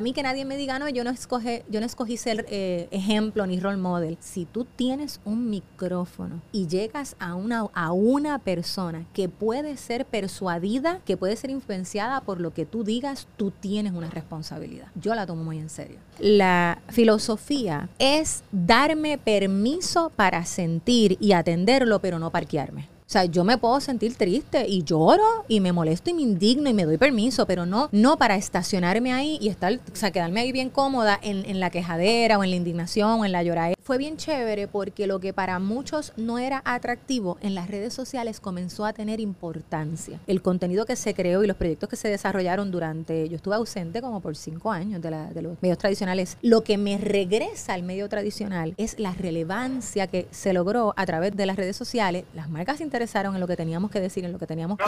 a 0.00 0.02
mí 0.02 0.14
que 0.14 0.22
nadie 0.22 0.46
me 0.46 0.56
diga, 0.56 0.78
no, 0.78 0.88
yo 0.88 1.04
no, 1.04 1.10
escoge, 1.10 1.62
yo 1.68 1.78
no 1.78 1.84
escogí 1.84 2.16
ser 2.16 2.46
eh, 2.48 2.88
ejemplo 2.90 3.46
ni 3.46 3.60
role 3.60 3.76
model. 3.76 4.16
Si 4.18 4.46
tú 4.46 4.64
tienes 4.64 5.20
un 5.26 5.50
micrófono 5.50 6.40
y 6.52 6.68
llegas 6.68 7.16
a 7.18 7.34
una, 7.34 7.66
a 7.74 7.92
una 7.92 8.38
persona 8.38 9.04
que 9.12 9.28
puede 9.28 9.76
ser 9.76 10.06
persuadida, 10.06 11.00
que 11.04 11.18
puede 11.18 11.36
ser 11.36 11.50
influenciada 11.50 12.22
por 12.22 12.40
lo 12.40 12.54
que 12.54 12.64
tú 12.64 12.82
digas, 12.82 13.28
tú 13.36 13.50
tienes 13.50 13.92
una 13.92 14.08
responsabilidad. 14.08 14.86
Yo 14.94 15.14
la 15.14 15.26
tomo 15.26 15.44
muy 15.44 15.58
en 15.58 15.68
serio. 15.68 15.98
La 16.18 16.80
filosofía 16.88 17.90
es 17.98 18.42
darme 18.52 19.18
permiso 19.18 20.12
para 20.16 20.46
sentir 20.46 21.18
y 21.20 21.32
atenderlo, 21.32 22.00
pero 22.00 22.18
no 22.18 22.30
parquearme. 22.30 22.88
O 23.10 23.12
sea, 23.12 23.24
yo 23.24 23.42
me 23.42 23.58
puedo 23.58 23.80
sentir 23.80 24.14
triste 24.14 24.68
y 24.68 24.84
lloro 24.84 25.24
y 25.48 25.58
me 25.58 25.72
molesto 25.72 26.10
y 26.10 26.14
me 26.14 26.22
indigno 26.22 26.70
y 26.70 26.74
me 26.74 26.84
doy 26.84 26.96
permiso, 26.96 27.44
pero 27.44 27.66
no, 27.66 27.88
no 27.90 28.16
para 28.18 28.36
estacionarme 28.36 29.12
ahí 29.12 29.36
y 29.40 29.48
estar, 29.48 29.72
o 29.72 29.96
sea, 29.96 30.12
quedarme 30.12 30.42
ahí 30.42 30.52
bien 30.52 30.70
cómoda 30.70 31.18
en, 31.20 31.44
en 31.44 31.58
la 31.58 31.70
quejadera 31.70 32.38
o 32.38 32.44
en 32.44 32.50
la 32.50 32.56
indignación 32.56 33.18
o 33.18 33.24
en 33.24 33.32
la 33.32 33.42
lloradera. 33.42 33.79
Fue 33.82 33.98
bien 33.98 34.16
chévere 34.16 34.68
porque 34.68 35.06
lo 35.06 35.18
que 35.20 35.32
para 35.32 35.58
muchos 35.58 36.12
no 36.16 36.38
era 36.38 36.62
atractivo 36.64 37.38
en 37.40 37.54
las 37.54 37.68
redes 37.68 37.92
sociales 37.92 38.38
comenzó 38.38 38.84
a 38.84 38.92
tener 38.92 39.18
importancia. 39.18 40.20
El 40.26 40.42
contenido 40.42 40.86
que 40.86 40.96
se 40.96 41.14
creó 41.14 41.42
y 41.42 41.46
los 41.46 41.56
proyectos 41.56 41.88
que 41.88 41.96
se 41.96 42.08
desarrollaron 42.08 42.70
durante, 42.70 43.28
yo 43.28 43.36
estuve 43.36 43.56
ausente 43.56 44.00
como 44.00 44.20
por 44.20 44.36
cinco 44.36 44.70
años 44.70 45.02
de, 45.02 45.42
los 45.42 45.60
medios 45.62 45.78
tradicionales, 45.78 46.36
lo 46.42 46.62
que 46.62 46.78
me 46.78 46.98
regresa 46.98 47.74
al 47.74 47.82
medio 47.82 48.08
tradicional 48.08 48.74
es 48.76 48.98
la 48.98 49.12
relevancia 49.12 50.06
que 50.06 50.28
se 50.30 50.52
logró 50.52 50.94
a 50.96 51.06
través 51.06 51.36
de 51.36 51.46
las 51.46 51.56
redes 51.56 51.76
sociales, 51.76 52.24
las 52.34 52.48
marcas 52.48 52.80
interesantes 52.80 53.00
interesaron 53.00 53.34
en 53.34 53.40
lo 53.40 53.46
que 53.46 53.56
teníamos 53.56 53.90
que 53.90 53.98
decir, 53.98 54.24
en 54.24 54.32
lo 54.32 54.38
que 54.38 54.46
teníamos 54.46 54.76
que 54.76 54.84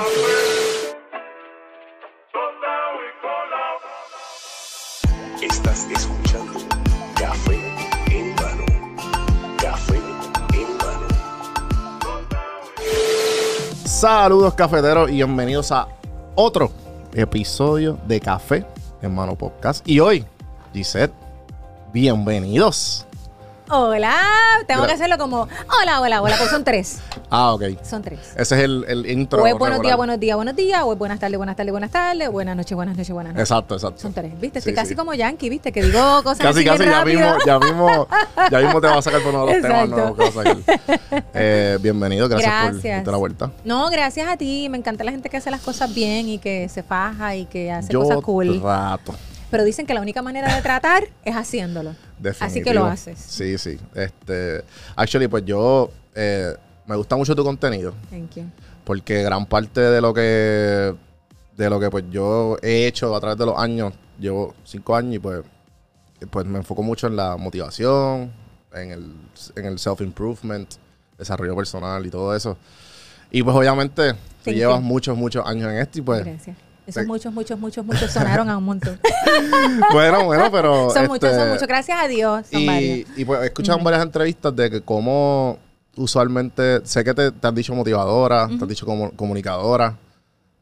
Saludos 14.02 14.54
cafeteros 14.54 15.10
y 15.10 15.14
bienvenidos 15.14 15.70
a 15.70 15.86
otro 16.34 16.72
episodio 17.14 17.96
de 18.04 18.18
Café 18.18 18.66
en 19.00 19.14
Mano 19.14 19.38
Podcast. 19.38 19.88
Y 19.88 20.00
hoy, 20.00 20.24
Gisette, 20.72 21.12
bienvenidos. 21.92 23.06
Hola, 23.74 24.14
tengo 24.66 24.86
que 24.86 24.92
hacerlo 24.92 25.16
como 25.16 25.48
hola, 25.80 26.02
hola, 26.02 26.20
hola, 26.20 26.36
pues 26.36 26.50
son 26.50 26.62
tres. 26.62 26.98
Ah, 27.30 27.54
ok. 27.54 27.62
Son 27.82 28.02
tres. 28.02 28.20
Ese 28.36 28.54
es 28.58 28.64
el, 28.64 28.84
el 28.86 29.10
intro. 29.10 29.42
O 29.42 29.46
es 29.46 29.54
buenos 29.56 29.80
días, 29.80 29.96
buenos 29.96 30.20
días, 30.20 30.36
buenos 30.36 30.54
días, 30.54 30.82
o 30.84 30.92
es 30.92 30.98
buenas 30.98 31.18
tardes, 31.18 31.38
buenas 31.38 31.56
tardes, 31.56 31.72
buenas 31.72 31.90
tardes, 31.90 32.30
buenas 32.30 32.54
noches, 32.54 32.76
buenas 32.76 32.94
noches, 32.98 33.10
buenas 33.14 33.32
noches. 33.32 33.48
Exacto, 33.50 33.74
exacto. 33.76 33.98
Son 34.02 34.12
tres, 34.12 34.38
¿viste? 34.38 34.60
Sí, 34.60 34.68
Estoy 34.68 34.74
casi 34.74 34.90
sí. 34.90 34.94
como 34.94 35.14
Yankee, 35.14 35.48
¿viste? 35.48 35.72
Que 35.72 35.84
digo 35.84 35.98
cosas 36.22 36.40
Casi, 36.40 36.58
así 36.58 36.64
casi, 36.68 36.78
bien 36.80 36.90
ya 36.90 36.98
rápido. 36.98 37.20
mismo, 37.20 37.38
ya 37.46 37.58
mismo, 37.58 38.08
ya 38.50 38.58
mismo 38.58 38.80
te 38.82 38.86
va 38.88 38.98
a 38.98 39.02
sacar 39.02 39.22
por 39.22 39.34
uno 39.34 39.46
de 39.46 39.52
los 39.54 39.62
temas 39.62 39.88
nuevos 39.88 40.16
que 40.18 40.22
vas 40.22 40.36
a 40.36 40.42
sacar. 40.42 41.24
Eh, 41.32 41.78
bienvenido, 41.80 42.28
gracias, 42.28 42.52
por 42.52 42.72
Gracias. 42.72 42.96
darte 42.98 43.10
la 43.10 43.16
vuelta. 43.16 43.50
No, 43.64 43.88
gracias 43.88 44.28
a 44.28 44.36
ti. 44.36 44.68
Me 44.68 44.76
encanta 44.76 45.02
la 45.02 45.12
gente 45.12 45.30
que 45.30 45.38
hace 45.38 45.50
las 45.50 45.62
cosas 45.62 45.94
bien 45.94 46.28
y 46.28 46.36
que 46.38 46.68
se 46.68 46.82
faja 46.82 47.36
y 47.36 47.46
que 47.46 47.72
hace 47.72 47.90
Yo 47.90 48.00
cosas 48.02 48.18
cool. 48.20 48.60
trato. 48.60 49.14
Pero 49.52 49.62
dicen 49.64 49.86
que 49.86 49.94
la 49.94 50.00
única 50.00 50.22
manera 50.22 50.52
de 50.56 50.62
tratar 50.62 51.04
es 51.24 51.36
haciéndolo. 51.36 51.94
Definitivo. 52.18 52.46
Así 52.46 52.62
que 52.62 52.74
lo 52.74 52.86
haces. 52.86 53.18
Sí, 53.18 53.58
sí. 53.58 53.78
Este, 53.94 54.64
actually, 54.96 55.28
pues 55.28 55.44
yo 55.44 55.90
eh, 56.14 56.56
me 56.86 56.96
gusta 56.96 57.16
mucho 57.16 57.36
tu 57.36 57.44
contenido. 57.44 57.94
Thank 58.10 58.34
you. 58.36 58.44
porque 58.84 59.22
gran 59.22 59.46
parte 59.46 59.80
de 59.80 60.00
lo 60.00 60.12
que 60.12 60.94
de 61.56 61.70
lo 61.70 61.78
que 61.78 61.90
pues 61.90 62.04
yo 62.10 62.56
he 62.62 62.86
hecho 62.86 63.14
a 63.14 63.20
través 63.20 63.38
de 63.38 63.46
los 63.46 63.58
años 63.58 63.92
llevo 64.18 64.54
cinco 64.64 64.96
años 64.96 65.16
y 65.16 65.18
pues 65.18 65.42
pues 66.30 66.46
me 66.46 66.58
enfoco 66.58 66.82
mucho 66.82 67.06
en 67.06 67.16
la 67.16 67.36
motivación 67.36 68.32
en 68.72 68.90
el 68.90 69.14
en 69.54 69.64
el 69.66 69.78
self 69.78 70.00
improvement 70.00 70.68
desarrollo 71.18 71.54
personal 71.54 72.04
y 72.06 72.10
todo 72.10 72.34
eso 72.34 72.56
y 73.30 73.42
pues 73.42 73.54
obviamente 73.54 74.14
tú 74.42 74.50
llevas 74.50 74.80
muchos 74.80 75.16
muchos 75.16 75.46
años 75.46 75.70
en 75.70 75.78
esto 75.78 75.98
y 75.98 76.02
pues 76.02 76.24
Gracias. 76.24 76.56
Esos 76.86 77.06
muchos, 77.06 77.32
muchos, 77.32 77.58
muchos, 77.58 77.84
muchos 77.84 78.10
sonaron 78.10 78.50
a 78.50 78.58
un 78.58 78.64
montón. 78.64 78.98
bueno 79.92 80.24
bueno 80.24 80.50
pero 80.50 80.90
son 80.94 81.06
muchos, 81.06 81.30
son 81.30 81.40
este, 81.40 81.52
muchos. 81.52 81.68
Gracias 81.68 81.98
a 82.00 82.08
Dios. 82.08 82.46
Son 82.50 82.66
varios. 82.66 83.08
y, 83.16 83.22
y, 83.22 83.24
pues 83.24 83.42
he 83.42 83.46
escuchado 83.46 83.78
varias 83.78 84.02
entrevistas 84.02 84.54
de 84.54 84.70
que 84.70 84.80
cómo 84.80 85.58
usualmente, 85.96 86.84
sé 86.84 87.04
que 87.04 87.14
te, 87.14 87.30
te 87.30 87.46
han 87.46 87.54
dicho 87.54 87.74
motivadora, 87.74 88.48
te 88.48 88.54
han 88.54 88.68
dicho 88.68 88.86
como, 88.86 89.10
comunicadora, 89.12 89.96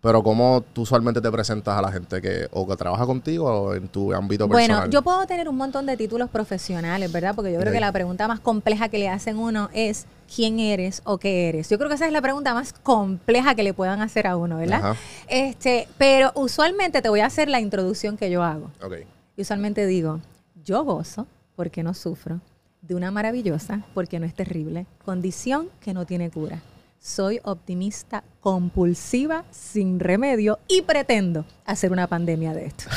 pero 0.00 0.22
cómo 0.22 0.62
tú 0.72 0.82
usualmente 0.82 1.20
te 1.20 1.30
presentas 1.30 1.78
a 1.78 1.82
la 1.82 1.92
gente 1.92 2.22
que 2.22 2.48
o 2.52 2.66
que 2.66 2.74
trabaja 2.76 3.04
contigo 3.04 3.44
o 3.46 3.74
en 3.74 3.88
tu 3.88 4.14
ámbito 4.14 4.48
Bueno, 4.48 4.66
personal. 4.66 4.90
yo 4.90 5.02
puedo 5.02 5.26
tener 5.26 5.48
un 5.48 5.56
montón 5.56 5.84
de 5.86 5.96
títulos 5.96 6.30
profesionales, 6.30 7.12
¿verdad? 7.12 7.34
Porque 7.34 7.52
yo 7.52 7.60
creo 7.60 7.72
que 7.72 7.80
la 7.80 7.92
pregunta 7.92 8.26
más 8.26 8.40
compleja 8.40 8.88
que 8.88 8.98
le 8.98 9.08
hacen 9.10 9.38
uno 9.38 9.68
es 9.74 10.06
quién 10.34 10.58
eres 10.58 11.02
o 11.04 11.18
qué 11.18 11.48
eres. 11.50 11.68
Yo 11.68 11.76
creo 11.76 11.88
que 11.90 11.96
esa 11.96 12.06
es 12.06 12.12
la 12.12 12.22
pregunta 12.22 12.54
más 12.54 12.72
compleja 12.72 13.54
que 13.54 13.62
le 13.62 13.74
puedan 13.74 14.00
hacer 14.00 14.26
a 14.26 14.36
uno, 14.36 14.56
¿verdad? 14.56 14.78
Ajá. 14.92 14.96
Este, 15.28 15.86
pero 15.98 16.32
usualmente 16.34 17.02
te 17.02 17.08
voy 17.10 17.20
a 17.20 17.26
hacer 17.26 17.48
la 17.50 17.60
introducción 17.60 18.16
que 18.16 18.30
yo 18.30 18.42
hago. 18.42 18.70
Ok. 18.82 18.94
Y 19.36 19.42
usualmente 19.42 19.86
digo, 19.86 20.20
yo 20.64 20.82
gozo 20.84 21.26
porque 21.56 21.82
no 21.82 21.92
sufro 21.92 22.40
de 22.80 22.94
una 22.94 23.10
maravillosa 23.10 23.82
porque 23.92 24.18
no 24.18 24.24
es 24.24 24.34
terrible 24.34 24.86
condición 25.04 25.68
que 25.80 25.92
no 25.92 26.06
tiene 26.06 26.30
cura. 26.30 26.62
Soy 27.02 27.40
optimista 27.44 28.22
compulsiva 28.40 29.46
sin 29.50 29.98
remedio 30.00 30.58
y 30.68 30.82
pretendo 30.82 31.46
hacer 31.64 31.92
una 31.92 32.06
pandemia 32.06 32.52
de 32.52 32.66
esto. 32.66 32.84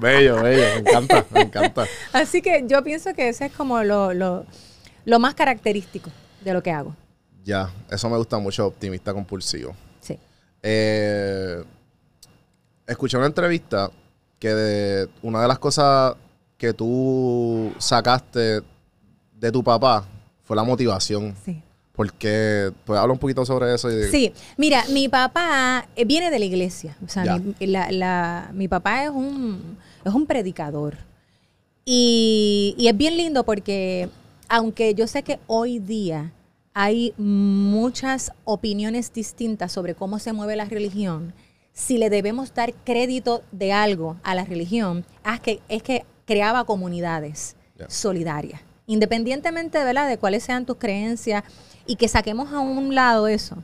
Bello, 0.00 0.42
bello, 0.42 0.64
me 0.74 0.80
encanta, 0.80 1.24
me 1.30 1.40
encanta. 1.42 1.86
Así 2.12 2.42
que 2.42 2.64
yo 2.66 2.82
pienso 2.82 3.14
que 3.14 3.28
ese 3.28 3.46
es 3.46 3.52
como 3.52 3.84
lo, 3.84 4.12
lo, 4.12 4.44
lo 5.04 5.18
más 5.20 5.34
característico 5.34 6.10
de 6.44 6.52
lo 6.52 6.60
que 6.62 6.72
hago. 6.72 6.96
Ya, 7.44 7.70
eso 7.88 8.10
me 8.10 8.16
gusta 8.16 8.36
mucho, 8.38 8.66
optimista 8.66 9.14
compulsivo. 9.14 9.76
Sí. 10.00 10.18
Eh, 10.62 11.62
escuché 12.84 13.16
una 13.16 13.26
entrevista 13.26 13.92
que 14.40 14.48
de 14.52 15.08
una 15.22 15.42
de 15.42 15.48
las 15.48 15.60
cosas 15.60 16.16
que 16.58 16.74
tú 16.74 17.72
sacaste 17.78 18.62
de 19.32 19.52
tu 19.52 19.62
papá 19.62 20.04
fue 20.50 20.56
la 20.56 20.64
motivación. 20.64 21.36
Sí. 21.44 21.62
Porque, 21.92 22.72
pues 22.84 22.98
habla 22.98 23.12
un 23.12 23.20
poquito 23.20 23.46
sobre 23.46 23.72
eso. 23.72 23.88
Y, 23.88 24.10
Sí, 24.10 24.32
mira, 24.56 24.82
mi 24.90 25.08
papá 25.08 25.86
eh, 25.94 26.04
viene 26.04 26.28
de 26.28 26.40
la 26.40 26.44
iglesia. 26.44 26.96
O 27.04 27.08
sea, 27.08 27.36
mi, 27.38 27.66
la- 27.68 27.92
la- 27.92 28.50
mi 28.52 28.66
papá 28.66 29.04
es 29.04 29.10
un, 29.10 29.78
es 30.04 30.12
un 30.12 30.26
predicador. 30.26 30.96
Y, 31.84 32.74
y 32.76 32.88
es 32.88 32.96
bien 32.96 33.16
lindo 33.16 33.44
porque, 33.44 34.08
aunque 34.48 34.92
yo 34.96 35.06
sé 35.06 35.22
que 35.22 35.38
hoy 35.46 35.78
día 35.78 36.32
hay 36.74 37.14
muchas 37.16 38.32
opiniones 38.44 39.12
distintas 39.12 39.70
sobre 39.70 39.94
cómo 39.94 40.18
se 40.18 40.32
mueve 40.32 40.56
la 40.56 40.64
religión, 40.64 41.32
si 41.72 41.96
le 41.96 42.10
debemos 42.10 42.52
dar 42.54 42.74
crédito 42.84 43.42
de 43.52 43.72
algo 43.72 44.16
a 44.24 44.34
la 44.34 44.44
religión, 44.44 45.04
es 45.32 45.38
que, 45.40 45.60
es 45.68 45.84
que 45.84 46.04
creaba 46.26 46.64
comunidades 46.64 47.54
solidarias. 47.88 48.60
Independientemente 48.92 49.82
¿verdad? 49.84 50.08
de 50.08 50.18
cuáles 50.18 50.42
sean 50.42 50.66
tus 50.66 50.76
creencias 50.76 51.44
y 51.86 51.96
que 51.96 52.08
saquemos 52.08 52.52
a 52.52 52.58
un 52.60 52.94
lado 52.94 53.26
eso 53.28 53.56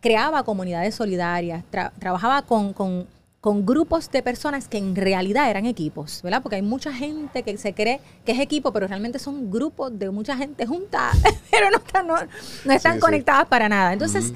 creaba 0.00 0.42
comunidades 0.44 0.94
solidarias, 0.94 1.64
tra- 1.72 1.90
trabajaba 1.98 2.42
con, 2.42 2.72
con- 2.72 3.06
con 3.40 3.64
grupos 3.66 4.10
de 4.10 4.22
personas 4.22 4.68
que 4.68 4.78
en 4.78 4.94
realidad 4.96 5.48
eran 5.50 5.64
equipos, 5.66 6.22
¿verdad? 6.22 6.42
Porque 6.42 6.56
hay 6.56 6.62
mucha 6.62 6.92
gente 6.92 7.42
que 7.42 7.56
se 7.56 7.72
cree 7.72 8.00
que 8.24 8.32
es 8.32 8.38
equipo, 8.40 8.72
pero 8.72 8.86
realmente 8.86 9.18
son 9.18 9.50
grupos 9.50 9.96
de 9.98 10.10
mucha 10.10 10.36
gente 10.36 10.66
junta, 10.66 11.10
pero 11.50 11.70
no 11.70 11.78
están, 11.78 12.06
no, 12.06 12.14
no 12.64 12.72
están 12.72 12.92
Sí, 12.94 12.98
sí. 12.98 13.00
conectadas 13.00 13.46
para 13.46 13.68
nada. 13.68 13.92
Entonces, 13.92 14.32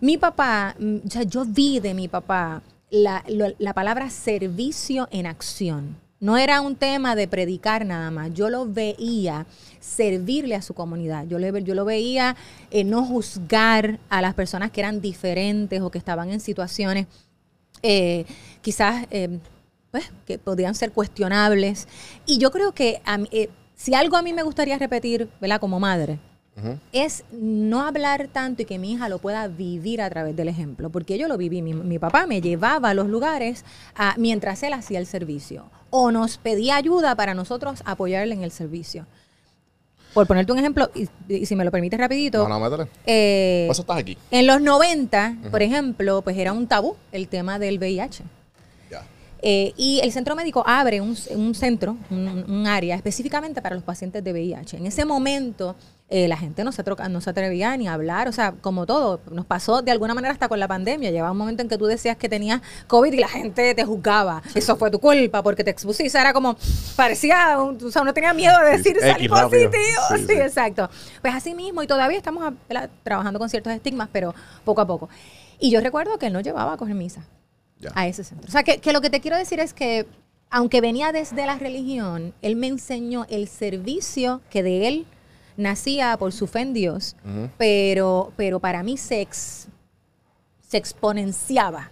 mi 0.00 0.18
papá, 0.18 0.74
mm, 0.78 0.96
o 1.06 1.10
sea, 1.10 1.22
yo 1.24 1.44
vi 1.44 1.78
de 1.80 1.94
mi 1.94 2.08
papá 2.08 2.62
la, 2.90 3.22
lo- 3.28 3.54
la 3.58 3.72
palabra 3.72 4.08
servicio 4.10 5.08
en 5.10 5.26
acción. 5.26 5.96
No 6.20 6.36
era 6.38 6.60
un 6.60 6.74
tema 6.76 7.14
de 7.16 7.28
predicar 7.28 7.84
nada 7.84 8.10
más. 8.10 8.32
Yo 8.34 8.48
lo 8.50 8.66
veía 8.66 9.46
servirle 9.84 10.54
a 10.54 10.62
su 10.62 10.74
comunidad. 10.74 11.26
Yo, 11.26 11.38
le, 11.38 11.62
yo 11.62 11.74
lo 11.74 11.84
veía 11.84 12.36
eh, 12.70 12.84
no 12.84 13.04
juzgar 13.04 13.98
a 14.08 14.22
las 14.22 14.34
personas 14.34 14.70
que 14.70 14.80
eran 14.80 15.00
diferentes 15.00 15.80
o 15.82 15.90
que 15.90 15.98
estaban 15.98 16.30
en 16.30 16.40
situaciones 16.40 17.06
eh, 17.82 18.24
quizás 18.62 19.06
eh, 19.10 19.38
pues, 19.90 20.10
que 20.26 20.38
podían 20.38 20.74
ser 20.74 20.92
cuestionables. 20.92 21.86
Y 22.26 22.38
yo 22.38 22.50
creo 22.50 22.72
que 22.72 23.02
a 23.04 23.18
mí, 23.18 23.28
eh, 23.30 23.50
si 23.76 23.94
algo 23.94 24.16
a 24.16 24.22
mí 24.22 24.32
me 24.32 24.42
gustaría 24.42 24.78
repetir, 24.78 25.28
¿verdad? 25.40 25.60
Como 25.60 25.78
madre, 25.80 26.18
es 26.92 27.24
no 27.32 27.82
hablar 27.82 28.28
tanto 28.32 28.62
y 28.62 28.64
que 28.64 28.78
mi 28.78 28.92
hija 28.92 29.08
lo 29.08 29.18
pueda 29.18 29.48
vivir 29.48 30.00
a 30.00 30.08
través 30.08 30.36
del 30.36 30.46
ejemplo, 30.46 30.88
porque 30.88 31.18
yo 31.18 31.26
lo 31.26 31.36
viví. 31.36 31.62
Mi, 31.62 31.74
mi 31.74 31.98
papá 31.98 32.26
me 32.28 32.40
llevaba 32.40 32.90
a 32.90 32.94
los 32.94 33.08
lugares 33.08 33.64
a- 33.96 34.14
mientras 34.18 34.62
él 34.62 34.72
hacía 34.72 35.00
el 35.00 35.06
servicio 35.06 35.68
o 35.90 36.12
nos 36.12 36.38
pedía 36.38 36.76
ayuda 36.76 37.16
para 37.16 37.34
nosotros 37.34 37.82
apoyarle 37.84 38.34
en 38.34 38.44
el 38.44 38.52
servicio. 38.52 39.04
Por 40.14 40.26
ponerte 40.26 40.52
un 40.52 40.58
ejemplo, 40.58 40.90
y, 40.94 41.08
y 41.28 41.44
si 41.44 41.56
me 41.56 41.64
lo 41.64 41.70
permites 41.70 41.98
rapidito, 41.98 42.48
No, 42.48 42.58
no, 42.60 42.88
eh, 43.04 43.64
Por 43.66 43.72
eso 43.72 43.82
estás 43.82 43.98
aquí. 43.98 44.16
en 44.30 44.46
los 44.46 44.60
90, 44.62 45.36
por 45.50 45.62
ejemplo, 45.62 46.22
pues 46.22 46.38
era 46.38 46.52
un 46.52 46.66
tabú 46.68 46.96
el 47.12 47.28
tema 47.28 47.58
del 47.58 47.78
VIH. 47.78 48.22
Eh, 49.46 49.74
y 49.76 50.00
el 50.02 50.10
centro 50.10 50.34
médico 50.34 50.62
abre 50.66 51.02
un, 51.02 51.14
un 51.36 51.54
centro, 51.54 51.98
un, 52.10 52.46
un 52.48 52.66
área 52.66 52.96
específicamente 52.96 53.60
para 53.60 53.74
los 53.74 53.84
pacientes 53.84 54.24
de 54.24 54.32
VIH. 54.32 54.78
En 54.78 54.86
ese 54.86 55.04
momento 55.04 55.76
eh, 56.08 56.28
la 56.28 56.38
gente 56.38 56.64
no 56.64 56.72
se, 56.72 56.82
troca- 56.82 57.10
no 57.10 57.20
se 57.20 57.28
atrevía 57.28 57.76
ni 57.76 57.86
a 57.86 57.92
hablar, 57.92 58.26
o 58.26 58.32
sea, 58.32 58.52
como 58.62 58.86
todo, 58.86 59.20
nos 59.30 59.44
pasó 59.44 59.82
de 59.82 59.90
alguna 59.90 60.14
manera 60.14 60.32
hasta 60.32 60.48
con 60.48 60.58
la 60.58 60.66
pandemia. 60.66 61.10
Llevaba 61.10 61.32
un 61.32 61.36
momento 61.36 61.62
en 61.62 61.68
que 61.68 61.76
tú 61.76 61.84
decías 61.84 62.16
que 62.16 62.30
tenías 62.30 62.62
COVID 62.86 63.12
y 63.12 63.18
la 63.18 63.28
gente 63.28 63.74
te 63.74 63.84
juzgaba. 63.84 64.42
Eso 64.54 64.76
fue 64.76 64.90
tu 64.90 64.98
culpa 64.98 65.42
porque 65.42 65.62
te 65.62 65.70
expusiste. 65.72 66.18
Era 66.18 66.32
como, 66.32 66.56
parecía, 66.96 67.60
o 67.60 67.90
sea, 67.90 68.00
uno 68.00 68.14
tenía 68.14 68.32
miedo 68.32 68.58
de 68.60 68.78
decir, 68.78 68.96
rápido. 68.98 69.34
positivo. 69.34 69.72
Sí, 70.08 70.18
Sí, 70.20 70.26
sí. 70.26 70.32
exacto. 70.40 70.88
Pues 71.20 71.34
así 71.34 71.52
mismo, 71.54 71.82
y 71.82 71.86
todavía 71.86 72.16
estamos 72.16 72.50
¿verdad? 72.66 72.88
trabajando 73.02 73.38
con 73.38 73.50
ciertos 73.50 73.74
estigmas, 73.74 74.08
pero 74.10 74.34
poco 74.64 74.80
a 74.80 74.86
poco. 74.86 75.10
Y 75.58 75.70
yo 75.70 75.80
recuerdo 75.82 76.16
que 76.18 76.28
él 76.28 76.32
nos 76.32 76.42
llevaba 76.42 76.72
a 76.72 76.76
coger 76.78 76.94
misa 76.94 77.26
Ya. 77.84 77.92
a 77.94 78.06
ese 78.08 78.24
centro. 78.24 78.48
O 78.48 78.50
sea, 78.50 78.62
que, 78.64 78.78
que 78.78 78.92
lo 78.92 79.00
que 79.00 79.10
te 79.10 79.20
quiero 79.20 79.36
decir 79.36 79.60
es 79.60 79.72
que, 79.72 80.06
aunque 80.50 80.80
venía 80.80 81.12
desde 81.12 81.46
la 81.46 81.56
religión, 81.58 82.32
él 82.42 82.56
me 82.56 82.66
enseñó 82.66 83.26
el 83.28 83.46
servicio 83.48 84.40
que 84.50 84.62
de 84.62 84.88
él 84.88 85.06
nacía 85.56 86.16
por 86.16 86.32
su 86.32 86.46
fe 86.46 86.60
en 86.60 86.74
Dios, 86.74 87.14
pero, 87.58 88.32
pero 88.36 88.58
para 88.60 88.82
mí 88.82 88.96
se, 88.96 89.20
ex- 89.20 89.68
se 90.68 90.76
exponenciaba. 90.76 91.90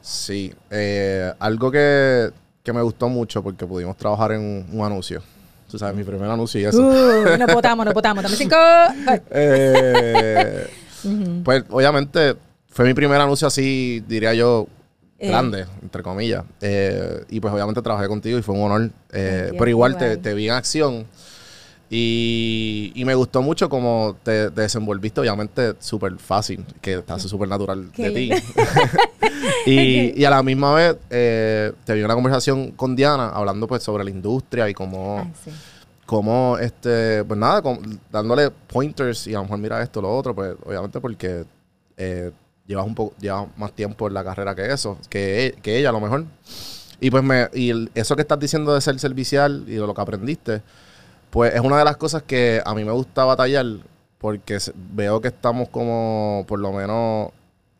Sí, 0.00 0.52
eh, 0.70 1.32
algo 1.38 1.70
que, 1.70 2.30
que 2.62 2.72
me 2.72 2.82
gustó 2.82 3.08
mucho 3.08 3.42
porque 3.42 3.66
pudimos 3.66 3.96
trabajar 3.96 4.32
en 4.32 4.40
un, 4.40 4.66
un 4.72 4.84
anuncio. 4.84 5.22
Tú 5.70 5.78
sabes, 5.78 5.94
mi 5.94 6.02
primer 6.02 6.28
anuncio 6.28 6.60
y 6.60 6.64
eso. 6.64 6.80
Uh, 6.80 7.36
nos 7.38 7.54
votamos, 7.54 7.84
nos 7.84 7.94
votamos. 7.94 8.24
Dame 8.24 8.34
cinco. 8.36 8.56
Eh, 9.30 10.66
pues 11.44 11.64
obviamente 11.70 12.34
fue 12.68 12.84
mi 12.86 12.94
primer 12.94 13.20
anuncio 13.20 13.46
así, 13.46 14.02
diría 14.08 14.34
yo, 14.34 14.66
Eh. 15.20 15.28
grande, 15.28 15.66
entre 15.82 16.02
comillas. 16.02 16.44
Eh, 16.62 17.24
y 17.28 17.40
pues 17.40 17.52
obviamente 17.52 17.82
trabajé 17.82 18.08
contigo 18.08 18.38
y 18.38 18.42
fue 18.42 18.54
un 18.54 18.62
honor. 18.62 18.90
Eh, 19.12 19.52
pero 19.58 19.68
igual 19.70 19.98
te, 19.98 20.06
Igual. 20.06 20.22
te 20.22 20.34
vi 20.34 20.48
en 20.48 20.54
acción. 20.54 21.06
Y, 21.90 22.92
y 22.94 23.04
me 23.04 23.14
gustó 23.14 23.42
mucho 23.42 23.68
cómo 23.68 24.16
te, 24.22 24.50
te 24.50 24.60
desenvolviste, 24.62 25.20
obviamente 25.20 25.74
súper 25.80 26.16
fácil, 26.18 26.64
que 26.80 26.98
te 26.98 27.12
hace 27.12 27.28
súper 27.28 27.48
natural 27.48 27.90
Qué 27.92 28.04
de 28.04 28.10
ti. 28.12 28.30
y, 29.66 30.18
y 30.18 30.24
a 30.24 30.30
la 30.30 30.42
misma 30.42 30.72
vez 30.72 30.96
eh, 31.10 31.72
te 31.84 31.94
vi 31.94 32.02
una 32.02 32.14
conversación 32.14 32.70
con 32.70 32.94
Diana 32.96 33.28
hablando 33.30 33.66
pues 33.66 33.82
sobre 33.82 34.04
la 34.04 34.10
industria 34.10 34.70
y 34.70 34.72
cómo, 34.72 35.30
sí. 35.44 35.50
cómo 36.06 36.56
este, 36.58 37.24
pues 37.24 37.38
nada, 37.38 37.60
dándole 38.10 38.50
pointers 38.50 39.26
y 39.26 39.34
a 39.34 39.38
lo 39.38 39.42
mejor 39.42 39.58
mira 39.58 39.82
esto, 39.82 40.00
lo 40.00 40.16
otro, 40.16 40.32
pues 40.32 40.54
obviamente 40.64 41.00
porque 41.00 41.44
eh, 41.96 42.30
llevas 42.70 42.86
un 42.86 42.94
poco, 42.94 43.14
llevas 43.20 43.48
más 43.58 43.72
tiempo 43.72 44.08
en 44.08 44.14
la 44.14 44.24
carrera 44.24 44.54
que 44.54 44.72
eso, 44.72 44.96
que, 45.10 45.46
e- 45.48 45.52
que 45.62 45.78
ella 45.78 45.90
a 45.90 45.92
lo 45.92 46.00
mejor. 46.00 46.24
Y 47.00 47.10
pues 47.10 47.22
me, 47.22 47.48
y 47.54 47.70
el- 47.70 47.90
eso 47.94 48.16
que 48.16 48.22
estás 48.22 48.38
diciendo 48.38 48.74
de 48.74 48.80
ser 48.80 48.98
servicial 48.98 49.64
y 49.66 49.72
de 49.72 49.78
lo 49.80 49.94
que 49.94 50.00
aprendiste, 50.00 50.62
pues 51.30 51.54
es 51.54 51.60
una 51.60 51.78
de 51.78 51.84
las 51.84 51.96
cosas 51.96 52.22
que 52.24 52.62
a 52.64 52.74
mí 52.74 52.84
me 52.84 52.92
gusta 52.92 53.24
batallar 53.24 53.66
porque 54.18 54.58
veo 54.92 55.20
que 55.20 55.28
estamos 55.28 55.68
como, 55.70 56.44
por 56.48 56.58
lo 56.58 56.72
menos, 56.72 57.30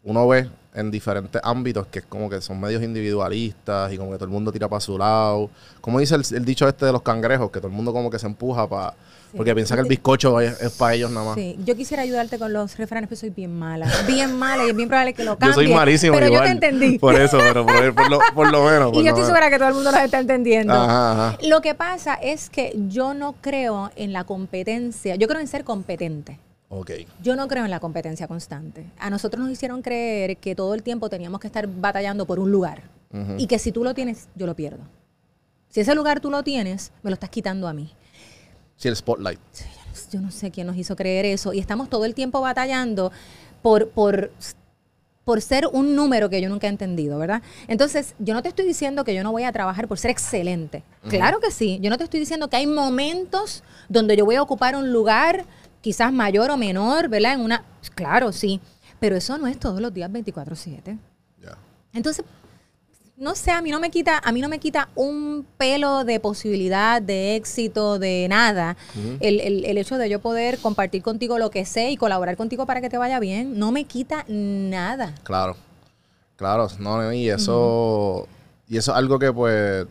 uno 0.05 0.27
ve 0.29 0.49
en 0.75 0.91
diferentes 0.91 1.41
ámbitos 1.45 1.87
que 1.89 1.99
es 2.01 2.07
como 2.07 2.31
que 2.31 2.41
son 2.41 2.61
medios 2.61 2.83
individualistas 2.83 3.93
y 3.93 3.99
como 3.99 4.11
que 4.13 4.17
todo 4.17 4.27
el 4.27 4.31
mundo 4.33 4.53
tira 4.53 4.69
para 4.69 4.81
su 4.81 4.97
lado. 4.97 5.51
Como 5.81 5.99
dice 6.01 6.15
el, 6.15 6.23
el 6.35 6.45
dicho 6.45 6.67
este 6.69 6.87
de 6.87 6.93
los 6.93 7.03
cangrejos, 7.03 7.51
que 7.51 7.59
todo 7.61 7.69
el 7.69 7.75
mundo 7.75 7.93
como 7.93 8.11
que 8.11 8.19
se 8.19 8.27
empuja 8.27 8.69
para... 8.69 8.95
Porque 9.37 9.55
piensa 9.55 9.75
que 9.75 9.83
el 9.83 9.89
bizcocho 9.89 10.41
es, 10.41 10.57
para 10.79 10.95
ellos 10.95 11.11
nada 11.11 11.27
más. 11.27 11.35
Sí, 11.37 11.57
yo 11.65 11.77
quisiera 11.77 12.03
ayudarte 12.03 12.39
con 12.39 12.53
los 12.53 12.77
refranes, 12.77 13.09
pero 13.09 13.19
soy 13.21 13.31
bien 13.31 13.57
mala. 13.59 13.87
Bien 14.07 14.37
mala 14.37 14.67
y 14.67 14.71
es 14.71 14.77
bien 14.77 14.89
probable 14.89 15.13
que 15.13 15.25
lo 15.25 15.33
Yo 15.35 15.39
cambie. 15.39 15.55
soy 15.55 15.69
malísimo 15.75 16.15
Pero 16.15 16.27
igual. 16.27 16.43
yo 16.43 16.47
te 16.47 16.51
entendí. 16.67 16.99
Por 17.01 17.15
eso, 17.15 17.39
pero 17.39 17.65
por, 17.65 17.95
por 17.95 18.11
lo, 18.11 18.19
por 18.35 18.51
lo 18.51 18.65
menos. 18.65 18.91
por 18.93 19.01
y 19.01 19.05
yo 19.05 19.11
estoy 19.11 19.25
segura 19.25 19.51
que 19.51 19.59
todo 19.59 19.69
el 19.69 19.75
mundo 19.75 19.93
los 19.93 20.01
está 20.01 20.19
entendiendo. 20.19 20.75
Ajá, 20.75 21.13
ajá. 21.31 21.39
Lo 21.47 21.61
que 21.61 21.75
pasa 21.75 22.15
es 22.15 22.51
que 22.51 22.77
yo 22.89 23.15
no 23.15 23.35
creo 23.41 23.91
en 23.97 24.13
la 24.13 24.25
competencia. 24.25 25.15
Yo 25.17 25.29
creo 25.29 25.41
en 25.41 25.47
ser 25.49 25.65
competente. 25.65 26.39
Ok. 26.69 26.93
Yo 27.23 27.35
no 27.37 27.49
creo 27.49 27.65
en 27.65 27.71
la 27.71 27.81
competencia 27.81 28.29
constante. 28.29 28.87
A 28.99 29.11
nosotros 29.11 29.43
nos 29.43 29.53
hicieron 29.53 29.83
creer 29.83 30.37
que 30.37 30.55
todo 30.55 30.75
el 30.75 30.83
tiempo 30.83 31.09
teníamos 31.09 31.41
que 31.41 31.49
estar 31.49 31.67
batallando 31.67 32.27
por 32.27 32.39
un 32.39 32.51
lugar. 32.51 32.83
Y 33.39 33.49
que 33.49 33.59
si 33.59 33.73
tú 33.73 33.83
lo 33.83 33.93
tienes, 33.93 34.29
yo 34.37 34.47
lo 34.47 34.55
pierdo. 34.55 34.85
Si 35.69 35.81
ese 35.81 35.97
lugar 35.97 36.21
tú 36.21 36.31
lo 36.31 36.45
tienes, 36.45 36.93
me 37.03 37.11
lo 37.11 37.15
estás 37.15 37.31
quitando 37.31 37.67
a 37.67 37.73
mí. 37.73 37.93
Sí, 38.81 38.89
el 38.89 38.97
spotlight. 38.97 39.39
Yo 40.11 40.23
no 40.23 40.31
sé 40.31 40.51
quién 40.51 40.67
nos 40.67 40.77
hizo 40.77 40.97
creer 40.97 41.27
eso. 41.27 41.53
Y 41.53 41.59
estamos 41.59 41.91
todo 41.91 42.07
el 42.07 42.15
tiempo 42.15 42.41
batallando 42.41 43.13
por, 43.61 43.91
por, 43.91 44.33
por 45.23 45.43
ser 45.43 45.67
un 45.71 45.95
número 45.95 46.31
que 46.31 46.41
yo 46.41 46.49
nunca 46.49 46.67
he 46.67 46.71
entendido, 46.71 47.19
¿verdad? 47.19 47.43
Entonces, 47.69 48.15
yo 48.19 48.33
no 48.33 48.43
te 48.43 48.49
estoy 48.49 48.65
diciendo 48.65 49.05
que 49.05 49.15
yo 49.15 49.23
no 49.23 49.33
voy 49.33 49.45
a 49.45 49.53
trabajar 49.53 49.87
por 49.87 49.99
ser 49.99 50.11
excelente. 50.11 50.83
Claro 51.11 51.41
que 51.41 51.51
sí. 51.51 51.79
Yo 51.83 51.91
no 51.91 51.99
te 51.99 52.05
estoy 52.05 52.21
diciendo 52.21 52.49
que 52.49 52.57
hay 52.57 52.67
momentos 52.67 53.63
donde 53.91 54.17
yo 54.17 54.25
voy 54.25 54.37
a 54.37 54.43
ocupar 54.43 54.75
un 54.75 54.91
lugar, 54.95 55.45
quizás 55.83 56.11
mayor 56.11 56.51
o 56.51 56.57
menor, 56.57 57.11
¿verdad? 57.11 57.35
En 57.35 57.41
una. 57.41 57.65
Claro, 57.95 58.33
sí. 58.33 58.63
Pero 58.99 59.15
eso 59.15 59.37
no 59.37 59.47
es 59.47 59.59
todos 59.59 59.83
los 59.83 59.93
días 59.93 60.11
24-7. 60.11 60.99
Ya. 61.43 61.59
Entonces, 61.93 62.25
no 63.21 63.35
sé, 63.35 63.51
a 63.51 63.61
mí 63.61 63.71
no 63.71 63.79
me 63.81 63.91
quita, 63.91 64.19
a 64.25 64.33
mí 64.33 64.41
no 64.41 64.49
me 64.49 64.59
quita 64.59 64.89
un 64.95 65.47
pelo 65.59 66.05
de 66.05 66.19
posibilidad, 66.21 67.03
de 67.03 67.37
éxito, 67.37 67.99
de 67.99 68.27
nada. 68.31 68.79
el, 69.21 69.41
el- 69.41 69.65
el 69.67 69.77
hecho 69.79 69.99
de 69.99 70.09
yo 70.09 70.21
poder 70.21 70.59
compartir 70.59 71.03
contigo 71.03 71.39
lo 71.39 71.51
que 71.51 71.67
sé 71.67 71.91
y 71.91 71.99
colaborar 71.99 72.39
contigo 72.39 72.65
para 72.65 72.81
que 72.81 72.89
te 72.89 72.97
vaya 72.97 73.21
bien, 73.21 73.59
no 73.59 73.73
me 73.73 73.85
quita 73.85 74.25
nada. 74.27 75.15
Claro. 75.23 75.55
Claro, 76.37 76.69
no, 76.79 76.97
no, 77.03 77.13
y 77.13 77.29
eso, 77.29 78.27
y 78.67 78.79
eso 78.79 78.93
es 78.93 78.97
algo 78.97 79.19
que 79.19 79.31
pues 79.31 79.87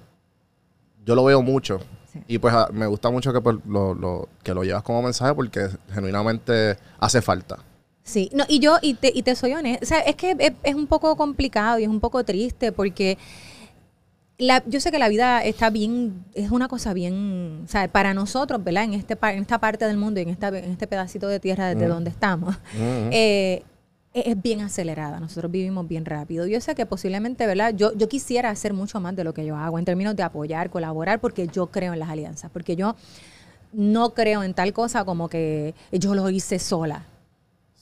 yo 1.06 1.14
lo 1.14 1.24
veo 1.24 1.44
mucho. 1.44 1.80
Sí. 2.12 2.20
Y 2.28 2.38
pues 2.40 2.52
a- 2.56 2.70
me 2.74 2.88
gusta 2.88 3.12
mucho 3.12 3.32
que, 3.32 3.40
pues, 3.42 3.58
lo, 3.68 3.94
lo- 3.94 4.28
que 4.42 4.56
lo 4.56 4.64
llevas 4.64 4.82
como 4.82 5.04
mensaje 5.04 5.36
porque 5.36 5.70
genuinamente 5.94 6.78
hace 7.00 7.22
falta. 7.22 7.60
Sí, 8.10 8.28
no, 8.34 8.44
y 8.48 8.58
yo, 8.58 8.78
y 8.82 8.96
te, 8.96 9.12
y 9.14 9.22
te 9.22 9.36
soy 9.36 9.54
honesta, 9.54 9.86
o 9.86 9.88
sea, 9.88 10.00
es 10.00 10.16
que 10.16 10.36
es, 10.40 10.54
es 10.64 10.74
un 10.74 10.88
poco 10.88 11.16
complicado 11.16 11.78
y 11.78 11.84
es 11.84 11.90
un 11.90 12.00
poco 12.00 12.24
triste 12.24 12.72
porque 12.72 13.20
la, 14.40 14.64
yo 14.66 14.80
sé 14.80 14.90
que 14.90 14.98
la 14.98 15.10
vida 15.10 15.44
está 15.44 15.70
bien, 15.70 16.26
es 16.34 16.50
una 16.50 16.68
cosa 16.68 16.94
bien, 16.94 17.62
o 17.66 17.68
sea, 17.68 17.88
para 17.88 18.16
nosotros, 18.16 18.64
¿verdad? 18.64 18.86
En, 18.86 18.94
este, 18.96 19.16
en 19.22 19.40
esta 19.44 19.60
parte 19.60 19.86
del 19.86 19.98
mundo 19.98 20.20
y 20.20 20.24
en, 20.24 20.30
esta, 20.30 20.48
en 20.48 20.72
este 20.72 20.88
pedacito 20.88 21.28
de 21.28 21.40
tierra 21.40 21.68
desde 21.68 21.86
Ujú. 21.86 21.94
donde 21.94 22.10
estamos, 22.10 22.56
Ujú. 22.56 23.10
eh, 23.12 23.62
es 24.12 24.26
es 24.26 24.42
bien 24.42 24.62
acelerada. 24.62 25.20
Nosotros 25.20 25.52
vivimos 25.52 25.88
bien 25.88 26.04
rápido. 26.04 26.48
Yo 26.48 26.60
sé 26.62 26.74
que 26.74 26.88
posiblemente, 26.88 27.46
¿verdad? 27.46 27.76
Yo, 27.76 27.94
yo 27.94 28.10
quisiera 28.10 28.50
hacer 28.50 28.74
mucho 28.74 29.00
más 29.00 29.16
de 29.16 29.24
lo 29.24 29.36
que 29.36 29.46
yo 29.46 29.56
hago 29.56 29.78
en 29.78 29.86
términos 29.86 30.16
de 30.16 30.24
apoyar, 30.24 30.72
colaborar, 30.72 31.20
porque 31.20 31.48
yo 31.48 31.68
creo 31.68 31.94
en 31.94 32.00
las 32.00 32.10
alianzas, 32.10 32.50
porque 32.52 32.76
yo 32.76 32.96
no 33.72 34.16
creo 34.16 34.42
en 34.42 34.56
tal 34.56 34.74
cosa 34.74 35.06
como 35.06 35.30
que 35.30 35.76
yo 35.92 36.16
lo 36.16 36.28
hice 36.32 36.58
sola. 36.58 37.06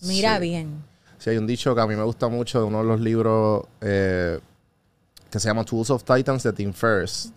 Mira 0.02 0.36
Sí. 0.36 0.42
bien. 0.42 0.84
Sí, 1.18 1.30
hay 1.32 1.38
un 1.38 1.48
dicho 1.48 1.74
que 1.74 1.82
a 1.82 1.88
mí 1.88 1.96
me 1.96 2.04
gusta 2.04 2.28
mucho 2.28 2.60
de 2.60 2.66
uno 2.66 2.80
de 2.80 2.84
los 2.86 3.00
libros 3.00 3.64
eh, 3.82 4.40
que 5.32 5.40
se 5.40 5.48
llama 5.48 5.64
Tools 5.66 5.90
of 5.90 6.04
Titans 6.04 6.44
de 6.44 6.54
Tim 6.54 6.74
Ferriss. 6.74 7.32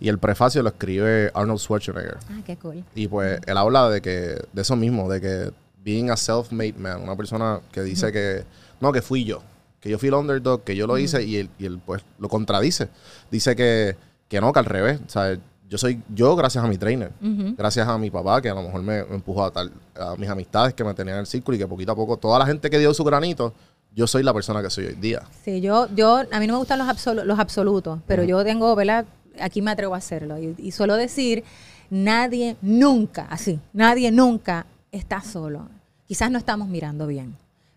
Y 0.00 0.08
el 0.08 0.18
prefacio 0.18 0.62
lo 0.62 0.68
escribe 0.70 1.30
Arnold 1.32 1.60
Schwarzenegger. 1.60 2.18
Ah, 2.28 2.40
qué 2.44 2.56
cool. 2.56 2.84
Y 2.94 3.06
pues 3.08 3.40
él 3.46 3.56
habla 3.56 3.88
de 3.88 4.02
que, 4.02 4.42
de 4.52 4.62
eso 4.62 4.74
mismo, 4.76 5.08
de 5.08 5.20
que 5.20 5.50
being 5.84 6.10
a 6.10 6.16
self-made 6.16 6.74
man, 6.76 7.00
una 7.02 7.16
persona 7.16 7.60
que 7.70 7.82
dice 7.82 8.10
que, 8.12 8.44
no, 8.80 8.92
que 8.92 9.00
fui 9.00 9.24
yo, 9.24 9.42
que 9.80 9.88
yo 9.90 9.98
fui 9.98 10.08
el 10.08 10.14
underdog, 10.14 10.64
que 10.64 10.74
yo 10.76 10.86
lo 10.88 10.98
hice 10.98 11.22
y 11.22 11.36
él, 11.36 11.50
y 11.58 11.66
él 11.66 11.80
pues 11.84 12.02
lo 12.18 12.28
contradice. 12.28 12.88
Dice 13.30 13.54
que, 13.54 13.96
que 14.28 14.40
no, 14.40 14.52
que 14.52 14.58
al 14.58 14.64
revés. 14.64 15.00
O 15.06 15.08
sea, 15.08 15.38
yo 15.72 15.78
soy 15.78 16.02
yo 16.14 16.36
gracias 16.36 16.62
a 16.62 16.68
mi 16.68 16.76
trainer, 16.76 17.10
gracias 17.56 17.88
a 17.88 17.96
mi 17.96 18.10
papá 18.10 18.42
que 18.42 18.50
a 18.50 18.54
lo 18.54 18.62
mejor 18.62 18.82
me, 18.82 19.04
me 19.04 19.14
empujó 19.14 19.44
a, 19.46 19.50
tal, 19.50 19.72
a 19.98 20.14
mis 20.16 20.28
amistades 20.28 20.74
que 20.74 20.84
me 20.84 20.92
tenían 20.92 21.16
en 21.16 21.20
el 21.20 21.26
círculo 21.26 21.56
y 21.56 21.58
que 21.58 21.66
poquito 21.66 21.92
a 21.92 21.96
poco, 21.96 22.18
toda 22.18 22.38
la 22.38 22.44
gente 22.44 22.68
que 22.68 22.78
dio 22.78 22.92
su 22.92 23.02
granito, 23.04 23.54
yo 23.94 24.06
soy 24.06 24.22
la 24.22 24.34
persona 24.34 24.60
que 24.62 24.68
soy 24.68 24.84
hoy 24.86 24.94
día. 24.96 25.22
Sí, 25.44 25.62
yo, 25.62 25.88
yo, 25.94 26.18
a 26.30 26.40
mí 26.40 26.46
no 26.46 26.52
me 26.52 26.58
gustan 26.58 26.78
los, 26.78 26.88
absolu- 26.88 27.24
los 27.24 27.38
absolutos, 27.38 28.00
pero 28.06 28.22
yo 28.22 28.44
tengo, 28.44 28.74
¿verdad? 28.76 29.06
Aquí 29.40 29.62
me 29.62 29.70
atrevo 29.70 29.94
a 29.94 29.98
hacerlo. 29.98 30.38
Y, 30.38 30.54
y 30.58 30.72
suelo 30.72 30.94
decir, 30.96 31.42
nadie 31.90 32.56
nunca, 32.62 33.26
así, 33.30 33.58
nadie 33.72 34.10
nunca 34.10 34.66
está 34.92 35.22
solo. 35.22 35.68
Quizás 36.06 36.30
no 36.30 36.36
estamos 36.38 36.68
mirando 36.68 37.06
bien, 37.06 37.34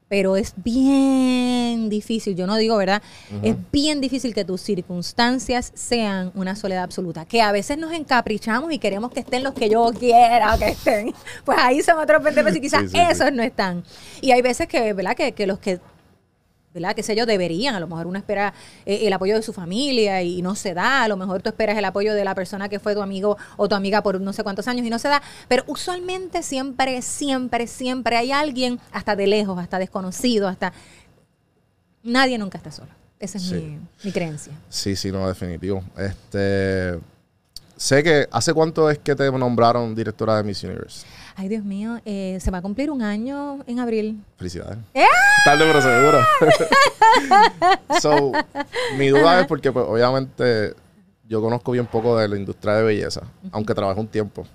pero 0.08 0.36
es 0.36 0.54
bien 0.58 1.90
difícil, 1.90 2.36
yo 2.36 2.46
no 2.48 2.56
digo, 2.58 2.78
¿verdad? 2.78 3.02
Es 3.42 3.56
bien 3.72 4.02
difícil 4.02 4.34
que 4.34 4.46
tus 4.46 4.62
circunstancias 4.62 5.72
sean 5.74 6.32
una 6.36 6.56
soledad 6.56 6.84
absoluta, 6.84 7.26
que 7.26 7.42
a 7.42 7.52
veces 7.52 7.78
nos 7.78 7.92
encaprichamos 7.92 8.72
y 8.72 8.78
queremos 8.80 9.12
que 9.12 9.22
estén 9.22 9.44
los 9.44 9.54
que 9.54 9.70
yo 9.70 9.92
quiera 9.98 10.58
que 10.58 10.70
estén. 10.70 11.14
Pues 11.46 11.58
ahí 11.60 11.82
son 11.82 11.98
otros 12.00 12.24
20 12.24 12.44
pesos 12.44 12.58
y 12.58 12.62
quizás 12.66 12.82
Sí, 12.82 12.88
sí, 12.90 12.98
sí. 12.98 13.12
esos 13.12 13.32
no 13.34 13.42
están. 13.44 13.84
Y 14.22 14.32
hay 14.32 14.42
veces 14.42 14.68
que, 14.68 14.94
¿verdad? 14.94 15.16
Que, 15.16 15.32
que 15.32 15.48
los 15.48 15.60
que 15.60 15.80
¿verdad? 16.76 16.94
Que 16.96 17.02
sé 17.02 17.16
yo, 17.16 17.26
deberían. 17.26 17.74
A 17.74 17.80
lo 17.80 17.88
mejor 17.88 18.06
uno 18.06 18.20
espera 18.20 18.54
eh, 18.86 19.08
el 19.08 19.14
apoyo 19.14 19.34
de 19.36 19.42
su 19.42 19.54
familia 19.54 20.22
y 20.22 20.44
no 20.44 20.54
se 20.56 20.76
da. 20.76 21.04
A 21.04 21.08
lo 21.08 21.18
mejor 21.18 21.42
tú 21.42 21.50
esperas 21.50 21.76
el 21.78 21.86
apoyo 21.86 22.14
de 22.14 22.24
la 22.24 22.36
persona 22.36 22.70
que 22.70 22.80
fue 22.80 22.94
tu 22.94 23.02
amigo 23.02 23.38
o 23.58 23.68
tu 23.68 23.74
amiga 23.76 24.04
por 24.04 24.22
no 24.22 24.34
sé 24.34 24.44
cuántos 24.44 24.68
años 24.68 24.86
y 24.86 24.90
no 24.92 25.00
se 25.00 25.08
da. 25.08 25.24
Pero 25.48 25.64
usualmente 25.66 26.44
siempre, 26.44 27.02
siempre, 27.02 27.66
siempre 27.66 28.18
hay 28.18 28.32
alguien, 28.32 28.80
hasta 28.92 29.16
de 29.16 29.26
lejos, 29.26 29.58
hasta 29.58 29.80
desconocido, 29.80 30.48
hasta... 30.48 30.72
Nadie 32.04 32.38
nunca 32.38 32.58
está 32.58 32.72
solo. 32.72 32.90
Esa 33.20 33.38
es 33.38 33.46
Sí. 33.46 33.56
mi, 33.56 33.80
mi 34.04 34.12
creencia. 34.12 34.54
Sí, 34.70 34.96
sí, 34.96 35.12
no, 35.12 35.28
definitivo. 35.28 35.84
Este. 35.98 37.00
Sé 37.78 38.04
que. 38.04 38.28
¿Hace 38.32 38.54
cuánto 38.54 38.90
es 38.90 39.00
que 39.00 39.16
te 39.16 39.32
nombraron 39.32 39.96
directora 39.96 40.38
de 40.38 40.44
Miss 40.44 40.64
Universe? 40.64 41.06
Ay, 41.38 41.50
Dios 41.50 41.66
mío, 41.66 42.00
eh, 42.06 42.38
se 42.40 42.50
va 42.50 42.60
a 42.60 42.62
cumplir 42.62 42.90
un 42.90 43.02
año 43.02 43.60
en 43.68 43.80
abril. 43.80 44.24
Felicidades. 44.38 44.78
¡Eh! 44.94 45.04
Tarde, 45.44 45.66
pero 45.66 45.82
seguro. 45.82 46.20
so, 48.02 48.32
mi 48.98 49.10
duda 49.10 49.42
es 49.42 49.48
porque, 49.48 49.72
pues, 49.74 49.86
obviamente, 49.86 50.74
yo 51.28 51.42
conozco 51.42 51.72
bien 51.72 51.88
poco 51.88 52.18
de 52.18 52.28
la 52.28 52.38
industria 52.38 52.76
de 52.76 52.84
belleza, 52.84 53.22
aunque 53.52 53.74
trabajé 53.74 54.00
un 54.00 54.08
tiempo. 54.08 54.46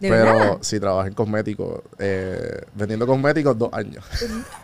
¿De 0.00 0.08
pero 0.08 0.24
verdad? 0.38 0.56
sí, 0.62 0.80
trabajé 0.80 1.08
en 1.08 1.14
cosméticos, 1.14 1.80
eh, 1.98 2.62
vendiendo 2.74 3.06
cosméticos 3.06 3.58
dos 3.58 3.68
años. 3.72 4.02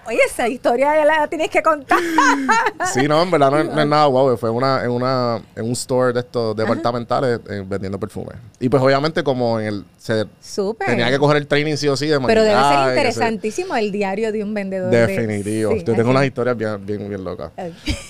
Oye, 0.07 0.19
esa 0.27 0.49
historia 0.49 0.95
ya 0.97 1.05
la 1.05 1.27
tienes 1.29 1.51
que 1.51 1.63
contar. 1.63 1.99
sí, 2.95 3.07
no, 3.07 3.23
en 3.23 3.31
verdad 3.31 3.51
no, 3.51 3.59
es- 3.59 3.67
no 3.67 3.81
es 3.83 3.87
nada 3.87 4.07
guau. 4.07 4.35
Fue 4.39 4.49
una, 4.49 4.83
en, 4.83 4.91
una, 4.91 5.43
en 5.55 5.65
un 5.67 5.73
store 5.73 6.15
de 6.15 6.21
estos 6.21 6.57
departamentales 6.57 7.41
eh, 7.51 7.63
vendiendo 7.67 7.99
perfumes. 8.01 8.37
Y 8.59 8.69
pues, 8.71 8.83
obviamente, 8.83 9.23
como 9.23 9.61
en 9.61 9.67
el. 9.67 9.85
Se, 9.99 10.25
Súper. 10.41 10.89
tenía 10.89 11.11
que 11.11 11.19
coger 11.19 11.37
el 11.37 11.47
training 11.47 11.77
sí 11.77 11.87
o 11.87 11.97
sí 11.97 12.07
de 12.09 12.19
Pero 12.21 12.43
debe 12.43 12.61
ser 12.61 12.89
interesantísimo 12.89 13.77
el 13.77 13.93
diario 13.93 14.33
de 14.33 14.43
un 14.43 14.53
vendedor. 14.55 14.91
de- 14.91 15.07
Definitivo. 15.07 15.73
Sí, 15.73 15.85
Yo 15.85 15.95
tengo 15.95 16.11
unas 16.11 16.25
historias 16.25 16.57
bien, 16.57 16.85
bien, 16.85 17.09
bien 17.09 17.23
locas. 17.23 17.53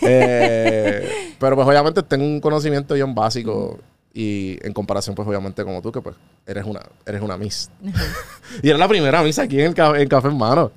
Eh, 0.00 1.34
pero 1.38 1.54
pues 1.56 1.66
obviamente 1.68 2.02
tengo 2.02 2.24
un 2.24 2.40
conocimiento 2.40 2.94
bien 2.94 3.14
básico 3.14 3.31
y 4.14 4.58
en 4.66 4.72
comparación 4.72 5.14
pues 5.14 5.26
obviamente 5.26 5.64
como 5.64 5.80
tú 5.80 5.90
que 5.90 6.00
pues 6.02 6.16
eres 6.46 6.64
una 6.66 6.80
eres 7.06 7.22
una 7.22 7.36
Miss. 7.36 7.70
Y 8.62 8.68
eres 8.68 8.78
la 8.78 8.88
primera 8.88 9.22
Miss 9.22 9.38
aquí 9.38 9.60
en, 9.60 9.66
el 9.68 9.74
ca- 9.74 9.98
en 9.98 10.08
Café 10.08 10.28
en 10.28 10.36
Mano. 10.36 10.70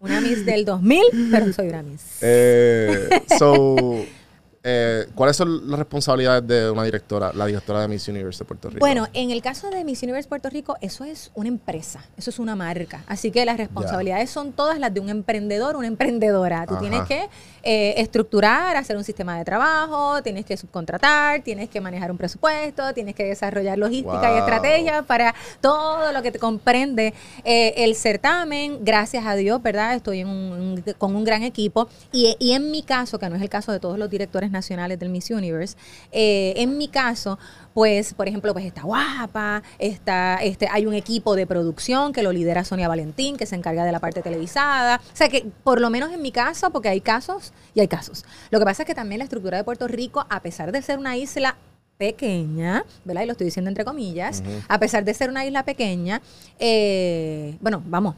Una 0.00 0.20
Miss 0.20 0.44
del 0.44 0.64
2000, 0.64 1.00
pero 1.30 1.52
soy 1.52 1.68
una 1.68 1.82
Miss. 1.82 2.02
Eh, 2.20 3.08
so, 3.38 3.76
eh, 4.64 5.06
¿cuáles 5.14 5.36
son 5.36 5.68
las 5.68 5.78
responsabilidades 5.78 6.46
de 6.46 6.70
una 6.70 6.84
directora, 6.84 7.32
la 7.34 7.46
directora 7.46 7.80
de 7.80 7.88
Miss 7.88 8.06
Universe 8.08 8.38
de 8.40 8.44
Puerto 8.44 8.68
Rico? 8.68 8.80
Bueno, 8.80 9.08
en 9.12 9.30
el 9.30 9.42
caso 9.42 9.70
de 9.70 9.84
Miss 9.84 10.02
Universe 10.02 10.28
Puerto 10.28 10.48
Rico, 10.50 10.76
eso 10.80 11.04
es 11.04 11.30
una 11.34 11.48
empresa, 11.48 12.04
eso 12.16 12.30
es 12.30 12.38
una 12.38 12.54
marca. 12.54 13.02
Así 13.08 13.30
que 13.30 13.44
las 13.44 13.56
responsabilidades 13.56 14.30
son 14.30 14.52
todas 14.52 14.78
las 14.78 14.94
de 14.94 15.00
un 15.00 15.08
emprendedor, 15.08 15.76
una 15.76 15.88
emprendedora. 15.88 16.64
Tú 16.66 16.74
Ajá. 16.74 16.80
tienes 16.80 17.02
que 17.08 17.28
eh, 17.64 17.94
estructurar, 17.96 18.76
hacer 18.76 18.96
un 18.96 19.04
sistema 19.04 19.36
de 19.38 19.44
trabajo, 19.44 20.22
tienes 20.22 20.44
que 20.44 20.56
subcontratar, 20.56 21.42
tienes 21.42 21.68
que 21.68 21.80
manejar 21.80 22.10
un 22.10 22.18
presupuesto, 22.18 22.92
tienes 22.94 23.14
que 23.14 23.24
desarrollar 23.24 23.78
logística 23.78 24.34
y 24.34 24.38
estrategia 24.38 25.02
para 25.02 25.34
todo 25.60 26.12
lo 26.12 26.22
que 26.22 26.30
te 26.30 26.38
comprende 26.38 27.14
eh, 27.44 27.74
el 27.78 27.94
certamen. 27.96 28.78
Gracias 28.84 29.26
a 29.26 29.34
Dios, 29.34 29.60
¿verdad? 29.62 29.94
Estoy 29.94 30.20
en 30.20 30.28
un- 30.28 30.52
un- 30.52 30.84
con 30.98 31.16
un 31.16 31.24
gran 31.24 31.42
equipo. 31.42 31.88
Y, 32.12 32.36
y 32.38 32.52
en 32.52 32.70
mi 32.70 32.82
caso, 32.82 33.18
que 33.18 33.28
no 33.28 33.34
es 33.36 33.42
el 33.42 33.48
caso 33.48 33.72
de 33.72 33.80
todos 33.80 33.98
los 33.98 34.08
directores 34.10 34.51
nacionales 34.52 34.98
del 34.98 35.08
Miss 35.08 35.30
Universe, 35.30 35.76
eh, 36.12 36.52
en 36.56 36.78
mi 36.78 36.88
caso, 36.88 37.38
pues, 37.74 38.14
por 38.14 38.28
ejemplo, 38.28 38.52
pues 38.52 38.64
está 38.66 38.82
guapa, 38.82 39.62
está, 39.78 40.36
este, 40.42 40.68
hay 40.70 40.86
un 40.86 40.94
equipo 40.94 41.34
de 41.34 41.46
producción 41.46 42.12
que 42.12 42.22
lo 42.22 42.30
lidera 42.32 42.64
Sonia 42.64 42.86
Valentín, 42.88 43.36
que 43.36 43.46
se 43.46 43.56
encarga 43.56 43.84
de 43.84 43.92
la 43.92 43.98
parte 44.00 44.22
televisada. 44.22 45.00
O 45.12 45.16
sea 45.16 45.28
que, 45.28 45.46
por 45.64 45.80
lo 45.80 45.88
menos 45.90 46.12
en 46.12 46.20
mi 46.22 46.30
caso, 46.32 46.70
porque 46.70 46.88
hay 46.90 47.00
casos 47.00 47.52
y 47.74 47.80
hay 47.80 47.88
casos. 47.88 48.24
Lo 48.50 48.58
que 48.58 48.64
pasa 48.64 48.82
es 48.82 48.86
que 48.86 48.94
también 48.94 49.18
la 49.18 49.24
estructura 49.24 49.56
de 49.56 49.64
Puerto 49.64 49.88
Rico, 49.88 50.26
a 50.28 50.40
pesar 50.40 50.70
de 50.70 50.82
ser 50.82 50.98
una 50.98 51.16
isla 51.16 51.56
pequeña, 51.98 52.84
¿verdad? 53.04 53.22
Y 53.22 53.26
lo 53.26 53.32
estoy 53.32 53.44
diciendo 53.46 53.68
entre 53.70 53.84
comillas, 53.84 54.42
a 54.68 54.78
pesar 54.78 55.04
de 55.04 55.14
ser 55.14 55.30
una 55.30 55.44
isla 55.46 55.64
pequeña, 55.64 56.20
eh, 56.58 57.56
bueno, 57.60 57.82
vamos, 57.86 58.16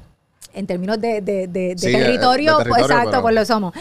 en 0.55 0.67
términos 0.67 1.01
de, 1.01 1.21
de- 1.21 1.47
de- 1.49 1.75
de 1.75 1.79
Sí, 1.79 1.93
territorio, 1.93 2.55
pues, 2.55 2.65
territorio, 2.65 2.85
exacto, 2.87 3.11
pero- 3.11 3.23
pues 3.23 3.35
lo 3.35 3.45
somos. 3.45 3.75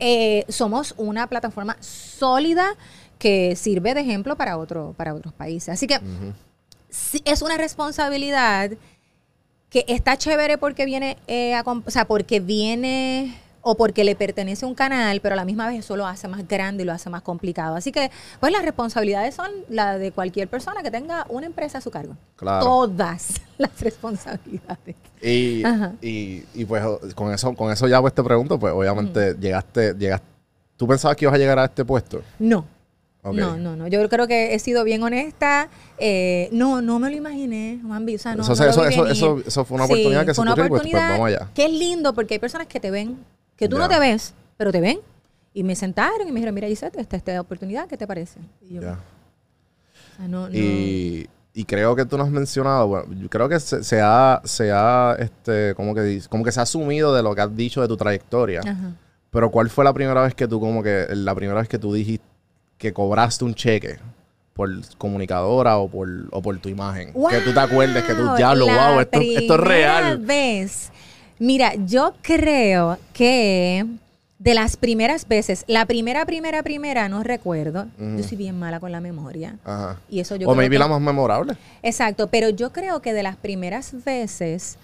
Eh, 0.00 0.44
somos 0.48 0.94
una 0.96 1.26
plataforma 1.26 1.76
sólida 1.80 2.74
que 3.18 3.56
sirve 3.56 3.94
de 3.94 4.00
ejemplo 4.00 4.36
para, 4.36 4.58
otro, 4.58 4.94
para 4.96 5.14
otros 5.14 5.32
países. 5.34 5.70
Así 5.70 5.86
que 5.86 6.00
sí, 6.90 7.22
es 7.24 7.42
una 7.42 7.56
responsabilidad 7.56 8.72
que 9.70 9.84
está 9.88 10.16
chévere 10.16 10.58
porque 10.58 10.84
viene, 10.84 11.16
eh, 11.26 11.54
a 11.54 11.62
o 11.62 11.90
sea, 11.90 12.04
porque 12.04 12.40
viene 12.40 13.34
o 13.64 13.76
porque 13.76 14.04
le 14.04 14.14
pertenece 14.14 14.64
a 14.64 14.68
un 14.68 14.74
canal, 14.74 15.20
pero 15.20 15.32
a 15.32 15.36
la 15.36 15.44
misma 15.44 15.66
vez 15.66 15.80
eso 15.80 15.96
lo 15.96 16.06
hace 16.06 16.28
más 16.28 16.46
grande 16.46 16.82
y 16.82 16.86
lo 16.86 16.92
hace 16.92 17.08
más 17.10 17.22
complicado. 17.22 17.74
Así 17.76 17.90
que, 17.92 18.10
pues 18.38 18.52
las 18.52 18.62
responsabilidades 18.62 19.34
son 19.34 19.50
las 19.70 19.98
de 19.98 20.12
cualquier 20.12 20.48
persona 20.48 20.82
que 20.82 20.90
tenga 20.90 21.24
una 21.30 21.46
empresa 21.46 21.78
a 21.78 21.80
su 21.80 21.90
cargo. 21.90 22.14
Claro. 22.36 22.64
Todas 22.64 23.40
las 23.58 23.80
responsabilidades. 23.80 24.94
Y, 25.22 25.62
y, 26.02 26.44
y, 26.54 26.64
pues 26.66 26.84
con 27.14 27.32
eso, 27.32 27.54
con 27.54 27.72
eso 27.72 27.88
ya 27.88 28.00
pues 28.00 28.12
te 28.12 28.22
pregunto, 28.22 28.58
pues 28.58 28.72
obviamente 28.74 29.34
llegaste, 29.40 29.94
llegaste, 29.94 30.26
¿tú 30.76 30.86
pensabas 30.86 31.16
que 31.16 31.24
ibas 31.24 31.34
a 31.34 31.38
llegar 31.38 31.58
a 31.58 31.64
este 31.64 31.84
puesto? 31.84 32.22
No. 32.38 32.66
No, 33.32 33.56
no, 33.56 33.74
no. 33.74 33.88
Yo 33.88 34.06
creo 34.10 34.26
que 34.26 34.54
he 34.54 34.58
sido 34.58 34.84
bien 34.84 35.02
honesta. 35.02 35.70
Eh, 35.96 36.50
no, 36.52 36.82
no 36.82 36.98
me 36.98 37.10
lo 37.10 37.16
imaginé, 37.16 37.80
Juanvi. 37.82 38.16
O 38.16 38.18
sea, 38.18 38.34
no, 38.34 38.42
Eso- 38.42 38.54
no 38.54 38.84
lo 38.84 39.08
eso- 39.08 39.38
eso- 39.46 39.64
fue 39.64 39.76
una 39.76 39.86
oportunidad 39.86 40.26
que 40.26 40.34
se 40.34 40.34
fue 40.34 40.42
una 40.42 40.52
ocurrió 40.52 40.66
y 40.66 40.68
pues, 40.68 40.82
pues, 40.92 41.08
vamos 41.08 41.28
allá. 41.28 41.48
Que 41.54 41.64
es 41.64 41.72
lindo 41.72 42.12
porque 42.12 42.34
hay 42.34 42.38
personas 42.40 42.66
que 42.66 42.80
te 42.80 42.90
ven, 42.90 43.16
que 43.56 43.68
tú 43.68 43.76
Ya. 43.76 43.82
no 43.82 43.88
te 43.88 43.98
ves, 43.98 44.34
pero 44.56 44.72
te 44.72 44.80
ven. 44.80 44.98
Y 45.52 45.62
me 45.62 45.76
sentaron 45.76 46.22
y 46.26 46.32
me 46.32 46.36
dijeron, 46.36 46.54
mira, 46.54 46.66
Gisette, 46.68 46.96
esta, 46.96 47.16
esta 47.16 47.40
oportunidad, 47.40 47.86
¿qué 47.86 47.96
te 47.96 48.06
parece? 48.06 48.40
Y 48.62 48.74
yo, 48.74 48.82
Ya. 48.82 48.92
o 48.92 50.16
sea, 50.16 50.28
no, 50.28 50.48
no. 50.48 50.54
Y, 50.54 51.28
y 51.52 51.64
creo 51.64 51.94
que 51.94 52.04
tú 52.04 52.18
nos 52.18 52.26
has 52.26 52.32
mencionado, 52.32 52.88
bueno, 52.88 53.12
yo 53.14 53.28
creo 53.30 53.48
que 53.48 53.60
se, 53.60 53.84
se 53.84 54.00
ha, 54.00 54.40
se 54.44 54.72
ha 54.72 55.14
este, 55.18 55.74
como 55.76 55.94
que, 55.94 56.20
como 56.28 56.42
que 56.44 56.50
se 56.50 56.58
ha 56.58 56.64
asumido 56.64 57.14
de 57.14 57.22
lo 57.22 57.34
que 57.34 57.40
has 57.42 57.56
dicho 57.56 57.80
de 57.80 57.86
tu 57.88 57.96
trayectoria. 57.96 58.60
Ajá. 58.60 58.92
Pero 59.30 59.50
¿cuál 59.50 59.70
fue 59.70 59.84
la 59.84 59.92
primera 59.92 60.22
vez 60.22 60.34
que 60.34 60.46
tú, 60.48 60.58
como 60.60 60.82
que, 60.82 61.06
la 61.10 61.34
primera 61.34 61.60
vez 61.60 61.68
que 61.68 61.78
tú 61.78 61.92
dijiste 61.92 62.24
que 62.78 62.92
cobraste 62.92 63.44
un 63.44 63.54
cheque? 63.54 63.98
Por 64.54 64.70
comunicadora 64.98 65.78
o 65.78 65.88
por, 65.88 66.08
o 66.30 66.40
por 66.40 66.56
tu 66.58 66.68
imagen. 66.68 67.12
Que 67.28 67.40
tú 67.40 67.52
te 67.52 67.58
acuerdes 67.58 68.04
que 68.04 68.14
tú, 68.14 68.22
Wow, 68.24 68.36
diablo, 68.36 68.66
la 68.66 68.90
wow, 68.92 69.00
esto, 69.00 69.20
esto 69.20 69.54
es 69.54 69.60
real. 69.60 70.18
vez. 70.18 70.92
Mira, 71.38 71.74
yo 71.86 72.14
creo 72.22 72.98
que 73.12 73.84
de 74.38 74.54
las 74.54 74.76
primeras 74.76 75.26
veces, 75.26 75.64
la 75.68 75.86
primera, 75.86 76.26
primera, 76.26 76.62
primera, 76.62 77.08
no 77.08 77.22
recuerdo. 77.22 77.86
Yo 77.98 78.22
soy 78.22 78.36
bien 78.36 78.58
mala 78.58 78.78
con 78.80 78.92
la 78.92 79.00
memoria. 79.00 79.56
Ajá. 79.64 79.98
Y 80.10 80.20
eso 80.20 80.36
yo 80.36 80.46
o 80.46 80.50
creo 80.52 80.56
maybe 80.56 80.74
que- 80.74 80.78
la 80.80 80.88
más 80.88 81.00
memorable. 81.00 81.56
Exacto, 81.82 82.28
pero 82.28 82.50
yo 82.50 82.72
creo 82.72 83.00
que 83.00 83.12
de 83.12 83.22
las 83.22 83.36
primeras 83.36 84.04
veces 84.04 84.76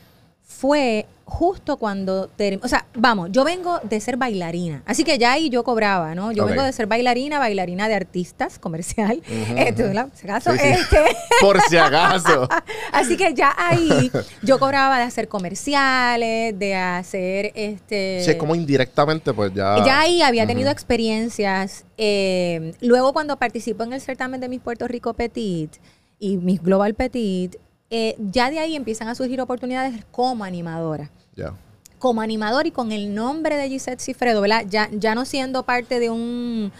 fue 0.50 1.06
justo 1.24 1.76
cuando, 1.76 2.28
o 2.60 2.68
sea, 2.68 2.86
vamos, 2.94 3.28
yo 3.30 3.44
vengo 3.44 3.78
de 3.84 4.00
ser 4.00 4.16
bailarina, 4.16 4.82
así 4.84 5.04
que 5.04 5.16
ya 5.16 5.30
ahí 5.30 5.48
yo 5.48 5.62
cobraba, 5.62 6.16
¿no? 6.16 6.32
Yo 6.32 6.44
vengo 6.44 6.64
de 6.64 6.72
ser 6.72 6.86
bailarina, 6.86 7.38
bailarina 7.38 7.86
de 7.86 7.94
artistas 7.94 8.58
comercial, 8.58 9.22
Este, 9.56 9.84
¿verdad? 9.84 10.08
Si 10.12 10.26
acaso, 10.26 10.50
Sí, 10.52 10.58
sí. 10.58 10.66
este, 10.66 10.98
Por 11.40 11.60
si 11.62 11.76
acaso. 11.76 12.48
así 12.92 13.16
que 13.16 13.32
ya 13.32 13.54
ahí 13.56 14.10
yo 14.42 14.58
cobraba 14.58 14.98
de 14.98 15.04
hacer 15.04 15.28
comerciales, 15.28 16.58
de 16.58 16.74
hacer 16.74 17.52
este... 17.54 18.20
sí, 18.24 18.32
es 18.32 18.36
como 18.36 18.56
indirectamente, 18.56 19.32
pues 19.32 19.54
ya. 19.54 19.84
Ya 19.86 20.00
ahí 20.00 20.20
había 20.20 20.48
tenido 20.48 20.70
experiencias. 20.70 21.84
eh, 21.96 22.74
luego 22.80 23.12
cuando 23.12 23.36
participó 23.36 23.84
en 23.84 23.92
el 23.92 24.00
certamen 24.00 24.40
de 24.40 24.48
Miss 24.48 24.60
Puerto 24.62 24.88
Rico 24.88 25.14
Petit 25.14 25.76
y 26.18 26.38
Miss 26.38 26.60
Global 26.60 26.94
Petit, 26.94 27.56
eh, 27.90 28.16
ya 28.18 28.50
de 28.50 28.58
ahí 28.60 28.76
empiezan 28.76 29.08
a 29.08 29.14
surgir 29.14 29.40
oportunidades 29.40 30.04
como 30.10 30.44
animadora. 30.44 31.10
Ya. 31.36 31.52
Como 31.98 32.22
animador 32.22 32.66
y 32.66 32.70
con 32.70 32.92
el 32.92 33.14
nombre 33.14 33.56
de 33.56 33.68
Gisette 33.68 34.00
Cifredo, 34.00 34.40
¿verdad? 34.40 34.64
Ya, 34.68 34.88
ya 34.92 35.14
no 35.14 35.24
siendo 35.24 35.64
parte 35.64 35.98
de 36.00 36.08
un, 36.08 36.72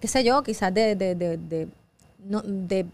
qué 0.00 0.06
sé 0.08 0.22
yo, 0.24 0.42
quizás 0.42 0.72
de, 0.72 0.94
de, 0.94 1.14
de, 1.14 1.36
de- 1.36 1.68
no, 2.24 2.42
de- 2.44 2.86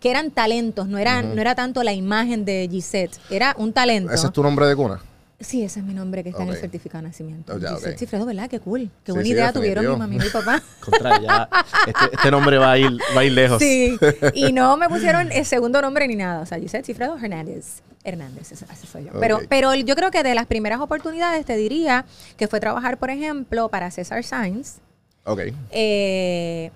que 0.00 0.10
eran 0.10 0.30
talentos, 0.30 0.86
no 0.88 0.96
era, 0.98 1.22
no 1.34 1.40
era 1.40 1.54
tanto 1.54 1.82
la 1.82 1.92
imagen 1.92 2.44
de 2.44 2.68
Gisette, 2.70 3.18
era 3.30 3.54
un 3.58 3.72
talento. 3.72 4.12
¿Ese 4.12 4.26
es 4.26 4.32
tu 4.32 4.42
nombre 4.42 4.66
de 4.66 4.76
cuna? 4.76 5.00
Sí, 5.40 5.62
ese 5.62 5.78
es 5.78 5.86
mi 5.86 5.94
nombre 5.94 6.24
que 6.24 6.30
está 6.30 6.42
en 6.42 6.48
el 6.48 6.56
certificado 6.56 7.02
de 7.02 7.08
nacimiento. 7.10 7.54
Oh, 7.54 7.58
ya. 7.58 7.76
Cifredo, 7.96 8.26
¿verdad? 8.26 8.50
Qué 8.50 8.58
cool. 8.58 8.90
Qué 9.04 9.12
buena 9.12 9.24
sí, 9.24 9.32
idea 9.32 9.52
tuvieron 9.52 9.86
mi 9.86 9.96
mamá 9.96 10.12
y 10.14 10.18
mi 10.18 10.28
papá. 10.30 10.60
Contra 10.84 11.20
ya. 11.22 11.48
Este, 11.86 12.04
este 12.16 12.30
nombre 12.32 12.58
va 12.58 12.72
a 12.72 12.78
ir, 12.78 12.90
va 13.16 13.20
a 13.20 13.24
ir 13.24 13.32
lejos. 13.32 13.60
Sí, 13.60 13.96
y 14.34 14.52
no 14.52 14.76
me 14.76 14.88
pusieron 14.88 15.30
el 15.30 15.44
segundo 15.46 15.80
nombre 15.80 16.08
ni 16.08 16.16
nada. 16.16 16.40
O 16.40 16.46
sea, 16.46 16.58
Gisette 16.58 16.84
Cifredo 16.86 17.16
Hernández. 17.16 17.82
Hernández, 18.02 18.50
ese- 18.50 18.64
así 18.68 18.86
soy 18.88 19.04
yo. 19.04 19.10
Pero, 19.20 19.40
pero 19.48 19.74
yo 19.74 19.94
creo 19.94 20.10
que 20.10 20.22
de 20.24 20.34
las 20.34 20.46
primeras 20.46 20.80
oportunidades 20.80 21.44
te 21.46 21.56
diría 21.56 22.04
que 22.36 22.48
fue 22.48 22.58
trabajar, 22.58 22.98
por 22.98 23.10
ejemplo, 23.10 23.68
para 23.68 23.90
César 23.92 24.24
Sainz. 24.24 24.78
Ok. 25.24 25.40
eh, 25.70 26.70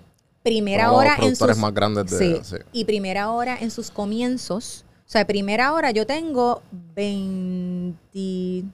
primera 0.45 0.91
Uno 0.91 1.01
de 1.01 1.07
los 1.09 1.15
hora 1.19 1.27
en 1.27 1.37
sus 1.37 1.57
más 1.59 1.73
grandes 1.75 2.11
de- 2.11 2.19
sí, 2.19 2.41
sí. 2.45 2.57
y 2.73 2.85
primera 2.85 3.31
hora 3.31 3.57
en 3.61 3.71
sus 3.71 3.91
comienzos 3.91 4.85
o 5.13 5.15
sea 5.15 5.27
primera 5.27 5.75
hora 5.75 5.91
yo 5.91 6.07
tengo 6.07 6.63
20 6.95 8.65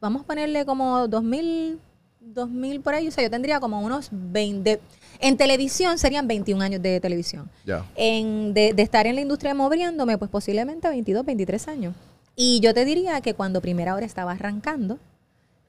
vamos 0.00 0.22
a 0.22 0.24
ponerle 0.26 0.64
como 0.64 1.08
2000 1.08 1.80
2000 2.20 2.80
por 2.80 2.94
ahí 2.94 3.08
o 3.08 3.10
sea 3.10 3.24
yo 3.24 3.30
tendría 3.30 3.58
como 3.58 3.80
unos 3.80 4.10
20 4.12 4.80
en 5.18 5.36
televisión 5.36 5.98
serían 5.98 6.28
21 6.28 6.62
años 6.62 6.80
de 6.82 7.00
televisión 7.00 7.50
Ya. 7.64 7.84
en, 7.96 8.54
de, 8.54 8.72
de 8.74 8.82
estar 8.82 9.08
en 9.08 9.16
la 9.16 9.22
industria 9.22 9.54
moviéndome, 9.54 10.18
pues 10.18 10.30
posiblemente 10.30 10.88
22, 10.88 11.24
23 11.24 11.68
años. 11.68 11.94
Y 12.36 12.60
yo 12.60 12.74
te 12.74 12.84
diría 12.84 13.20
que 13.20 13.34
cuando 13.34 13.60
primera 13.60 13.94
hora 13.94 14.06
estaba 14.06 14.32
arrancando, 14.32 14.98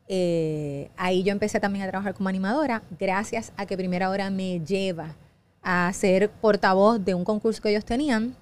Eh, 0.07 0.89
ahí 0.97 1.23
yo 1.23 1.31
empecé 1.31 1.59
también 1.59 1.83
a 1.85 1.89
trabajar 1.89 2.13
como 2.13 2.29
animadora, 2.29 2.83
gracias 2.99 3.51
a 3.57 3.65
que 3.65 3.75
Primera 3.75 4.09
Hora 4.11 4.29
me 4.29 4.59
lleva 4.59 5.15
a 5.63 5.91
ser 5.93 6.29
portavoz 6.29 7.03
de 7.03 7.13
un 7.15 7.23
concurso 7.23 7.59
que 7.61 7.69
ellos 7.71 7.85
tenían. 7.85 8.35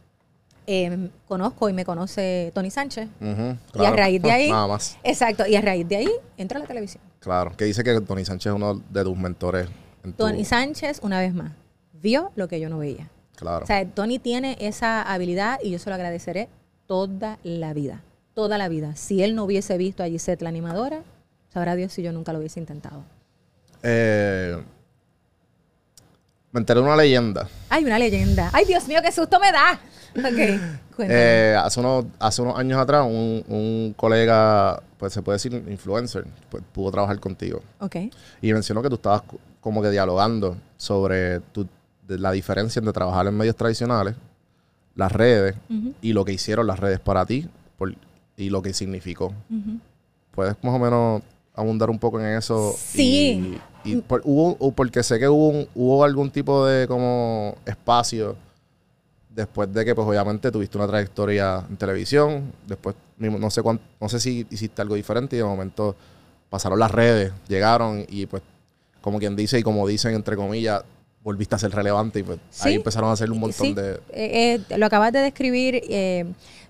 Eh, 0.66 1.10
conozco 1.28 1.68
y 1.70 1.74
me 1.74 1.84
conoce 1.86 2.52
Tony 2.56 2.72
Sánchez. 2.72 3.10
Y 3.22 3.86
a 3.86 3.92
raíz 3.92 4.22
de 4.22 4.32
ahí- 4.32 4.50
Nada 4.50 4.68
más. 4.68 4.98
Exacto, 5.04 5.46
y 5.46 5.56
a 5.56 5.62
raíz 5.62 5.88
de 5.88 5.96
ahí 5.98 6.10
entro 6.38 6.58
a 6.58 6.62
la 6.62 6.68
televisión. 6.68 7.04
Claro. 7.20 7.56
Que 7.58 7.66
dice 7.66 7.84
que 7.84 8.00
Tony 8.02 8.26
Sánchez 8.26 8.52
es 8.52 8.56
uno 8.56 8.82
de 8.90 9.04
tus 9.04 9.18
mentores. 9.18 9.68
En 10.04 10.12
tu- 10.14 10.24
Tony 10.26 10.46
Sánchez, 10.46 11.00
una 11.04 11.20
vez 11.20 11.34
más, 11.34 11.52
vio 11.94 12.32
lo 12.36 12.48
que 12.48 12.60
yo 12.60 12.70
no 12.70 12.78
veía. 12.78 13.10
Claro. 13.36 13.64
O 13.64 13.68
sea, 13.68 13.86
Tony 13.86 14.20
tiene 14.20 14.58
esa 14.60 15.02
habilidad 15.02 15.60
y 15.64 15.72
yo 15.72 15.80
se 15.80 15.90
lo 15.90 15.96
agradeceré 15.96 16.50
toda 16.86 17.40
la 17.44 17.74
vida. 17.74 18.02
Toda 18.34 18.58
la 18.58 18.68
vida. 18.70 18.96
Si 18.96 19.22
él 19.24 19.36
no 19.36 19.44
hubiese 19.44 19.78
visto 19.78 20.04
a 20.04 20.08
Gisette, 20.08 20.42
la 20.42 20.50
animadora, 20.50 21.02
sabrá 21.54 21.76
Dios 21.76 21.94
si 21.94 22.02
yo 22.04 22.12
nunca 22.12 22.32
lo 22.34 22.40
hubiese 22.40 22.60
intentado. 22.60 23.04
Eh, 23.84 24.58
me 26.54 26.60
enteré 26.60 26.80
de 26.80 26.86
una 26.86 26.96
leyenda. 26.96 27.50
Ay, 27.70 27.84
una 27.84 28.00
leyenda. 28.00 28.50
Ay, 28.54 28.64
Dios 28.66 28.88
mío, 28.88 29.00
qué 29.04 29.12
susto 29.12 29.40
me 29.40 29.52
da. 29.52 29.74
Ok, 30.16 30.96
cuéntame. 30.96 31.08
Eh, 31.10 31.56
hace, 31.58 31.80
unos, 31.80 32.06
hace 32.20 32.42
unos 32.44 32.58
años 32.58 32.80
atrás, 32.80 33.04
un, 33.06 33.44
un 33.48 33.94
colega, 33.98 34.82
pues 34.98 35.12
se 35.12 35.22
puede 35.24 35.36
decir 35.38 35.54
influencer, 35.68 36.26
pues, 36.50 36.64
pudo 36.72 36.92
trabajar 36.92 37.20
contigo. 37.20 37.62
ok. 37.80 37.96
Y 38.42 38.54
mencionó 38.54 38.82
que 38.84 38.90
tú 38.90 38.96
estabas 38.96 39.24
como 39.60 39.82
que 39.82 39.90
dialogando 39.90 40.56
sobre 40.78 41.40
tu- 41.40 41.68
de 42.08 42.20
la 42.20 42.32
diferencia 42.32 42.80
entre 42.80 42.94
trabajar 42.94 43.26
en 43.28 43.36
medios 43.36 43.56
tradicionales, 43.56 44.14
las 44.96 45.12
redes 45.12 45.56
y 46.02 46.14
lo 46.14 46.24
que 46.26 46.34
hicieron 46.34 46.68
las 46.68 46.80
redes 46.80 47.00
para 47.00 47.26
ti 47.26 47.48
por- 47.78 47.96
y 48.38 48.50
lo 48.52 48.62
que 48.62 48.74
significó. 48.74 49.34
¿Puedes 50.32 50.56
más 50.64 50.74
o 50.76 50.80
menos 50.80 51.22
abundar 51.56 51.90
un 51.90 51.98
poco 51.98 52.20
en 52.20 52.28
eso? 52.38 52.76
Sí. 52.78 53.56
Y, 53.56 53.62
y 53.84 53.96
por- 53.98 54.22
hubo, 54.26 54.72
porque 54.72 55.04
sé 55.04 55.20
que 55.20 55.28
hubo, 55.28 55.66
hubo 55.76 56.04
algún 56.04 56.30
tipo 56.32 56.66
de 56.66 56.88
como 56.88 57.56
espacio 57.66 58.36
después 59.30 59.72
de 59.74 59.84
que 59.84 59.96
pues 59.96 60.08
obviamente 60.08 60.52
tuviste 60.52 60.78
una 60.78 60.88
trayectoria 60.88 61.66
en 61.68 61.76
televisión, 61.78 62.52
después 62.68 62.96
no 63.18 63.50
sé 63.50 63.62
cuán- 63.64 63.80
no 64.00 64.08
sé 64.10 64.20
si 64.20 64.46
hiciste 64.50 64.82
algo 64.82 64.96
diferente 64.96 65.36
y 65.36 65.40
de 65.40 65.46
momento 65.46 65.96
pasaron 66.50 66.78
las 66.80 66.92
redes, 66.92 67.32
llegaron 67.48 68.06
y 68.08 68.26
pues 68.28 68.44
como 69.02 69.18
quien 69.20 69.36
dice 69.36 69.58
y 69.60 69.64
como 69.64 69.88
dicen 69.88 70.14
entre 70.14 70.36
comillas, 70.36 70.84
volviste 71.24 71.56
a 71.56 71.58
ser 71.58 71.72
relevante 71.72 72.20
y 72.20 72.24
pues 72.24 72.38
ahí 72.62 72.76
empezaron 72.76 73.10
a 73.10 73.14
hacer 73.14 73.32
un 73.32 73.40
montón 73.40 73.68
Sí, 73.68 73.74
de... 73.74 73.94
eh, 74.10 74.60
eh, 74.70 74.78
lo 74.78 74.86
acabas 74.86 75.14
de 75.14 75.20
describir. 75.20 75.82
eh, 75.90 76.26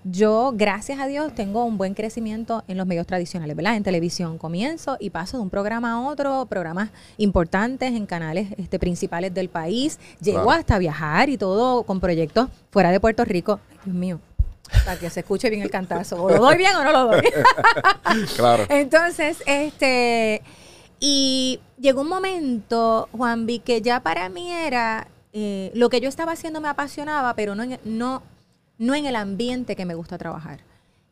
yo, 0.06 0.52
gracias 0.54 1.00
a 1.00 1.06
Dios, 1.06 1.34
tengo 1.34 1.64
un 1.64 1.78
buen 1.78 1.94
crecimiento 1.94 2.62
en 2.68 2.76
los 2.76 2.86
medios 2.86 3.06
tradicionales, 3.06 3.56
¿verdad? 3.56 3.74
En 3.74 3.82
televisión 3.82 4.36
comienzo 4.36 4.98
y 5.00 5.08
paso 5.10 5.38
de 5.38 5.42
un 5.42 5.48
programa 5.50 5.92
a 5.92 6.00
otro, 6.02 6.44
programas 6.46 6.90
importantes 7.16 7.90
en 7.94 8.04
canales 8.04 8.48
este, 8.58 8.78
principales 8.78 9.32
del 9.32 9.48
país. 9.48 9.98
Llego 10.20 10.42
Claro. 10.44 10.50
hasta 10.60 10.76
viajar 10.78 11.30
y 11.30 11.38
todo 11.38 11.84
con 11.84 12.00
proyectos 12.00 12.48
fuera 12.70 12.90
de 12.92 13.00
Puerto 13.00 13.24
Rico. 13.24 13.60
Ay, 13.70 13.78
Dios 13.86 13.96
mío, 13.96 14.20
para 14.84 14.98
que 14.98 15.08
se 15.08 15.20
escuche 15.20 15.48
bien 15.48 15.62
el 15.62 15.70
cantazo. 15.70 16.22
O 16.22 16.28
lo 16.28 16.38
doy 16.38 16.58
bien 16.58 16.76
o 16.76 16.84
no 16.84 16.92
lo 16.92 17.06
doy. 17.06 17.22
Claro. 18.36 18.64
Entonces, 18.68 19.42
este, 19.46 20.42
y 21.00 21.60
llegó 21.78 22.02
un 22.02 22.08
momento, 22.08 23.08
Juanvi, 23.12 23.58
que 23.58 23.82
ya 23.82 24.00
para 24.00 24.28
mí 24.28 24.50
era, 24.50 25.08
eh, 25.32 25.70
lo 25.74 25.88
que 25.90 26.00
yo 26.00 26.08
estaba 26.08 26.32
haciendo 26.32 26.60
me 26.60 26.68
apasionaba, 26.68 27.34
pero 27.34 27.54
no 27.54 27.62
en, 27.62 27.78
no, 27.84 28.22
no 28.78 28.94
en 28.94 29.06
el 29.06 29.16
ambiente 29.16 29.76
que 29.76 29.84
me 29.84 29.94
gusta 29.94 30.18
trabajar. 30.18 30.60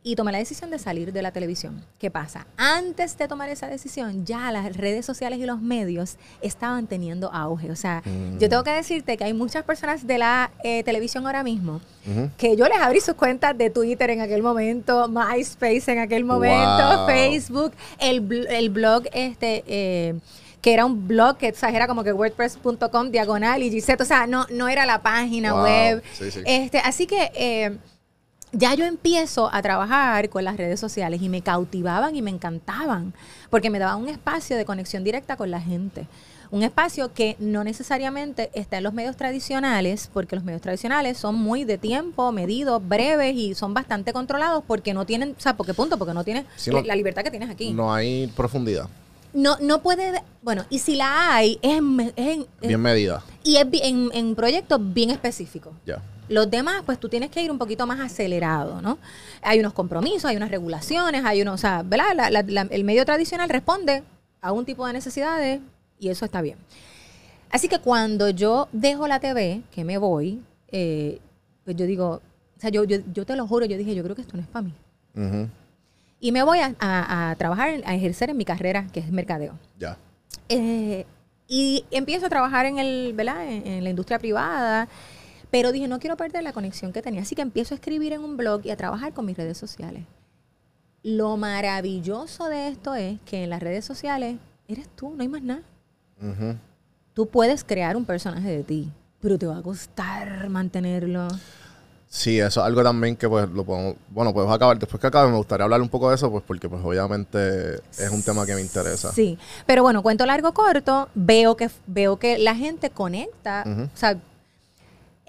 Y 0.05 0.17
tomé 0.17 0.33
la 0.33 0.38
decisión 0.38 0.69
de 0.71 0.81
salir 0.81 1.12
de 1.12 1.23
la 1.23 1.31
televisión. 1.31 1.81
¿Qué 2.01 2.11
pasa? 2.11 2.47
Antes 2.57 3.17
de 3.17 3.29
tomar 3.29 3.49
esa 3.51 3.69
decisión, 3.69 4.27
ya 4.27 4.51
las 4.51 4.77
redes 4.77 5.07
sociales 5.07 5.38
y 5.38 5.47
los 5.47 5.61
medios 5.61 6.17
estaban 6.41 6.88
teniendo 6.88 7.33
auge. 7.33 7.71
O 7.71 7.77
sea, 7.77 8.03
Mm. 8.05 8.38
yo 8.38 8.49
tengo 8.49 8.65
que 8.65 8.73
decirte 8.73 9.17
que 9.17 9.23
hay 9.23 9.33
muchas 9.33 9.62
personas 9.62 10.05
de 10.05 10.19
la 10.19 10.51
eh, 10.65 10.83
televisión 10.83 11.25
ahora 11.27 11.45
mismo 11.45 11.81
que 12.37 12.57
yo 12.57 12.67
les 12.67 12.79
abrí 12.79 13.01
sus 13.01 13.15
cuentas 13.15 13.57
de 13.57 13.71
Twitter 13.71 14.11
en 14.11 14.21
aquel 14.23 14.43
momento, 14.43 15.07
MySpace 15.09 15.85
en 15.93 16.01
aquel 16.01 16.25
momento, 16.25 16.97
Wow. 16.99 17.07
Facebook, 17.07 17.73
el, 18.01 18.47
el 18.51 18.71
blog 18.71 19.05
este 19.12 19.62
eh, 19.69 20.15
que 20.61 20.73
era 20.75 20.85
un 20.85 21.07
blog 21.07 21.37
que 21.37 21.51
o 21.51 21.55
sea, 21.55 21.71
era 21.71 21.87
como 21.87 22.03
que 22.03 22.12
wordpress.com 22.12 23.11
diagonal 23.12 23.62
y 23.62 23.71
Gisette, 23.71 24.01
o 24.01 24.05
sea, 24.05 24.27
no, 24.27 24.47
no 24.51 24.69
era 24.69 24.85
la 24.85 25.01
página 25.01 25.53
Wow. 25.55 25.62
web. 25.62 26.03
Sí, 26.12 26.31
sí. 26.33 26.41
Este, 26.45 26.79
así 26.79 27.07
que 27.07 27.31
eh, 27.37 27.77
ya 28.53 28.75
yo 28.75 28.85
empiezo 28.85 29.49
a 29.53 29.62
trabajar 29.62 30.29
con 30.29 30.45
las 30.45 30.57
redes 30.57 30.79
sociales 30.79 31.21
y 31.23 31.29
me 31.29 31.43
cautivaban 31.43 32.15
y 32.17 32.23
me 32.23 32.31
encantaban, 32.31 33.15
porque 33.51 33.71
me 33.71 33.79
daban 33.79 34.01
un 34.03 34.09
espacio 34.09 34.57
de 34.57 34.65
conexión 34.65 35.05
directa 35.05 35.37
con 35.37 35.51
la 35.51 35.61
gente. 35.61 36.07
Un 36.51 36.62
espacio 36.62 37.15
que 37.15 37.35
no 37.38 37.65
necesariamente 37.65 38.51
está 38.53 38.77
en 38.77 38.83
los 38.85 38.93
medios 38.93 39.17
tradicionales, 39.17 40.11
porque 40.12 40.37
los 40.37 40.45
medios 40.45 40.61
tradicionales 40.61 41.17
son 41.17 41.35
muy 41.37 41.65
de 41.65 41.79
tiempo, 41.79 42.31
medidos, 42.31 42.87
breves 42.87 43.35
y 43.35 43.55
son 43.55 43.73
bastante 43.73 44.12
controlados 44.12 44.62
porque 44.67 44.93
no 44.93 45.07
tienen, 45.07 45.35
o 45.38 45.41
sea, 45.41 45.57
porque 45.57 45.73
punto, 45.73 45.97
porque 45.97 46.12
no 46.12 46.23
no- 46.83 46.83
la 46.83 46.95
libertad 46.95 47.23
que 47.23 47.31
tienes 47.31 47.49
aquí. 47.49 47.71
No, 47.71 47.85
No 47.85 47.95
hay 47.95 48.27
profundidad, 48.37 48.87
no, 49.33 49.57
puede, 49.81 50.12
bueno, 50.43 50.67
y 50.69 50.79
si 50.81 50.95
la 50.95 51.35
hay, 51.37 51.59
es, 51.62 51.79
en- 51.79 52.01
es 52.01 52.12
en- 52.27 52.47
bien 52.61 52.81
medida. 52.83 53.23
y 53.43 53.57
es 53.57 53.67
en, 53.73 54.11
en 54.12 54.35
proyectos 54.35 54.79
bien 54.93 55.09
específicos. 55.09 55.73
Ya. 55.87 56.03
Los 56.29 56.51
demás, 56.51 56.83
pues 56.87 56.99
tú 56.99 57.09
tienes 57.09 57.31
que 57.31 57.43
ir 57.43 57.51
un 57.51 57.59
poquito 57.59 57.87
más 57.87 58.01
acelerado, 58.01 58.81
¿no? 58.81 58.99
Hay 59.43 59.61
unos 59.61 59.73
compromisos, 59.73 60.25
hay 60.27 60.37
unas 60.37 60.51
regulaciones, 60.51 61.25
hay 61.25 61.43
unos, 61.43 61.55
o 61.55 61.59
sea, 61.59 61.83
¿verdad? 61.83 62.07
La- 62.15 62.31
la- 62.31 62.43
la- 62.43 62.69
el 62.71 62.85
medio 62.85 63.05
tradicional 63.05 63.49
responde 63.49 64.03
a 64.41 64.53
un 64.53 64.65
tipo 64.65 64.87
de 64.87 64.93
necesidades 64.93 65.61
y 65.99 66.09
eso 66.09 66.25
está 66.25 66.41
bien. 66.41 66.59
Así 67.51 67.69
que 67.69 67.79
cuando 67.81 68.31
yo 68.31 68.69
dejo 68.73 69.07
la 69.09 69.21
TV, 69.21 69.63
que 69.71 69.85
me 69.85 69.99
voy, 69.99 70.41
eh, 70.69 71.21
pues 71.65 71.77
yo 71.77 71.85
digo, 71.87 72.23
o 72.57 72.61
sea, 72.61 72.71
yo, 72.71 72.85
yo, 72.85 72.99
yo 73.13 73.27
te 73.27 73.37
lo 73.37 73.47
juro, 73.47 73.67
yo 73.67 73.77
dije, 73.77 73.95
yo 73.95 74.03
creo 74.03 74.17
que 74.17 74.23
esto 74.23 74.37
no 74.37 74.43
es 74.43 74.49
para 74.49 74.63
mí. 74.67 74.73
Ujú. 75.15 75.49
Y 76.21 76.33
me 76.33 76.43
voy 76.45 76.61
a, 76.61 76.75
a- 76.79 77.31
a 77.31 77.35
trabajar, 77.37 77.83
a 77.85 77.95
ejercer 77.95 78.31
en 78.31 78.37
mi 78.37 78.45
carrera, 78.45 78.87
que 78.93 79.01
es 79.01 79.11
mercadeo. 79.11 79.59
Ya. 79.79 79.99
Eh, 80.49 81.05
y 81.49 81.85
empiezo 81.91 82.27
a 82.27 82.29
trabajar 82.31 82.65
en, 82.65 82.79
el, 82.79 83.13
¿verdad? 83.15 83.47
En, 83.47 83.67
en 83.67 83.85
la 83.85 83.91
industria 83.91 84.19
privada, 84.19 84.89
pero 85.53 85.71
dije, 85.71 85.87
no 85.87 86.01
quiero 86.01 86.17
perder 86.17 86.43
la 86.43 86.55
conexión 86.55 86.93
que 86.95 87.03
tenía. 87.03 87.21
Así 87.21 87.35
que 87.35 87.43
empiezo 87.43 87.75
a 87.75 87.77
escribir 87.77 88.15
en 88.15 88.25
un 88.25 88.38
blog 88.38 88.62
y 88.65 88.71
a 88.71 88.77
trabajar 88.77 89.12
con 89.12 89.27
mis 89.27 89.37
redes 89.37 89.59
sociales. 89.59 90.03
Lo 91.03 91.37
maravilloso 91.37 92.49
de 92.49 92.69
esto 92.69 92.95
es 92.95 93.21
que 93.27 93.45
en 93.45 93.51
las 93.51 93.62
redes 93.62 93.85
sociales 93.85 94.38
eres 94.67 94.88
tú, 94.97 95.12
no 95.15 95.21
hay 95.21 95.29
más 95.29 95.43
nada. 95.43 95.61
Ujú. 96.23 96.57
Tú 97.12 97.27
puedes 97.29 97.65
crear 97.65 97.99
un 97.99 98.07
personaje 98.07 98.49
de 98.49 98.62
ti, 98.65 98.91
pero 99.21 99.38
te 99.38 99.47
va 99.47 99.59
a 99.59 99.62
costar 99.62 100.49
mantenerlo. 100.49 101.29
Sí, 102.09 102.38
eso 102.38 102.61
es 102.61 102.67
algo 102.67 102.83
también 102.83 103.15
que 103.17 103.29
pues 103.29 103.47
lo 103.51 103.62
podemos, 103.65 103.97
bueno, 104.09 104.33
podemos 104.33 104.55
acabar, 104.55 104.79
después 104.79 104.99
que 105.01 105.07
acabe 105.07 105.31
me 105.31 105.37
gustaría 105.37 105.65
hablar 105.65 105.83
un 105.83 105.88
poco 105.91 106.09
de 106.09 106.15
eso, 106.15 106.31
pues 106.31 106.43
porque 106.47 106.67
pues 106.69 106.83
obviamente 106.83 107.75
es 107.99 108.11
un 108.11 108.23
tema 108.23 108.47
que 108.47 108.55
me 108.55 108.62
interesa. 108.62 109.12
Sí, 109.12 109.38
pero 109.67 109.83
bueno, 109.83 110.03
cuento 110.03 110.25
largo 110.25 110.55
corto, 110.55 111.11
veo 111.15 111.57
que 111.59 111.69
veo 111.87 112.19
que 112.19 112.38
la 112.38 112.55
gente 112.55 112.88
conecta, 112.88 113.65
Ujú. 113.67 113.83
o 113.83 113.97
sea, 113.97 114.19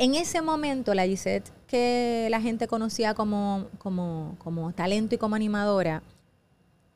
en 0.04 0.16
ese 0.16 0.42
momento 0.42 0.94
la 0.94 1.06
Gisette 1.06 1.50
que 1.66 2.28
la 2.30 2.42
gente 2.42 2.68
conocía 2.68 3.14
como, 3.14 3.68
como, 3.78 4.36
como 4.38 4.74
talento 4.74 5.16
y 5.16 5.18
como 5.18 5.36
animadora, 5.36 6.04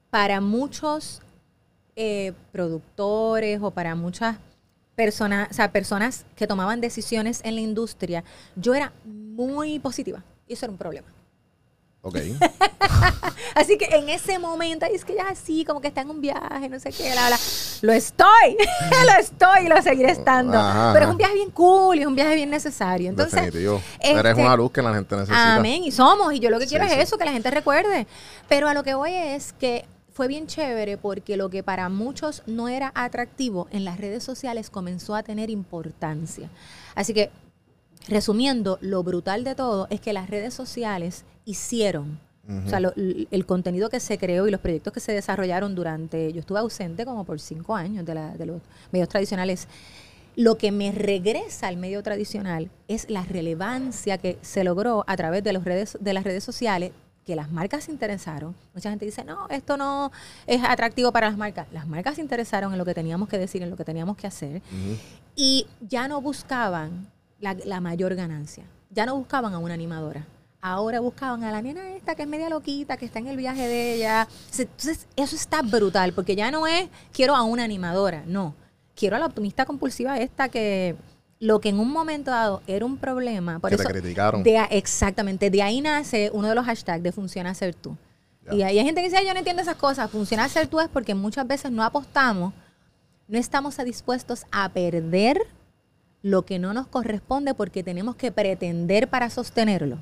para 0.09 0.41
muchos 0.41 1.21
eh, 1.95 2.33
productores 2.51 3.61
o 3.61 3.71
para 3.71 3.95
muchas 3.95 4.37
personas, 4.95 5.47
o 5.51 5.53
sea, 5.53 5.71
personas 5.71 6.25
que 6.35 6.47
tomaban 6.47 6.81
decisiones 6.81 7.39
en 7.45 7.55
la 7.55 7.61
industria, 7.61 8.25
yo 8.57 8.75
era 8.75 8.91
muy 9.05 9.79
positiva 9.79 10.21
y 10.45 10.53
eso 10.53 10.65
era 10.65 10.73
un 10.73 10.77
problema. 10.77 11.07
Ok. 12.07 12.15
Así 13.55 13.77
que 13.77 13.85
en 13.85 14.07
ese 14.07 14.39
momento, 14.39 14.85
es 14.85 15.03
que 15.03 15.15
ya 15.15 15.33
sí, 15.35 15.65
como 15.65 15.81
que 15.81 15.87
está 15.87 16.01
en 16.01 16.09
un 16.09 16.21
viaje, 16.21 16.69
no 16.69 16.79
sé 16.79 16.91
qué, 16.91 17.11
bla, 17.11 17.27
bla. 17.27 17.39
Lo 17.81 17.91
estoy, 17.91 18.57
lo 19.05 19.19
estoy 19.19 19.65
y 19.65 19.67
lo 19.67 19.81
seguiré 19.81 20.11
estando. 20.11 20.57
Ajá, 20.57 20.91
Pero 20.93 21.05
es 21.05 21.11
un 21.11 21.17
viaje 21.17 21.33
bien 21.33 21.51
cool 21.51 21.97
y 21.97 22.01
es 22.01 22.07
un 22.07 22.15
viaje 22.15 22.35
bien 22.35 22.49
necesario. 22.49 23.09
Entonces, 23.09 23.41
Definitivo. 23.41 23.81
este, 23.99 24.19
Eres 24.19 24.37
una 24.37 24.55
luz 24.55 24.71
que 24.71 24.81
la 24.81 24.93
gente 24.93 25.15
necesita. 25.15 25.55
Amén, 25.55 25.83
y 25.83 25.91
somos, 25.91 26.33
y 26.33 26.39
yo 26.39 26.49
lo 26.49 26.59
que 26.59 26.67
quiero 26.67 26.87
sí. 26.87 26.93
es 26.93 26.99
eso, 26.99 27.17
que 27.17 27.25
la 27.25 27.31
gente 27.31 27.51
recuerde. 27.51 28.07
Pero 28.47 28.67
a 28.67 28.73
lo 28.73 28.83
que 28.83 28.93
voy 28.93 29.13
es 29.13 29.53
que 29.53 29.85
fue 30.13 30.27
bien 30.27 30.47
chévere 30.47 30.97
porque 30.97 31.35
lo 31.35 31.49
que 31.49 31.61
para 31.61 31.89
muchos 31.89 32.43
no 32.47 32.69
era 32.69 32.91
atractivo 32.95 33.67
en 33.71 33.85
las 33.85 33.97
redes 33.99 34.23
sociales 34.23 34.69
comenzó 34.69 35.13
a 35.13 35.23
tener 35.23 35.49
importancia. 35.49 36.49
Así 36.95 37.13
que, 37.13 37.29
resumiendo, 38.07 38.77
lo 38.81 39.03
brutal 39.03 39.43
de 39.43 39.55
todo 39.55 39.87
es 39.89 39.99
que 40.01 40.13
las 40.13 40.29
redes 40.29 40.53
sociales 40.53 41.23
hicieron, 41.45 42.19
o 42.65 42.69
sea, 42.69 42.79
lo- 42.79 42.93
el 42.95 43.45
contenido 43.45 43.89
que 43.89 43.99
se 43.99 44.17
creó 44.17 44.47
y 44.47 44.51
los 44.51 44.61
proyectos 44.61 44.93
que 44.93 44.99
se 45.01 45.11
desarrollaron 45.11 45.75
durante, 45.75 46.31
yo 46.31 46.39
estuve 46.39 46.59
ausente 46.59 47.05
como 47.05 47.25
por 47.25 47.39
cinco 47.41 47.75
años 47.75 48.05
de, 48.05 48.15
la- 48.15 48.35
de 48.37 48.45
los 48.45 48.61
medios 48.91 49.09
tradicionales, 49.09 49.67
lo 50.37 50.57
que 50.57 50.71
me 50.71 50.91
regresa 50.91 51.67
al 51.67 51.77
medio 51.77 52.01
tradicional 52.03 52.69
es 52.87 53.09
la 53.09 53.23
relevancia 53.23 54.17
que 54.17 54.37
se 54.41 54.63
logró 54.63 55.03
a 55.07 55.17
través 55.17 55.43
de, 55.43 55.51
los 55.51 55.63
redes, 55.65 55.97
de 55.99 56.13
las 56.13 56.23
redes 56.23 56.43
sociales 56.43 56.91
que 57.25 57.35
las 57.35 57.51
marcas 57.51 57.85
se 57.85 57.91
interesaron. 57.91 58.55
Mucha 58.73 58.89
gente 58.89 59.03
dice, 59.03 59.25
no, 59.25 59.47
esto 59.49 59.75
no 59.75 60.11
es 60.45 60.63
atractivo 60.63 61.11
para 61.11 61.27
las 61.27 61.37
marcas. 61.37 61.67
Las 61.73 61.85
marcas 61.87 62.15
se 62.15 62.21
interesaron 62.21 62.71
en 62.71 62.77
lo 62.77 62.85
que 62.85 62.93
teníamos 62.93 63.27
que 63.27 63.37
decir, 63.37 63.61
en 63.63 63.69
lo 63.69 63.75
que 63.75 63.83
teníamos 63.83 64.15
que 64.15 64.27
hacer. 64.27 64.61
Y 65.35 65.65
ya 65.81 66.07
no 66.07 66.21
buscaban 66.21 67.07
la, 67.39 67.55
la 67.65 67.81
mayor 67.81 68.15
ganancia. 68.15 68.65
Ya 68.89 69.05
no 69.05 69.15
buscaban 69.15 69.53
a 69.53 69.59
una 69.59 69.73
animadora. 69.73 70.25
Ahora 70.61 70.99
buscaban 70.99 71.43
a 71.43 71.51
la 71.51 71.61
nena 71.61 71.95
esta 71.95 72.15
que 72.15 72.23
es 72.23 72.27
media 72.27 72.49
loquita, 72.49 72.97
que 72.97 73.05
está 73.05 73.19
en 73.19 73.27
el 73.27 73.37
viaje 73.37 73.67
de 73.67 73.93
ella. 73.93 74.27
Entonces, 74.57 75.07
eso 75.15 75.35
está 75.35 75.61
brutal, 75.61 76.13
porque 76.13 76.35
ya 76.35 76.49
no 76.49 76.65
es 76.65 76.89
quiero 77.13 77.35
a 77.35 77.43
una 77.43 77.63
animadora, 77.63 78.23
no. 78.25 78.55
Quiero 78.95 79.15
a 79.15 79.19
la 79.19 79.27
optimista 79.27 79.65
compulsiva 79.65 80.17
esta 80.17 80.49
que 80.49 80.95
lo 81.39 81.59
que 81.61 81.69
en 81.69 81.79
un 81.79 81.91
momento 81.91 82.31
dado 82.31 82.63
era 82.65 82.85
un 82.85 82.97
problema. 82.97 83.59
Por 83.59 83.69
que 83.69 83.77
te 83.77 83.83
criticaron. 83.85 84.41
de 84.41 84.57
exactamente, 84.71 85.51
de 85.51 85.61
ahí 85.61 85.81
nace 85.81 86.31
uno 86.33 86.47
de 86.49 86.55
los 86.55 86.65
hashtags 86.65 87.03
de 87.03 87.11
funciona 87.11 87.53
ser 87.53 87.75
tú. 87.75 87.95
Y 88.49 88.61
ahí 88.63 88.79
hay 88.79 88.85
gente 88.85 89.01
que 89.01 89.07
dice, 89.07 89.17
"Ay, 89.17 89.27
yo 89.27 89.33
no 89.33 89.39
entiendo 89.39 89.61
esas 89.61 89.75
cosas. 89.75 90.09
Funciona 90.09 90.47
ser 90.49 90.67
tú 90.67 90.79
es 90.79 90.87
porque 90.87 91.13
muchas 91.13 91.45
veces 91.45 91.69
no 91.69 91.83
apostamos, 91.83 92.53
no 93.27 93.37
estamos 93.37 93.77
dispuestos 93.77 94.45
a 94.51 94.69
perder 94.69 95.41
lo 96.29 96.43
que 96.43 96.59
no 96.59 96.73
nos 96.73 96.87
corresponde 96.87 97.53
porque 97.53 97.83
tenemos 97.83 98.15
que 98.15 98.31
pretender 98.31 99.07
para 99.07 99.29
sostenerlo. 99.29 99.97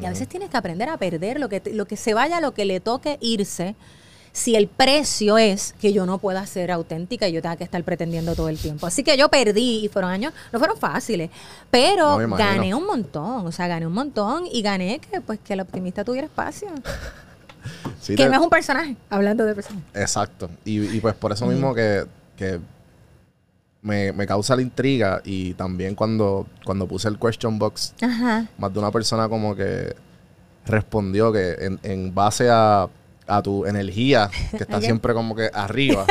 Y 0.00 0.04
a 0.06 0.10
veces 0.10 0.28
tienes 0.28 0.50
que 0.50 0.56
aprender 0.56 0.88
a 0.88 0.96
perder 0.96 1.38
lo 1.40 1.48
que, 1.48 1.62
lo 1.72 1.86
que 1.86 1.96
se 1.96 2.14
vaya, 2.14 2.40
lo 2.40 2.52
que 2.52 2.64
le 2.64 2.80
toque 2.80 3.16
irse. 3.20 3.74
Si 4.32 4.56
el 4.56 4.66
precio 4.66 5.38
es 5.38 5.74
que 5.80 5.92
yo 5.92 6.06
no 6.06 6.18
pueda 6.18 6.44
ser 6.46 6.72
auténtica 6.72 7.28
y 7.28 7.32
yo 7.32 7.40
tenga 7.40 7.54
que 7.54 7.62
estar 7.62 7.84
pretendiendo 7.84 8.34
todo 8.34 8.48
el 8.48 8.58
tiempo. 8.58 8.84
Así 8.84 9.04
que 9.04 9.16
yo 9.16 9.28
perdí 9.28 9.84
y 9.84 9.88
fueron 9.88 10.10
años, 10.10 10.32
no 10.52 10.58
fueron 10.58 10.76
fáciles, 10.76 11.30
pero 11.70 12.18
No 12.20 12.36
gané 12.36 12.74
un 12.74 12.84
montón, 12.84 13.46
o 13.46 13.52
sea, 13.52 13.68
gané 13.68 13.86
un 13.86 13.92
montón 13.92 14.42
y 14.50 14.60
gané 14.62 14.98
que 14.98 15.20
pues 15.20 15.38
que 15.38 15.52
el 15.52 15.60
optimista 15.60 16.02
tuviera 16.04 16.26
espacio. 16.26 16.68
Sí, 18.00 18.14
que 18.16 18.24
te- 18.24 18.28
no 18.28 18.34
es 18.36 18.40
un 18.42 18.50
personaje, 18.50 18.94
hablando 19.08 19.44
de 19.46 19.54
personaje. 19.54 19.86
Exacto. 19.94 20.50
Y, 20.66 20.82
y 20.96 21.00
pues 21.00 21.14
por 21.14 21.32
eso 21.32 21.46
mismo 21.46 21.74
que, 21.74 22.04
que 22.36 22.60
me, 23.84 24.12
me 24.12 24.26
causa 24.26 24.56
la 24.56 24.62
intriga 24.62 25.20
y 25.24 25.52
también 25.54 25.94
cuando, 25.94 26.46
cuando 26.64 26.88
puse 26.88 27.06
el 27.06 27.18
question 27.18 27.58
box, 27.58 27.94
Ajá. 28.02 28.48
más 28.58 28.72
de 28.72 28.78
una 28.78 28.90
persona 28.90 29.28
como 29.28 29.54
que 29.54 29.94
respondió 30.66 31.30
que 31.30 31.52
en, 31.60 31.78
en 31.82 32.14
base 32.14 32.48
a, 32.50 32.88
a 33.26 33.42
tu 33.42 33.66
energía, 33.66 34.30
que 34.50 34.56
está 34.64 34.80
siempre 34.80 35.12
como 35.12 35.36
que 35.36 35.50
arriba, 35.52 36.06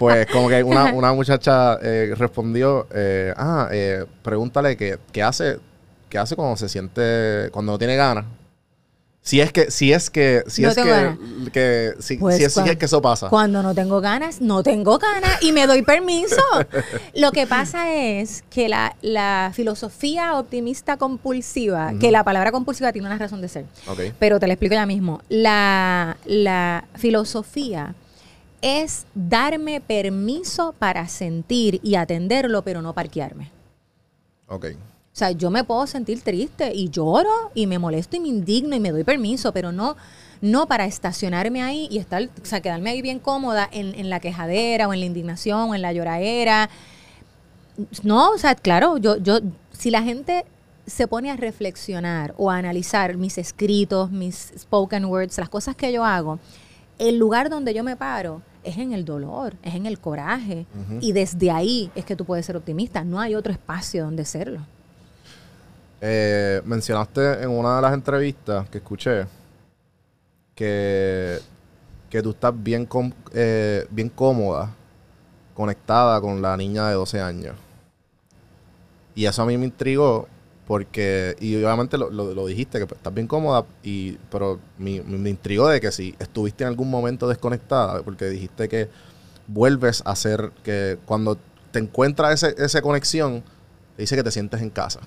pues 0.00 0.26
como 0.26 0.48
que 0.48 0.62
una, 0.64 0.92
una 0.92 1.12
muchacha 1.12 1.78
eh, 1.80 2.12
respondió, 2.16 2.88
eh, 2.92 3.32
ah, 3.36 3.68
eh, 3.70 4.04
pregúntale 4.22 4.76
qué, 4.76 4.98
qué 5.12 5.22
hace, 5.22 5.58
qué 6.08 6.18
hace 6.18 6.34
cuando 6.34 6.56
se 6.56 6.68
siente, 6.68 7.50
cuando 7.52 7.72
no 7.72 7.78
tiene 7.78 7.94
ganas. 7.94 8.24
Si 9.20 9.40
es 9.42 9.52
que, 9.52 9.70
si 9.70 9.92
es 9.92 10.08
que, 10.08 10.42
si 10.46 10.62
No 10.62 10.70
es 10.70 10.74
que, 11.52 11.94
si, 11.98 12.16
Pues 12.16 12.36
si 12.38 12.44
es, 12.44 12.52
si 12.54 12.60
cuan- 12.60 12.68
es 12.70 12.76
que 12.76 12.84
eso 12.86 13.02
pasa. 13.02 13.28
Cuando 13.28 13.62
no 13.62 13.74
tengo 13.74 14.00
ganas, 14.00 14.40
no 14.40 14.62
tengo 14.62 14.98
ganas 14.98 15.42
y 15.42 15.52
me 15.52 15.66
doy 15.66 15.82
permiso. 15.82 16.40
Lo 17.14 17.30
que 17.32 17.46
pasa 17.46 17.92
es 17.94 18.42
que 18.48 18.70
la, 18.70 18.96
la 19.02 19.50
filosofía 19.54 20.38
optimista 20.38 20.96
compulsiva, 20.96 21.92
que 22.00 22.10
la 22.10 22.24
palabra 22.24 22.52
compulsiva 22.52 22.90
tiene 22.92 23.06
una 23.08 23.18
razón 23.18 23.42
de 23.42 23.48
ser, 23.48 23.66
pero 24.18 24.40
te 24.40 24.46
lo 24.46 24.52
explico 24.54 24.74
ya 24.74 24.86
mismo. 24.86 25.20
La, 25.28 26.16
la 26.24 26.84
filosofía 26.94 27.94
es 28.62 29.04
darme 29.14 29.80
permiso 29.82 30.74
para 30.78 31.06
sentir 31.06 31.80
y 31.82 31.96
atenderlo, 31.96 32.62
pero 32.62 32.80
no 32.80 32.94
parquearme. 32.94 33.50
Ok. 34.46 34.66
O 35.18 35.24
sea, 35.26 35.32
yo 35.32 35.50
me 35.50 35.64
puedo 35.64 35.84
sentir 35.88 36.20
triste 36.20 36.72
y 36.72 36.90
lloro 36.90 37.50
y 37.52 37.66
me 37.66 37.80
molesto 37.80 38.14
y 38.14 38.20
me 38.20 38.28
indigno 38.28 38.76
y 38.76 38.78
me 38.78 38.92
doy 38.92 39.02
permiso, 39.02 39.52
pero 39.52 39.72
no, 39.72 39.96
no 40.40 40.68
para 40.68 40.84
estacionarme 40.84 41.60
ahí 41.60 41.88
y 41.90 41.98
estar, 41.98 42.22
o 42.22 42.44
sea, 42.44 42.60
quedarme 42.60 42.90
ahí 42.90 43.02
bien 43.02 43.18
cómoda 43.18 43.68
en, 43.72 43.96
en 43.96 44.10
la 44.10 44.20
quejadera 44.20 44.86
o 44.86 44.92
en 44.92 45.00
la 45.00 45.06
indignación 45.06 45.70
o 45.70 45.74
en 45.74 45.82
la 45.82 45.92
lloradera. 45.92 46.70
No, 48.04 48.30
o 48.30 48.38
sea, 48.38 48.54
claro, 48.54 48.96
yo, 48.98 49.16
yo, 49.16 49.40
si 49.72 49.90
la 49.90 50.04
gente 50.04 50.44
se 50.86 51.08
pone 51.08 51.32
a 51.32 51.36
reflexionar 51.36 52.32
o 52.36 52.48
a 52.48 52.56
analizar 52.56 53.16
mis 53.16 53.38
escritos, 53.38 54.12
mis 54.12 54.52
spoken 54.56 55.06
words, 55.06 55.36
las 55.36 55.48
cosas 55.48 55.74
que 55.74 55.92
yo 55.92 56.04
hago, 56.04 56.38
el 57.00 57.18
lugar 57.18 57.50
donde 57.50 57.74
yo 57.74 57.82
me 57.82 57.96
paro 57.96 58.40
es 58.62 58.78
en 58.78 58.92
el 58.92 59.04
dolor, 59.04 59.56
es 59.64 59.74
en 59.74 59.86
el 59.86 59.98
coraje. 59.98 60.66
Y 61.00 61.10
desde 61.10 61.50
ahí 61.50 61.90
es 61.96 62.04
que 62.04 62.14
tú 62.14 62.24
puedes 62.24 62.46
ser 62.46 62.56
optimista. 62.56 63.02
No 63.02 63.18
hay 63.18 63.34
otro 63.34 63.52
espacio 63.52 64.04
donde 64.04 64.24
serlo. 64.24 64.60
Eh, 66.00 66.62
mencionaste 66.64 67.42
en 67.42 67.50
una 67.50 67.76
de 67.76 67.82
las 67.82 67.92
entrevistas 67.92 68.68
que 68.68 68.78
escuché 68.78 69.26
que, 70.54 71.38
que 72.10 72.22
tú 72.22 72.30
estás 72.30 72.52
bien, 72.56 72.86
com- 72.86 73.12
eh, 73.34 73.86
bien 73.90 74.08
cómoda, 74.08 74.74
conectada 75.54 76.20
con 76.20 76.42
la 76.42 76.56
niña 76.56 76.88
de 76.88 76.94
12 76.94 77.20
años. 77.20 77.56
Y 79.14 79.26
eso 79.26 79.42
a 79.42 79.46
mí 79.46 79.56
me 79.58 79.64
intrigó 79.66 80.28
porque, 80.66 81.34
y 81.40 81.56
obviamente 81.56 81.96
lo, 81.96 82.10
lo- 82.10 82.46
dijiste, 82.46 82.78
que 82.78 82.84
estás 82.94 83.14
bien 83.14 83.26
cómoda, 83.26 83.64
y, 83.82 84.12
pero 84.30 84.60
me 84.78 85.30
intrigó 85.30 85.66
de 85.68 85.80
que 85.80 85.90
si 85.90 86.14
estuviste 86.18 86.64
en 86.64 86.68
algún 86.68 86.90
momento 86.90 87.26
desconectada, 87.26 88.02
porque 88.02 88.26
dijiste 88.26 88.68
que 88.68 88.88
vuelves 89.46 90.02
a 90.04 90.14
ser, 90.14 90.52
que 90.62 90.98
cuando 91.06 91.38
te 91.72 91.78
encuentras 91.78 92.42
ese, 92.42 92.62
esa 92.62 92.82
conexión, 92.82 93.42
te 93.96 94.02
dice 94.02 94.14
que 94.14 94.22
te 94.22 94.30
sientes 94.30 94.60
en 94.60 94.68
casa. 94.70 95.00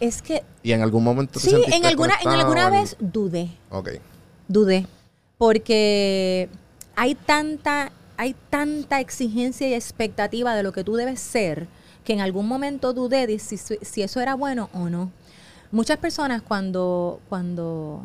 Es 0.00 0.22
que 0.22 0.42
Y 0.62 0.72
en 0.72 0.82
algún 0.82 1.02
momento 1.04 1.40
te 1.40 1.48
sí, 1.48 1.56
en 1.72 1.84
alguna, 1.86 2.14
en 2.22 2.28
alguna 2.28 2.70
vez 2.70 2.96
dudé, 3.00 3.50
Ok. 3.70 3.90
dudé, 4.48 4.86
porque 5.38 6.48
hay 6.94 7.14
tanta, 7.14 7.92
hay 8.16 8.34
tanta 8.50 9.00
exigencia 9.00 9.68
y 9.68 9.74
expectativa 9.74 10.54
de 10.54 10.62
lo 10.62 10.72
que 10.72 10.84
tú 10.84 10.96
debes 10.96 11.20
ser 11.20 11.66
que 12.04 12.12
en 12.12 12.20
algún 12.20 12.46
momento 12.46 12.92
dudé 12.92 13.26
de 13.26 13.38
si, 13.38 13.56
si 13.56 14.02
eso 14.02 14.20
era 14.20 14.34
bueno 14.34 14.70
o 14.72 14.88
no. 14.88 15.10
Muchas 15.72 15.98
personas 15.98 16.40
cuando, 16.40 17.20
cuando, 17.28 18.02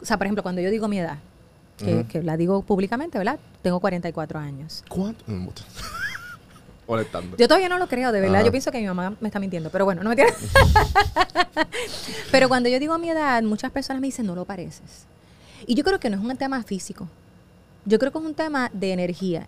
o 0.00 0.04
sea, 0.04 0.16
por 0.16 0.26
ejemplo, 0.26 0.42
cuando 0.42 0.60
yo 0.60 0.70
digo 0.70 0.86
mi 0.86 1.00
edad, 1.00 1.18
que 2.08 2.22
la 2.22 2.36
digo 2.36 2.62
públicamente, 2.62 3.16
¿verdad? 3.18 3.38
Tengo 3.62 3.80
44 3.80 4.38
años. 4.38 4.84
¿Cuánto? 4.88 5.24
Molestando. 6.90 7.36
Yo 7.36 7.46
todavía 7.48 7.68
no 7.68 7.78
lo 7.78 7.88
creo, 7.88 8.12
de 8.12 8.20
verdad. 8.20 8.36
Ajá. 8.36 8.44
Yo 8.46 8.50
pienso 8.50 8.70
que 8.72 8.80
mi 8.80 8.86
mamá 8.86 9.14
me 9.20 9.28
está 9.28 9.38
mintiendo, 9.38 9.70
pero 9.70 9.84
bueno, 9.84 10.02
no 10.02 10.10
me 10.10 10.16
tiene. 10.16 10.32
pero 12.32 12.48
cuando 12.48 12.68
yo 12.68 12.78
digo 12.78 12.98
mi 12.98 13.10
edad, 13.10 13.42
muchas 13.42 13.70
personas 13.70 14.00
me 14.00 14.08
dicen, 14.08 14.26
no 14.26 14.34
lo 14.34 14.44
pareces. 14.44 15.06
Y 15.66 15.74
yo 15.74 15.84
creo 15.84 16.00
que 16.00 16.10
no 16.10 16.16
es 16.16 16.22
un 16.24 16.36
tema 16.36 16.62
físico. 16.62 17.08
Yo 17.84 17.98
creo 17.98 18.12
que 18.12 18.18
es 18.18 18.24
un 18.24 18.34
tema 18.34 18.70
de 18.72 18.92
energía. 18.92 19.46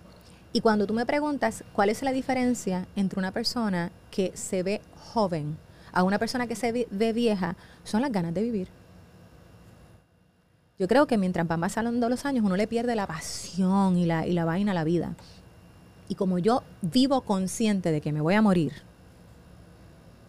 Y 0.53 0.61
cuando 0.61 0.87
tú 0.87 0.95
me 0.95 1.07
preguntas 1.07 1.65
cuál 1.73 1.89
es 1.89 2.03
la 2.03 2.13
diferencia 2.13 2.87
entre 2.97 3.19
una 3.19 3.33
persona 3.33 3.91
que 4.11 4.33
se 4.35 4.63
ve 4.63 4.81
joven 5.13 5.57
a 5.93 6.03
una 6.05 6.19
persona 6.19 6.47
que 6.47 6.57
se 6.57 6.73
ve- 6.73 6.89
ve 6.91 7.13
vieja, 7.13 7.57
son 7.85 8.03
las 8.03 8.13
ganas 8.13 8.35
de 8.35 8.43
vivir. 8.43 8.69
Yo 10.79 10.89
creo 10.89 11.07
que 11.07 11.17
mientras 11.19 11.47
van 11.47 11.61
pasando 11.61 12.09
los 12.09 12.25
años, 12.25 12.45
uno 12.45 12.57
le 12.57 12.67
pierde 12.67 12.95
la 12.97 13.07
pasión 13.07 13.97
y 13.97 14.07
la, 14.07 14.27
y 14.27 14.33
la 14.33 14.45
vaina 14.45 14.73
a 14.73 14.75
la 14.75 14.85
vida. 14.85 15.15
Y 16.13 16.15
como 16.15 16.39
yo 16.39 16.63
vivo 16.83 17.23
consciente 17.23 17.91
de 17.91 18.03
que 18.03 18.13
me 18.13 18.21
voy 18.21 18.35
a 18.35 18.43
morir 18.43 18.73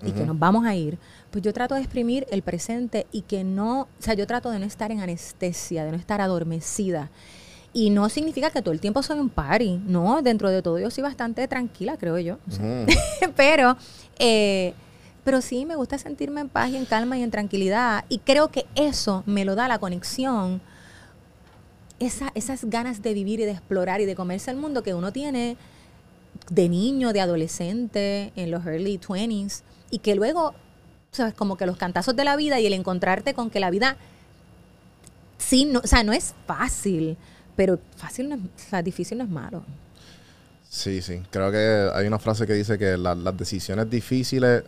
y 0.01 0.11
que 0.13 0.25
nos 0.25 0.39
vamos 0.39 0.65
a 0.65 0.73
ir, 0.75 0.97
pues 1.29 1.43
yo 1.43 1.51
trato 1.51 1.75
de 1.75 1.81
exprimir 1.81 2.25
el 2.31 2.41
presente 2.41 3.05
y 3.11 3.23
que 3.23 3.43
no, 3.43 3.81
o 3.81 3.87
sea, 3.99 4.13
yo 4.13 4.25
trato 4.25 4.49
de 4.49 4.59
no 4.59 4.65
estar 4.65 4.93
en 4.93 5.01
anestesia, 5.01 5.83
de 5.83 5.91
no 5.91 5.97
estar 5.97 6.21
adormecida. 6.21 7.09
Y 7.73 7.89
no 7.89 8.07
significa 8.07 8.49
que 8.49 8.61
todo 8.61 8.73
el 8.73 8.79
tiempo 8.79 9.03
soy 9.03 9.19
un 9.19 9.27
party, 9.29 9.81
no, 9.85 10.21
dentro 10.21 10.49
de 10.49 10.61
todo 10.61 10.79
yo 10.79 10.89
soy 10.89 11.01
bastante 11.03 11.45
tranquila, 11.49 11.97
creo 11.97 12.17
yo. 12.17 12.37
O 12.47 12.51
sea, 12.55 12.85
Ujú. 12.85 13.33
pero, 13.35 13.75
eh, 14.19 14.73
pero 15.25 15.41
sí 15.41 15.65
me 15.65 15.75
gusta 15.75 15.97
sentirme 15.97 16.39
en 16.39 16.47
paz 16.47 16.69
y 16.69 16.77
en 16.77 16.85
calma 16.85 17.17
y 17.17 17.23
en 17.23 17.31
tranquilidad. 17.31 18.05
Y 18.07 18.19
creo 18.19 18.47
que 18.47 18.65
eso 18.75 19.23
me 19.25 19.43
lo 19.43 19.55
da 19.55 19.67
la 19.67 19.79
conexión, 19.79 20.61
esa- 21.99 22.31
esas 22.35 22.65
ganas 22.65 23.01
de 23.01 23.13
vivir 23.13 23.39
y 23.39 23.45
de 23.45 23.51
explorar 23.51 24.01
y 24.01 24.05
de 24.05 24.15
comerse 24.15 24.51
el 24.51 24.57
mundo 24.57 24.83
que 24.83 24.93
uno 24.93 25.13
tiene 25.13 25.55
de 26.49 26.69
niño, 26.69 27.13
de 27.13 27.21
adolescente, 27.21 28.31
en 28.35 28.51
los 28.51 28.65
early 28.65 28.97
20s, 28.99 29.61
y 29.89 29.99
que 29.99 30.15
luego, 30.15 30.53
sabes, 31.11 31.33
como 31.33 31.57
que 31.57 31.65
los 31.65 31.77
cantazos 31.77 32.15
de 32.15 32.23
la 32.23 32.35
vida 32.35 32.59
y 32.59 32.65
el 32.65 32.73
encontrarte 32.73 33.33
con 33.33 33.49
que 33.49 33.59
la 33.59 33.69
vida, 33.69 33.97
sí, 35.37 35.65
no, 35.65 35.79
o 35.83 35.87
sea, 35.87 36.03
no 36.03 36.13
es 36.13 36.33
fácil, 36.47 37.17
pero 37.55 37.79
fácil 37.97 38.29
no 38.29 38.35
es, 38.35 38.41
o 38.41 38.69
sea, 38.69 38.81
difícil 38.81 39.17
no 39.17 39.23
es 39.23 39.29
malo. 39.29 39.63
Sí, 40.69 41.01
sí. 41.01 41.21
Creo 41.29 41.51
que 41.51 41.89
hay 41.93 42.07
una 42.07 42.17
frase 42.19 42.47
que 42.47 42.53
dice 42.53 42.77
que 42.79 42.97
la- 42.97 43.13
las 43.15 43.37
decisiones 43.37 43.89
difíciles 43.89 44.63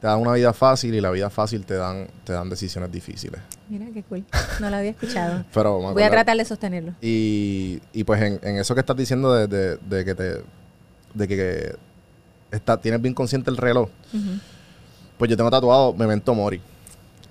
te 0.00 0.06
dan 0.06 0.20
una 0.20 0.32
vida 0.34 0.52
fácil 0.52 0.94
y 0.94 1.00
la 1.00 1.10
vida 1.10 1.30
fácil 1.30 1.64
te 1.64 1.74
dan, 1.74 2.08
te 2.24 2.34
dan 2.34 2.50
decisiones 2.50 2.92
difíciles. 2.92 3.40
Mira 3.70 3.86
qué 3.94 4.02
cool, 4.02 4.24
no 4.60 4.68
lo 4.68 4.76
había 4.76 4.90
escuchado. 4.90 5.44
Pero 5.54 5.78
Voy 5.94 6.02
a 6.02 6.10
tratar 6.10 6.36
de 6.36 6.44
sostenerlo. 6.44 6.92
Y, 7.00 7.80
y 7.94 8.04
pues 8.04 8.20
en, 8.20 8.38
en 8.42 8.58
eso 8.58 8.74
que 8.74 8.80
estás 8.80 8.96
diciendo 8.96 9.32
de, 9.32 9.46
de- 9.46 9.76
de 9.78 10.04
que 10.04 10.14
te 10.14 10.42
de 11.16 11.28
que 11.28 11.76
está, 12.50 12.80
tienes 12.80 13.00
bien 13.00 13.14
consciente 13.14 13.50
el 13.50 13.56
reloj, 13.56 13.88
pues 15.18 15.30
yo 15.30 15.36
tengo 15.36 15.50
tatuado 15.50 15.92
Memento 15.94 16.34
Mori. 16.34 16.60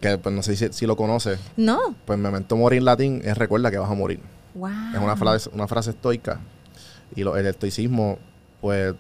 que 0.02 0.18
pues 0.18 0.36
no 0.36 0.44
sé 0.44 0.56
si, 0.56 0.72
si 0.72 0.86
lo 0.86 0.96
conoces, 0.96 1.40
No. 1.58 1.96
pues 2.06 2.20
memento 2.20 2.56
morir 2.58 2.80
en 2.80 2.86
latín 2.86 3.22
es 3.24 3.38
recuerda 3.38 3.72
que 3.72 3.78
vas 3.78 3.90
a 3.90 3.94
morir. 3.94 4.20
Wow. 4.54 4.70
Es 4.94 5.00
una 5.02 5.16
frase, 5.16 5.50
una 5.54 5.68
frase 5.68 5.92
estoica. 5.92 6.40
Y 7.16 7.24
lo- 7.24 7.36
el 7.38 7.46
estoicismo, 7.48 8.20
pues, 8.62 8.94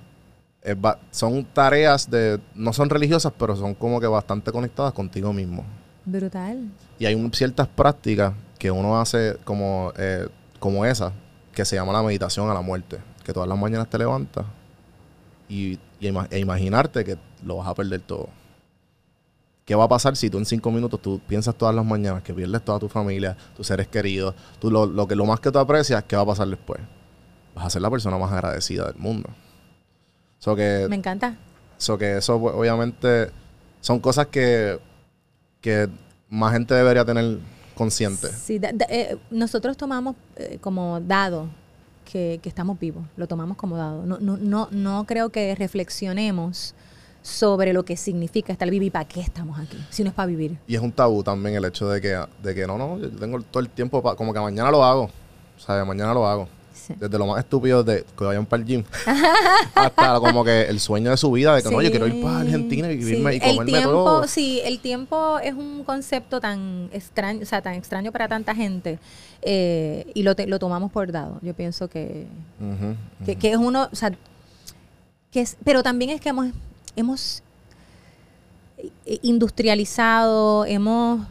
es 0.63 0.81
ba- 0.81 0.97
son 1.11 1.45
tareas 1.45 2.09
de, 2.09 2.39
no 2.55 2.73
son 2.73 2.89
religiosas, 2.89 3.33
pero 3.37 3.55
son 3.55 3.75
como 3.75 3.99
que 3.99 4.07
bastante 4.07 4.51
conectadas 4.51 4.93
contigo 4.93 5.31
mismo. 5.33 5.63
Brutal. 6.05 6.69
Y 6.97 7.05
hay 7.05 7.13
un- 7.13 7.31
ciertas 7.33 7.67
prácticas 7.67 8.33
que 8.57 8.71
uno 8.71 8.99
hace 8.99 9.37
como, 9.43 9.91
eh, 9.97 10.27
como 10.59 10.85
esa, 10.85 11.11
que 11.53 11.65
se 11.65 11.75
llama 11.75 11.91
la 11.93 12.01
meditación 12.01 12.49
a 12.49 12.53
la 12.53 12.61
muerte. 12.61 12.97
Que 13.23 13.33
todas 13.33 13.49
las 13.49 13.59
mañanas 13.59 13.89
te 13.89 13.97
levantas 13.97 14.45
y, 15.49 15.79
y 15.99 16.07
e 16.29 16.39
imaginarte 16.39 17.03
que 17.03 17.17
lo 17.43 17.57
vas 17.57 17.67
a 17.67 17.73
perder 17.75 18.01
todo. 18.01 18.29
¿Qué 19.65 19.73
va 19.73 19.85
a 19.85 19.87
pasar 19.87 20.15
si 20.15 20.29
tú 20.29 20.37
en 20.37 20.45
cinco 20.45 20.69
minutos 20.71 21.01
tú 21.01 21.19
piensas 21.27 21.55
todas 21.55 21.73
las 21.73 21.83
mañanas 21.83 22.21
que 22.21 22.33
pierdes 22.33 22.63
toda 22.63 22.77
tu 22.77 22.87
familia, 22.87 23.35
tus 23.55 23.65
seres 23.67 23.87
queridos, 23.87 24.35
tú 24.59 24.69
lo, 24.69 24.85
lo 24.85 25.07
que 25.07 25.15
lo 25.15 25.25
más 25.25 25.39
que 25.39 25.51
tú 25.51 25.57
aprecias, 25.57 26.03
¿qué 26.03 26.15
va 26.15 26.21
a 26.21 26.25
pasar 26.27 26.47
después? 26.47 26.79
Vas 27.55 27.65
a 27.65 27.69
ser 27.71 27.81
la 27.81 27.89
persona 27.89 28.17
más 28.17 28.31
agradecida 28.31 28.85
del 28.85 28.97
mundo. 28.97 29.29
So 30.37 30.55
que, 30.55 30.85
Me 30.87 30.95
encanta. 30.97 31.35
So 31.77 31.97
que 31.97 32.17
eso 32.17 32.39
pues, 32.39 32.53
obviamente 32.55 33.31
son 33.81 33.99
cosas 33.99 34.27
que, 34.27 34.79
que 35.61 35.89
más 36.29 36.53
gente 36.53 36.75
debería 36.75 37.03
tener 37.03 37.39
consciente. 37.73 38.27
Sí, 38.33 38.59
da- 38.59 38.71
da- 38.71 38.85
eh, 38.89 39.17
nosotros 39.31 39.75
tomamos 39.77 40.15
eh, 40.35 40.59
como 40.61 40.99
dado 41.01 41.47
que, 42.05 42.39
que 42.41 42.47
estamos 42.49 42.79
vivos, 42.79 43.03
lo 43.17 43.27
tomamos 43.27 43.57
como 43.57 43.75
dado. 43.75 44.05
No, 44.05 44.17
no, 44.19 44.37
no, 44.37 44.69
no 44.71 45.03
creo 45.05 45.29
que 45.29 45.53
reflexionemos 45.55 46.73
sobre 47.21 47.73
lo 47.73 47.83
que 47.83 47.97
significa 47.97 48.53
estar 48.53 48.69
vivo 48.69 48.85
y 48.85 48.89
para 48.91 49.05
qué 49.05 49.19
estamos 49.19 49.57
aquí, 49.59 49.77
si 49.89 50.03
no 50.03 50.09
es 50.09 50.15
para 50.15 50.27
vivir. 50.27 50.57
Y 50.67 50.75
es 50.75 50.81
un 50.81 50.91
tabú 50.91 51.23
también 51.23 51.55
el 51.55 51.65
hecho 51.65 51.89
de 51.89 51.99
que, 51.99 52.17
de 52.43 52.53
que 52.55 52.67
no, 52.67 52.77
no, 52.77 52.99
yo 52.99 53.09
tengo 53.09 53.41
todo 53.41 53.61
el 53.61 53.69
tiempo, 53.69 54.01
pa- 54.03 54.15
como 54.15 54.31
que 54.33 54.39
mañana 54.39 54.69
lo 54.69 54.83
hago. 54.83 55.09
O 55.57 55.59
sea, 55.59 55.83
mañana 55.85 56.13
lo 56.13 56.27
hago. 56.27 56.47
Sí. 56.85 56.93
Desde 56.99 57.17
lo 57.17 57.25
más 57.27 57.39
estúpido 57.39 57.83
de 57.83 58.05
que 58.17 58.23
vayan 58.23 58.45
para 58.45 58.61
el 58.61 58.67
gym 58.67 58.83
hasta 59.75 60.19
como 60.19 60.43
que 60.43 60.63
el 60.63 60.79
sueño 60.79 61.09
de 61.11 61.17
su 61.17 61.31
vida 61.31 61.55
de 61.55 61.63
que 61.63 61.69
no, 61.71 61.81
yo 61.81 61.89
quiero 61.89 62.05
ir 62.07 62.21
para 62.21 62.39
Argentina 62.41 62.91
y 62.91 62.99
Sí. 62.99 63.05
vivirme 63.05 63.33
y 63.33 63.35
el 63.37 63.41
comerme 63.41 63.71
tiempo, 63.71 63.89
todo. 63.91 64.27
Sí, 64.27 64.61
el 64.63 64.79
tiempo 64.79 65.39
es 65.39 65.53
un 65.53 65.83
concepto 65.83 66.39
tan 66.39 66.89
extraño, 66.93 67.41
o 67.41 67.45
sea, 67.45 67.61
tan 67.61 67.73
extraño 67.73 68.11
para 68.11 68.27
tanta 68.27 68.53
gente 68.53 68.99
eh, 69.41 70.05
y 70.13 70.23
lo, 70.23 70.35
te- 70.35 70.47
lo 70.47 70.59
tomamos 70.59 70.91
por 70.91 71.11
dado. 71.11 71.39
Yo 71.41 71.53
pienso 71.53 71.87
que, 71.87 72.27
que 73.39 73.51
es 73.51 73.57
uno, 73.57 73.89
o 73.91 73.95
sea, 73.95 74.11
que 75.31 75.41
es, 75.41 75.57
pero 75.63 75.81
también 75.83 76.11
es 76.11 76.21
que 76.21 76.29
hemos, 76.29 76.47
hemos 76.95 77.41
eh, 79.05 79.19
industrializado, 79.23 80.65
hemos, 80.65 81.25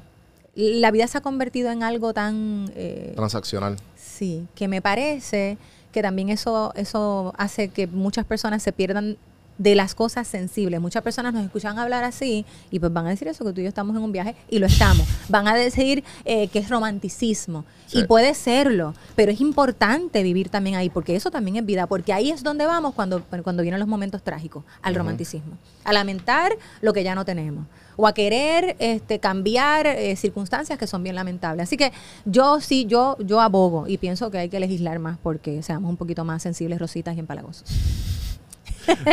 la 0.55 0.91
vida 0.91 1.07
se 1.07 1.19
ha 1.19 1.21
convertido 1.21 1.71
en 1.71 1.83
algo 1.83 2.13
tan, 2.15 2.71
eh, 2.75 3.13
Transaccional. 3.17 3.77
Sí, 4.15 4.47
que 4.55 4.69
me 4.69 4.81
parece 4.81 5.59
que 5.93 6.03
también 6.03 6.29
eso, 6.29 6.73
eso 6.77 7.33
hace 7.39 7.69
que 7.69 7.87
muchas 7.87 8.25
personas 8.25 8.63
se 8.63 8.73
pierdan 8.73 9.17
de 9.59 9.77
las 9.77 9.95
cosas 9.95 10.27
sensibles. 10.27 10.81
Muchas 10.81 11.05
personas 11.05 11.33
nos 11.33 11.45
escuchan 11.45 11.79
hablar 11.79 12.03
así 12.03 12.45
y 12.73 12.81
pues 12.81 12.93
van 12.93 13.07
a 13.07 13.11
decir 13.11 13.29
eso, 13.29 13.45
que 13.45 13.53
tú 13.53 13.61
y 13.61 13.65
yo 13.65 13.69
estamos 13.69 13.97
en 13.97 14.03
un 14.03 14.11
viaje 14.11 14.35
y 14.51 14.59
lo 14.59 14.67
estamos. 14.67 15.07
Van 15.29 15.47
a 15.47 15.55
decir 15.55 16.03
eh, 16.25 16.49
que 16.49 16.59
es 16.59 16.69
romanticismo 16.69 17.65
Sí. 17.87 18.01
y 18.01 18.05
puede 18.05 18.35
serlo, 18.35 18.95
pero 19.15 19.31
es 19.31 19.41
importante 19.41 20.23
vivir 20.25 20.49
también 20.49 20.75
ahí 20.75 20.91
porque 20.91 21.15
eso 21.15 21.31
también 21.31 21.57
es 21.59 21.65
vida, 21.67 21.87
porque 21.87 22.13
ahí 22.13 22.31
es 22.31 22.43
donde 22.43 22.67
vamos 22.67 22.95
cuando, 22.95 23.23
cuando 23.45 23.63
vienen 23.63 23.79
los 23.79 23.89
momentos 23.89 24.23
trágicos, 24.25 24.65
al 24.83 24.95
romanticismo, 24.97 25.57
a 25.85 25.93
lamentar 25.93 26.57
lo 26.81 26.93
que 26.93 27.05
ya 27.05 27.15
no 27.15 27.25
tenemos 27.25 27.67
o 27.97 28.07
a 28.07 28.13
querer 28.15 28.77
este, 28.79 29.19
cambiar 29.19 29.87
eh, 29.87 30.17
circunstancias 30.17 30.79
que 30.79 30.87
son 30.87 31.03
bien 31.03 31.15
lamentables. 31.15 31.65
Así 31.65 31.77
que 31.77 31.93
yo 32.25 32.61
sí, 32.61 32.87
yo, 32.87 33.17
yo 33.21 33.41
abogo 33.41 33.87
y 33.87 33.99
pienso 33.99 34.31
que 34.31 34.39
hay 34.39 34.49
que 34.49 34.61
legislar 34.61 34.99
más 34.99 35.19
porque 35.23 35.63
seamos 35.63 35.91
un 35.91 35.97
poquito 35.97 36.25
más 36.25 36.43
sensibles, 36.43 36.79
rositas 36.79 37.17
y 37.17 37.21
empalagosos. 37.21 37.65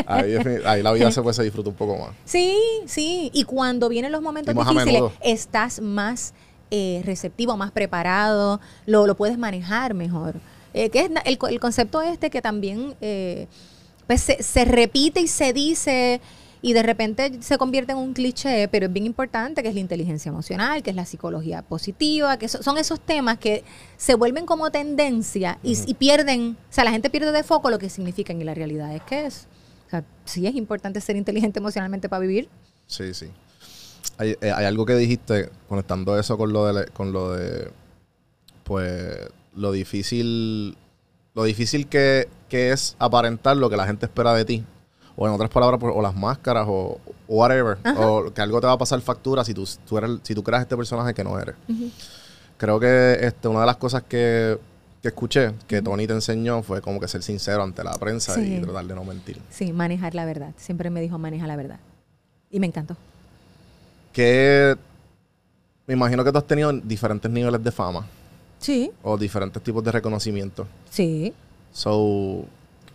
Ahí, 0.06 0.36
ahí 0.66 0.84
la 0.84 0.92
vida 0.92 1.12
se, 1.12 1.22
pues, 1.22 1.36
se 1.36 1.44
disfruta 1.44 1.70
un 1.70 1.76
poco 1.76 1.98
más. 1.98 2.10
Sí, 2.26 2.58
sí. 2.86 3.32
Y 3.34 3.44
cuando 3.44 3.90
vienen 3.90 4.12
los 4.12 4.22
momentos 4.22 4.56
difíciles, 4.56 5.04
estás 5.22 5.82
más 5.82 6.34
eh, 6.70 7.02
receptivo, 7.06 7.58
más 7.58 7.72
preparado, 7.72 8.60
lo, 8.86 9.08
lo 9.08 9.16
puedes 9.16 9.38
manejar 9.38 9.94
mejor. 9.94 10.36
Eh, 10.74 10.90
que 10.90 11.02
es 11.02 11.12
el, 11.26 11.38
el 11.50 11.60
concepto 11.60 12.02
este 12.02 12.30
que 12.30 12.42
también 12.42 12.96
eh, 13.02 13.48
pues 14.08 14.22
se, 14.22 14.42
se 14.42 14.64
repite 14.64 15.20
y 15.20 15.28
se 15.28 15.52
dice 15.52 16.22
y 16.64 16.74
de 16.74 16.84
repente 16.84 17.32
se 17.42 17.58
convierte 17.58 17.92
en 17.94 17.98
un 17.98 18.14
cliché, 18.14 18.68
pero 18.68 18.86
es 18.86 18.94
bien 18.94 19.06
importante, 19.06 19.64
que 19.64 19.70
es 19.70 19.74
la 19.74 19.80
inteligencia 19.80 20.30
emocional, 20.30 20.84
que 20.84 20.92
es 20.92 20.96
la 20.96 21.06
psicología 21.06 21.62
positiva, 21.64 22.38
que 22.38 22.48
so- 22.48 22.62
son 22.62 22.78
esos 22.78 23.00
temas 23.00 23.40
que 23.40 23.64
se 23.98 24.14
vuelven 24.16 24.46
como 24.46 24.70
tendencia 24.72 25.58
y, 25.64 25.76
y 25.88 25.94
pierden, 25.96 26.58
o 26.70 26.74
sea, 26.74 26.84
la 26.84 26.92
gente 26.92 27.10
pierde 27.10 27.32
de 27.32 27.44
foco 27.44 27.70
lo 27.70 27.80
que 27.80 27.90
significan 27.90 28.40
y 28.40 28.44
la 28.44 28.54
realidad 28.54 28.96
es 28.96 29.02
que 29.04 29.26
es, 29.26 29.48
o 29.88 29.90
sea, 29.90 30.04
sí 30.26 30.46
es 30.46 30.56
importante 30.56 31.02
ser 31.02 31.16
inteligente 31.16 31.60
emocionalmente 31.60 32.08
para 32.10 32.20
vivir. 32.22 32.48
Sí, 32.88 33.14
sí. 33.14 33.28
Hay, 34.18 34.36
eh, 34.42 34.52
hay 34.52 34.66
algo 34.66 34.86
que 34.86 34.96
dijiste, 34.96 35.50
conectando 35.68 36.20
eso 36.20 36.38
con 36.38 36.54
lo 36.54 36.66
de, 36.68 36.74
la- 36.74 36.86
con 36.86 37.12
lo 37.12 37.32
de 37.32 37.72
pues, 38.64 39.18
lo 39.56 39.72
difícil, 39.72 40.78
lo 41.34 41.44
difícil 41.44 41.88
que, 41.88 42.28
que 42.50 42.72
es 42.72 42.96
aparentar 43.00 43.58
lo 43.58 43.70
que 43.70 43.78
la 43.78 43.88
gente 43.88 44.06
espera 44.06 44.34
de 44.34 44.46
ti. 44.46 44.64
O 45.16 45.28
en 45.28 45.34
otras 45.34 45.50
palabras, 45.50 45.80
pues, 45.80 45.94
o 45.96 46.02
las 46.02 46.16
máscaras, 46.16 46.66
o, 46.68 47.00
o 47.28 47.36
whatever. 47.36 47.78
Ajá. 47.84 48.00
O 48.08 48.34
que 48.34 48.42
algo 48.42 48.60
te 48.62 48.68
va 48.68 48.74
a 48.74 48.78
pasar 48.78 49.00
factura 49.02 49.44
si 49.44 49.54
tú, 49.54 49.68
tú 49.88 49.98
eres, 49.98 50.12
si 50.24 50.34
tú 50.34 50.44
creas 50.44 50.62
este 50.64 50.76
personaje 50.78 51.14
que 51.14 51.24
no 51.24 51.38
eres. 51.40 51.56
Creo 52.58 52.80
que 52.80 53.18
este, 53.22 53.48
una 53.48 53.62
de 53.62 53.66
las 53.66 53.78
cosas 53.78 54.04
que, 54.04 54.58
que 55.02 55.08
escuché, 55.10 55.54
que 55.68 55.82
Tony 55.82 56.08
te 56.08 56.14
enseñó, 56.14 56.62
fue 56.64 56.82
como 56.82 57.00
que 57.00 57.08
ser 57.08 57.24
sincero 57.24 57.64
ante 57.64 57.84
la 57.84 57.94
prensa 57.94 58.36
Sí. 58.36 58.56
y 58.58 58.62
tratar 58.62 58.86
de 58.86 58.96
no 58.96 59.04
mentir. 59.04 59.40
Sí, 59.50 59.74
manejar 59.74 60.16
la 60.16 60.26
verdad. 60.26 60.54
Siempre 60.58 60.90
me 60.90 61.02
dijo 61.02 61.18
maneja 61.18 61.46
la 61.48 61.56
verdad. 61.56 61.80
Y 62.50 62.60
me 62.60 62.68
encantó. 62.68 62.96
Que 64.14 64.76
me 65.88 65.94
imagino 65.94 66.24
que 66.24 66.32
tú 66.32 66.38
has 66.38 66.48
tenido 66.48 66.72
diferentes 66.74 67.30
niveles 67.32 67.64
de 67.64 67.72
fama. 67.72 68.06
Sí, 68.60 68.92
o 69.02 69.18
diferentes 69.18 69.62
tipos 69.64 69.84
de 69.84 69.92
reconocimiento. 69.92 70.68
sí. 70.90 71.34
So, 71.74 72.44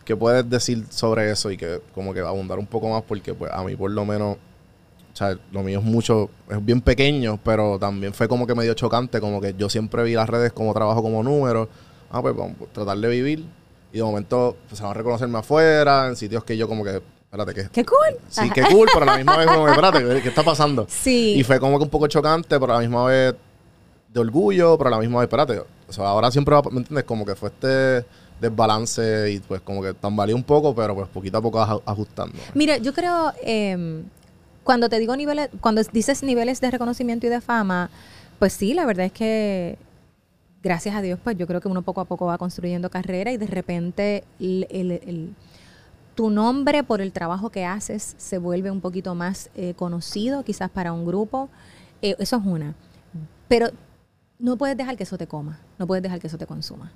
¿qué 0.07 0.17
puedes 0.17 0.49
decir 0.49 0.87
sobre 0.89 1.31
eso 1.31 1.51
y 1.51 1.59
que 1.59 1.83
como 1.95 2.15
que 2.15 2.21
abundar 2.21 2.59
un 2.59 2.67
poco 2.67 2.89
más? 2.89 3.03
Porque 3.03 3.35
pues 3.35 3.53
a 3.53 3.63
mí 3.65 3.77
por 3.77 3.91
lo 3.91 4.07
menos, 4.07 4.37
o 4.37 5.17
sea, 5.17 5.37
lo 5.53 5.63
mío 5.63 5.81
es 5.81 5.85
mucho, 5.85 6.31
es 6.49 6.65
bien 6.65 6.81
pequeño, 6.81 7.39
pero 7.45 7.79
también 7.79 8.15
fue 8.15 8.29
como 8.29 8.47
que 8.47 8.55
medio 8.55 8.73
chocante, 8.73 9.21
como 9.21 9.41
que 9.41 9.55
yo 9.59 9.69
siempre 9.69 10.05
vi 10.05 10.15
las 10.15 10.31
redes 10.31 10.53
como 10.53 10.73
trabajo 10.73 11.03
como 11.03 11.23
número. 11.23 11.69
Ah, 12.11 12.23
pues 12.23 12.35
vamos 12.35 12.55
a 12.63 12.73
tratar 12.73 12.97
de 12.97 13.09
vivir. 13.09 13.45
Y 13.93 13.99
de 13.99 14.05
momento 14.05 14.57
pues, 14.69 14.79
se 14.79 14.85
van 14.85 14.93
a 14.93 14.95
reconocerme 14.95 15.39
afuera, 15.39 16.07
en 16.07 16.17
sitios 16.17 16.45
que 16.45 16.57
yo 16.57 16.69
como 16.69 16.85
que, 16.85 17.03
espérate, 17.25 17.53
que... 17.53 17.69
¡Qué 17.71 17.85
cool! 17.85 18.17
Sí, 18.29 18.49
qué 18.55 18.63
cool, 18.63 18.89
pero 18.93 19.03
a 19.03 19.07
la 19.07 19.17
misma 19.17 19.37
vez 19.37 19.49
como 19.49 19.65
que, 19.65 19.71
espérate, 19.73 20.23
¿qué 20.23 20.29
está 20.29 20.45
pasando? 20.45 20.87
Sí. 20.89 21.35
Y 21.37 21.43
fue 21.43 21.59
como 21.59 21.79
que 21.79 21.85
un 21.85 21.91
poco 21.91 22.07
chocante, 22.07 22.61
pero 22.61 22.73
a 22.73 22.77
la 22.77 22.81
misma 22.81 23.07
vez 23.07 23.35
de 24.13 24.21
orgullo, 24.21 24.79
pero 24.79 24.89
a 24.89 24.91
la 24.93 24.99
misma 24.99 25.19
vez, 25.19 25.25
espérate. 25.25 25.63
O 25.89 25.93
sea, 25.93 26.07
ahora 26.07 26.31
siempre 26.31 26.55
va, 26.55 26.63
¿me 26.71 26.79
entiendes? 26.79 27.05
Como 27.05 27.25
que 27.27 27.35
fue 27.35 27.49
este 27.49 28.07
desbalance 28.41 29.31
y 29.33 29.41
pues 29.41 29.61
como 29.63 29.83
que 29.83 29.95
tambaleé 29.95 30.35
un 30.35 30.43
poco, 30.45 30.75
pero 30.75 30.95
pues 30.95 31.09
poquito 31.09 31.39
a 31.39 31.43
poco 31.43 31.59
aj- 31.61 31.83
ajustando. 31.87 32.39
Mira, 32.55 32.77
yo 32.79 32.93
creo, 32.93 33.33
eh, 33.43 34.03
cuando 34.65 34.89
te 34.89 34.99
digo 34.99 35.17
niveles, 35.17 35.49
cuando 35.61 35.83
dices 35.93 36.23
niveles 36.23 36.61
de 36.61 36.71
reconocimiento 36.71 37.27
y 37.27 37.31
de 37.31 37.41
fama, 37.41 37.91
pues 38.39 38.53
sí, 38.53 38.75
la 38.75 38.85
verdad 38.85 39.07
es 39.07 39.13
que 39.13 39.79
gracias 40.63 40.95
a 40.97 41.01
Dios, 41.03 41.19
pues 41.23 41.37
yo 41.39 41.47
creo 41.47 41.61
que 41.61 41.69
uno 41.69 41.83
poco 41.83 42.01
a 42.01 42.05
poco 42.05 42.27
va 42.27 42.37
construyendo 42.39 42.91
carrera 42.91 43.31
y 43.33 43.37
de 43.37 43.47
repente 43.47 44.25
tu 46.15 46.31
nombre 46.31 46.83
por 46.83 47.01
el 47.01 47.13
trabajo 47.13 47.51
que 47.51 47.65
haces 47.65 48.15
se 48.19 48.39
vuelve 48.39 48.71
un 48.71 48.81
poquito 48.81 49.15
más 49.15 49.51
eh, 49.55 49.75
conocido, 49.77 50.43
quizás 50.45 50.71
para 50.71 50.93
un 50.93 51.05
grupo. 51.05 51.49
Eh, 52.03 52.17
eso 52.19 52.37
es 52.37 52.43
una. 52.45 52.75
Pero 53.49 53.69
no 54.39 54.57
puedes 54.57 54.77
dejar 54.77 54.97
que 54.97 55.03
eso 55.05 55.19
te 55.19 55.27
coma, 55.27 55.61
no 55.79 55.87
puedes 55.87 56.03
dejar 56.03 56.19
que 56.21 56.27
eso 56.27 56.39
te 56.39 56.47
consuma. 56.47 56.91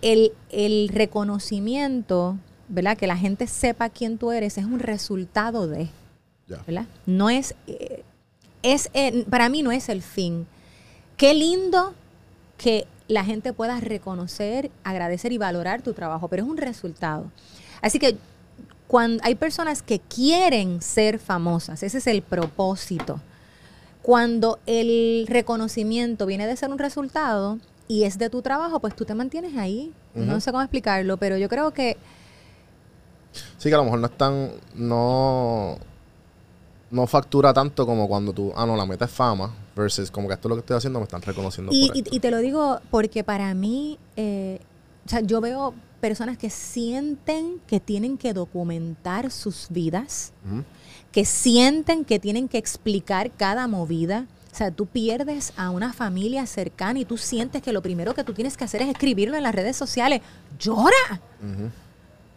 El, 0.00 0.32
el 0.50 0.88
reconocimiento, 0.88 2.36
¿verdad? 2.68 2.96
Que 2.96 3.06
la 3.06 3.16
gente 3.16 3.46
sepa 3.46 3.88
quién 3.88 4.18
tú 4.18 4.30
eres 4.30 4.58
es 4.58 4.64
un 4.64 4.78
resultado 4.78 5.66
de. 5.66 5.88
¿verdad? 6.66 6.86
No 7.06 7.30
es, 7.30 7.54
eh, 7.66 8.04
es 8.62 8.90
eh, 8.94 9.24
para 9.28 9.48
mí 9.48 9.62
no 9.62 9.72
es 9.72 9.88
el 9.88 10.02
fin. 10.02 10.46
Qué 11.16 11.34
lindo 11.34 11.94
que 12.56 12.86
la 13.06 13.24
gente 13.24 13.52
pueda 13.52 13.80
reconocer, 13.80 14.70
agradecer 14.84 15.32
y 15.32 15.38
valorar 15.38 15.82
tu 15.82 15.94
trabajo, 15.94 16.28
pero 16.28 16.42
es 16.42 16.48
un 16.48 16.56
resultado. 16.56 17.30
Así 17.80 17.98
que 17.98 18.16
cuando 18.86 19.22
hay 19.24 19.34
personas 19.34 19.82
que 19.82 20.00
quieren 20.00 20.80
ser 20.82 21.18
famosas, 21.18 21.82
ese 21.82 21.98
es 21.98 22.06
el 22.06 22.22
propósito. 22.22 23.20
Cuando 24.02 24.58
el 24.66 25.26
reconocimiento 25.28 26.24
viene 26.26 26.46
de 26.46 26.56
ser 26.56 26.70
un 26.70 26.78
resultado 26.78 27.58
y 27.88 28.04
es 28.04 28.18
de 28.18 28.28
tu 28.30 28.42
trabajo, 28.42 28.78
pues 28.80 28.94
tú 28.94 29.04
te 29.04 29.14
mantienes 29.14 29.56
ahí. 29.56 29.92
No 30.14 30.40
sé 30.40 30.50
cómo 30.52 30.62
explicarlo, 30.62 31.16
pero 31.16 31.36
yo 31.38 31.48
creo 31.48 31.72
que 31.72 31.96
Sí, 33.56 33.68
que 33.68 33.74
a 33.74 33.78
lo 33.78 33.84
mejor 33.84 34.00
no 34.00 34.06
es 34.06 34.16
tan, 34.16 34.50
no, 34.74 35.78
no 36.90 37.06
factura 37.06 37.52
tanto 37.52 37.86
como 37.86 38.08
cuando 38.08 38.32
tú, 38.32 38.52
ah, 38.56 38.66
no, 38.66 38.76
la 38.76 38.86
meta 38.86 39.04
es 39.04 39.10
fama, 39.10 39.54
versus 39.76 40.10
como 40.10 40.26
que 40.28 40.34
esto 40.34 40.48
es 40.48 40.50
lo 40.50 40.56
que 40.56 40.60
estoy 40.60 40.76
haciendo, 40.76 40.98
me 40.98 41.04
están 41.04 41.22
reconociendo 41.22 41.70
Y, 41.72 41.88
por 41.88 41.96
y- 41.96 42.00
esto. 42.00 42.16
y 42.16 42.20
te 42.20 42.30
lo 42.30 42.38
digo 42.38 42.80
porque 42.90 43.22
para 43.24 43.52
mí, 43.54 43.98
eh, 44.16 44.60
o 45.06 45.08
sea, 45.08 45.20
yo 45.20 45.40
veo 45.40 45.74
personas 46.00 46.38
que 46.38 46.50
sienten 46.50 47.60
que 47.66 47.80
tienen 47.80 48.16
que 48.18 48.32
documentar 48.32 49.30
sus 49.30 49.66
vidas, 49.70 50.32
que 51.12 51.24
sienten 51.24 52.04
que 52.04 52.18
tienen 52.18 52.48
que 52.48 52.58
explicar 52.58 53.30
cada 53.32 53.66
movida. 53.68 54.26
O 54.52 54.56
sea, 54.58 54.70
tú 54.70 54.86
pierdes 54.86 55.52
a 55.56 55.70
una 55.70 55.92
familia 55.92 56.46
cercana 56.46 56.98
y 56.98 57.04
tú 57.04 57.16
sientes 57.16 57.62
que 57.62 57.72
lo 57.72 57.82
primero 57.82 58.14
que 58.14 58.24
tú 58.24 58.32
tienes 58.32 58.56
que 58.56 58.64
hacer 58.64 58.82
es 58.82 58.88
escribirlo 58.88 59.36
en 59.36 59.42
las 59.42 59.54
redes 59.54 59.76
sociales. 59.76 60.20
Llora, 60.58 61.20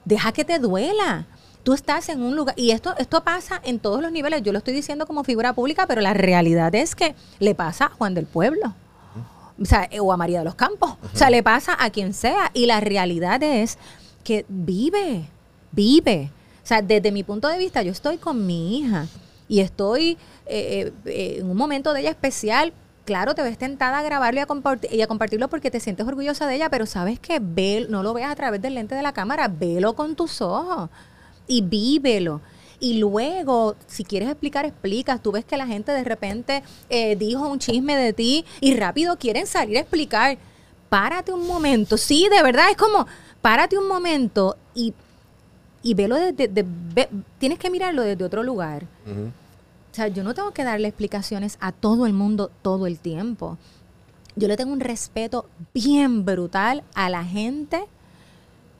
deja 0.06 0.32
que 0.32 0.45
te 0.45 0.60
duela. 0.60 1.26
Tú 1.63 1.74
estás 1.74 2.10
en 2.10 2.21
un 2.21 2.36
lugar, 2.36 2.56
y 2.58 2.71
esto, 2.71 2.95
esto 2.97 3.24
pasa 3.24 3.62
en 3.63 3.80
todos 3.80 4.02
los 4.02 4.12
niveles, 4.12 4.41
yo 4.41 4.52
lo 4.52 4.58
estoy 4.58 4.74
diciendo 4.74 5.06
como 5.06 5.24
figura 5.24 5.54
pública, 5.54 5.86
pero 5.86 6.02
la 6.02 6.13
realidad 6.13 6.74
es 6.74 6.95
que 6.95 7.13
le 7.39 7.54
pasa 7.54 7.86
a 7.86 7.89
Juan 7.89 8.15
del 8.15 8.26
Pueblo, 8.26 8.74
o, 9.62 9.65
sea, 9.65 9.88
eh, 9.91 10.00
o 10.00 10.12
a 10.12 10.17
María 10.17 10.39
de 10.39 10.45
los 10.45 10.56
Campos, 10.56 10.95
o 11.13 11.15
sea, 11.15 11.30
le 11.30 11.43
pasa 11.43 11.78
a 11.80 11.91
quien 11.91 12.15
sea, 12.15 12.50
y 12.56 12.65
la 12.65 12.80
realidad 12.80 13.43
es 13.43 13.78
que 14.24 14.43
vive, 14.50 15.30
vive. 15.71 16.32
O 16.63 16.67
sea, 16.67 16.82
desde 16.82 17.12
mi 17.12 17.24
punto 17.24 17.47
de 17.47 17.60
vista, 17.60 17.84
yo 17.84 17.91
estoy 17.91 18.17
con 18.17 18.43
mi 18.47 18.80
hija 18.80 19.08
y 19.52 19.60
estoy 19.60 20.18
eh, 20.46 20.94
eh, 21.04 21.36
en 21.40 21.50
un 21.52 21.58
momento 21.58 21.92
de 21.92 22.00
ella 22.00 22.12
especial. 22.12 22.72
Claro, 23.04 23.36
te 23.36 23.42
ves 23.44 23.58
tentada 23.58 24.00
a 24.00 24.02
grabarlo 24.02 24.40
y 24.40 24.44
a, 24.44 24.96
y 24.96 25.02
a 25.02 25.08
compartirlo 25.08 25.50
porque 25.50 25.70
te 25.70 25.82
sientes 25.82 26.08
orgullosa 26.08 26.48
de 26.48 26.56
ella, 26.56 26.70
pero 26.70 26.86
sabes 26.86 27.20
que 27.20 27.40
ve, 27.42 27.86
no 27.90 28.02
lo 28.02 28.14
veas 28.14 28.32
a 28.32 28.36
través 28.36 28.62
del 28.62 28.76
lente 28.76 28.96
de 28.96 29.02
la 29.02 29.12
cámara, 29.12 29.50
velo 29.50 29.94
con 29.94 30.16
tus 30.16 30.40
ojos 30.40 30.90
y 31.48 31.62
vívelo. 31.64 32.40
Y 32.80 33.00
luego, 33.00 33.76
si 33.88 34.06
quieres 34.06 34.30
explicar, 34.30 34.64
explicas. 34.64 35.22
Tú 35.22 35.34
ves 35.34 35.44
que 35.44 35.58
la 35.58 35.68
gente 35.68 35.92
de 35.92 36.06
repente 36.06 36.64
eh, 36.90 37.18
dijo 37.18 37.46
un 37.50 37.60
chisme 37.60 37.98
de 37.98 38.14
ti 38.14 38.46
y 38.62 38.74
rápido 38.78 39.18
quieren 39.18 39.48
salir 39.48 39.76
a 39.76 39.82
explicar. 39.82 40.38
Párate 40.88 41.34
un 41.34 41.46
momento. 41.46 41.98
Sí, 41.98 42.30
de 42.34 42.42
verdad, 42.42 42.70
es 42.72 42.78
como, 42.78 43.06
párate 43.42 43.78
un 43.78 43.90
momento 43.90 44.56
y, 44.74 44.94
y 45.84 45.94
velo 45.94 46.16
desde, 46.16 46.66
tienes 47.38 47.60
que 47.60 47.70
mirarlo 47.70 48.02
desde 48.02 48.24
otro 48.24 48.44
lugar. 48.44 48.86
Ujú. 49.06 49.40
O 49.91 49.93
sea, 49.93 50.08
yo 50.08 50.23
no 50.23 50.34
tengo 50.34 50.51
que 50.51 50.63
darle 50.63 50.88
explicaciones 50.88 51.58
a 51.60 51.73
todo 51.73 52.06
el 52.06 52.13
mundo 52.13 52.49
todo 52.62 52.88
el 52.88 52.97
tiempo. 52.97 53.58
Yo 54.38 54.47
le 54.47 54.56
tengo 54.56 54.71
un 54.71 54.80
respeto 54.80 55.47
bien 55.73 56.23
brutal 56.23 56.84
a 56.93 57.10
la 57.10 57.25
gente 57.25 57.84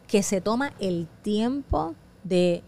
que 0.08 0.24
se 0.24 0.40
toma 0.40 0.72
el 0.80 1.08
tiempo 1.22 1.96
de 2.24 2.64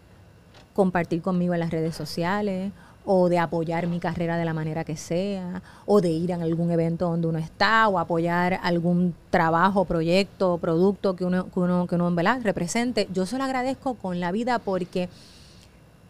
compartir 0.74 1.22
conmigo 1.22 1.54
en 1.54 1.60
las 1.60 1.70
redes 1.70 1.96
sociales 1.96 2.72
o 3.06 3.28
de 3.28 3.38
apoyar 3.38 3.86
mi 3.86 3.98
carrera 3.98 4.36
de 4.36 4.44
la 4.44 4.54
manera 4.54 4.84
que 4.84 4.96
sea, 4.96 5.62
o 5.86 6.00
de 6.00 6.10
ir 6.10 6.32
a 6.32 6.36
algún 6.36 6.70
evento 6.70 7.08
donde 7.08 7.26
uno 7.26 7.38
está, 7.38 7.86
o 7.88 7.98
apoyar 7.98 8.60
algún 8.62 9.14
trabajo, 9.30 9.84
proyecto, 9.84 10.56
producto 10.58 11.14
que 11.14 11.24
uno, 11.24 11.50
que 11.50 11.60
uno, 11.60 11.86
que 11.86 11.94
uno 11.96 12.14
¿verdad? 12.14 12.40
represente. 12.42 13.08
Yo 13.12 13.26
se 13.26 13.36
lo 13.36 13.44
agradezco 13.44 13.94
con 13.94 14.20
la 14.20 14.32
vida 14.32 14.58
porque 14.58 15.10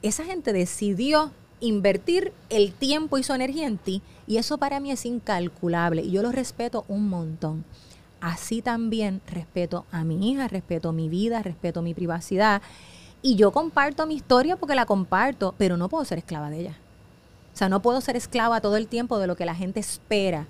esa 0.02 0.24
gente 0.24 0.52
decidió 0.52 1.32
invertir 1.60 2.32
el 2.50 2.72
tiempo 2.72 3.18
y 3.18 3.22
su 3.22 3.32
energía 3.32 3.66
en 3.66 3.78
ti 3.78 4.02
y 4.26 4.38
eso 4.38 4.58
para 4.58 4.80
mí 4.80 4.90
es 4.90 5.06
incalculable 5.06 6.02
y 6.02 6.10
yo 6.10 6.22
lo 6.22 6.32
respeto 6.32 6.84
un 6.88 7.08
montón. 7.08 7.64
Así 8.20 8.62
también 8.62 9.20
respeto 9.26 9.84
a 9.92 10.02
mi 10.04 10.30
hija, 10.30 10.48
respeto 10.48 10.92
mi 10.92 11.08
vida, 11.08 11.42
respeto 11.42 11.82
mi 11.82 11.94
privacidad 11.94 12.62
y 13.22 13.36
yo 13.36 13.52
comparto 13.52 14.06
mi 14.06 14.14
historia 14.14 14.56
porque 14.56 14.74
la 14.74 14.86
comparto, 14.86 15.54
pero 15.58 15.76
no 15.76 15.88
puedo 15.88 16.04
ser 16.04 16.18
esclava 16.18 16.50
de 16.50 16.60
ella. 16.60 16.78
O 17.54 17.56
sea, 17.56 17.68
no 17.68 17.80
puedo 17.80 18.00
ser 18.00 18.16
esclava 18.16 18.60
todo 18.60 18.76
el 18.76 18.88
tiempo 18.88 19.18
de 19.18 19.26
lo 19.26 19.36
que 19.36 19.46
la 19.46 19.54
gente 19.54 19.80
espera. 19.80 20.46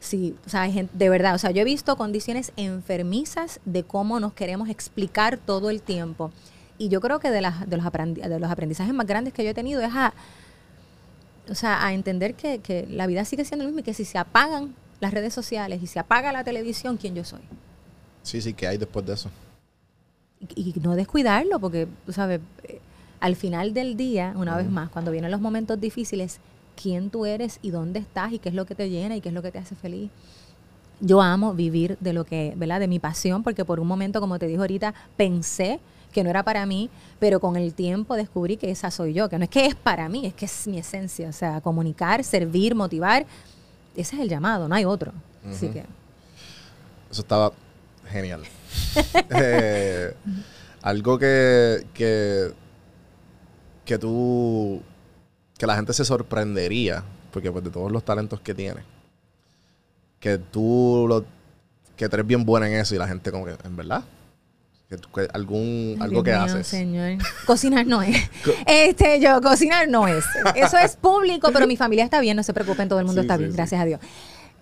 Sí, 0.00 0.34
o 0.46 0.48
sea, 0.48 0.68
de 0.68 1.08
verdad, 1.08 1.34
o 1.34 1.38
sea, 1.38 1.50
yo 1.50 1.62
he 1.62 1.64
visto 1.64 1.96
condiciones 1.96 2.52
enfermizas 2.56 3.60
de 3.64 3.82
cómo 3.82 4.18
nos 4.20 4.32
queremos 4.32 4.68
explicar 4.68 5.36
todo 5.38 5.70
el 5.70 5.82
tiempo. 5.82 6.30
Y 6.78 6.88
yo 6.88 7.00
creo 7.00 7.18
que 7.18 7.30
de, 7.30 7.40
las, 7.40 7.68
de, 7.68 7.76
los, 7.76 7.84
aprendi- 7.84 8.22
de 8.26 8.38
los 8.38 8.50
aprendizajes 8.50 8.94
más 8.94 9.06
grandes 9.06 9.34
que 9.34 9.42
yo 9.44 9.50
he 9.50 9.54
tenido 9.54 9.80
es 9.82 9.92
a, 9.94 10.14
o 11.50 11.54
sea, 11.54 11.84
a 11.84 11.92
entender 11.92 12.34
que, 12.34 12.58
que 12.60 12.86
la 12.88 13.06
vida 13.06 13.24
sigue 13.24 13.44
siendo 13.44 13.64
lo 13.64 13.70
mismo 13.70 13.80
y 13.80 13.82
que 13.82 13.94
si 13.94 14.04
se 14.04 14.18
apagan 14.18 14.74
las 15.00 15.12
redes 15.12 15.34
sociales 15.34 15.82
y 15.82 15.86
se 15.86 15.98
apaga 15.98 16.32
la 16.32 16.44
televisión, 16.44 16.96
¿quién 16.96 17.14
yo 17.14 17.24
soy? 17.24 17.40
Sí, 18.22 18.40
sí, 18.40 18.52
que 18.52 18.66
hay 18.68 18.78
después 18.78 19.04
de 19.06 19.14
eso. 19.14 19.30
y, 20.54 20.72
y 20.76 20.80
no 20.80 20.94
descuidarlo, 20.94 21.58
porque, 21.58 21.88
tú 22.06 22.12
sabes, 22.12 22.40
eh, 22.64 22.80
al 23.20 23.34
final 23.34 23.74
del 23.74 23.96
día, 23.96 24.32
una 24.36 24.56
vez 24.56 24.70
más, 24.70 24.88
cuando 24.90 25.10
vienen 25.10 25.30
los 25.30 25.40
momentos 25.40 25.80
difíciles, 25.80 26.38
quién 26.80 27.10
tú 27.10 27.26
eres 27.26 27.58
y 27.62 27.70
dónde 27.70 27.98
estás 27.98 28.32
y 28.32 28.38
qué 28.38 28.50
es 28.50 28.54
lo 28.54 28.64
que 28.66 28.76
te 28.76 28.88
llena 28.88 29.16
y 29.16 29.20
qué 29.20 29.30
es 29.30 29.34
lo 29.34 29.42
que 29.42 29.50
te 29.50 29.58
hace 29.58 29.74
feliz. 29.74 30.10
Yo 31.00 31.20
amo 31.22 31.54
vivir 31.54 31.96
de 32.00 32.12
lo 32.12 32.24
que, 32.24 32.52
¿verdad? 32.56 32.78
De 32.80 32.86
mi 32.88 32.98
pasión, 33.00 33.42
porque 33.42 33.64
por 33.64 33.80
un 33.80 33.88
momento, 33.88 34.20
como 34.20 34.38
te 34.38 34.46
dijo 34.46 34.62
ahorita, 34.62 34.94
pensé 35.16 35.80
que 36.12 36.24
no 36.24 36.30
era 36.30 36.42
para 36.42 36.66
mí, 36.66 36.90
pero 37.18 37.40
con 37.40 37.56
el 37.56 37.74
tiempo 37.74 38.16
descubrí 38.16 38.56
que 38.56 38.70
esa 38.70 38.90
soy 38.90 39.12
yo, 39.12 39.28
que 39.28 39.38
no 39.38 39.44
es 39.44 39.50
que 39.50 39.66
es 39.66 39.74
para 39.74 40.08
mí, 40.08 40.26
es 40.26 40.34
que 40.34 40.46
es 40.46 40.66
mi 40.66 40.78
esencia, 40.78 41.28
o 41.28 41.32
sea, 41.32 41.60
comunicar, 41.60 42.24
servir, 42.24 42.74
motivar, 42.74 43.26
ese 43.96 44.16
es 44.16 44.22
el 44.22 44.28
llamado, 44.28 44.68
no 44.68 44.74
hay 44.74 44.84
otro. 44.84 45.12
Así 45.48 45.68
que, 45.68 45.84
Eso 47.10 47.22
estaba 47.22 47.52
genial. 48.10 48.42
Eh, 49.30 50.14
algo 50.82 51.18
que, 51.18 51.86
que, 51.94 52.52
que 53.84 53.98
tú, 53.98 54.82
que 55.56 55.66
la 55.66 55.76
gente 55.76 55.92
se 55.92 56.04
sorprendería, 56.04 57.04
porque 57.32 57.50
pues 57.50 57.64
de 57.64 57.70
todos 57.70 57.92
los 57.92 58.04
talentos 58.04 58.40
que 58.40 58.54
tienes, 58.54 58.84
que 60.20 60.38
tú, 60.38 61.06
lo, 61.08 61.24
que 61.96 62.08
tú 62.08 62.16
eres 62.16 62.26
bien 62.26 62.44
buena 62.44 62.68
en 62.68 62.74
eso 62.74 62.94
y 62.94 62.98
la 62.98 63.08
gente 63.08 63.30
como 63.30 63.44
que, 63.44 63.56
¿en 63.64 63.76
verdad? 63.76 64.04
Algún, 65.34 65.96
Ay, 65.98 66.02
algo 66.02 66.22
Dios 66.22 66.24
que 66.24 66.30
mío, 66.32 66.42
haces. 66.42 66.66
Señor. 66.66 67.18
Cocinar 67.44 67.86
no 67.86 68.00
es. 68.00 68.16
Este, 68.66 69.20
yo, 69.20 69.40
cocinar 69.42 69.86
no 69.88 70.08
es. 70.08 70.24
Eso 70.54 70.78
es 70.78 70.96
público, 70.96 71.50
pero 71.52 71.66
mi 71.66 71.76
familia 71.84 72.04
está 72.04 72.20
bien, 72.20 72.36
no 72.36 72.42
se 72.42 72.54
preocupen, 72.54 72.88
todo 72.88 72.98
el 72.98 73.04
mundo 73.04 73.20
Sí, 73.20 73.26
está 73.26 73.34
sí, 73.34 73.38
bien, 73.40 73.50
sí. 73.50 73.56
gracias 73.56 73.80
a 73.80 73.84
Dios. 73.84 74.00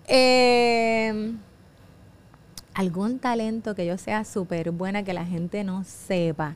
Eh, 0.07 1.31
algún 2.73 3.19
talento 3.19 3.73
que 3.73 3.85
yo 3.85 3.97
sea 3.97 4.25
súper 4.25 4.71
buena 4.71 5.03
que 5.03 5.13
la 5.13 5.25
gente 5.25 5.63
no 5.63 5.83
sepa. 5.85 6.55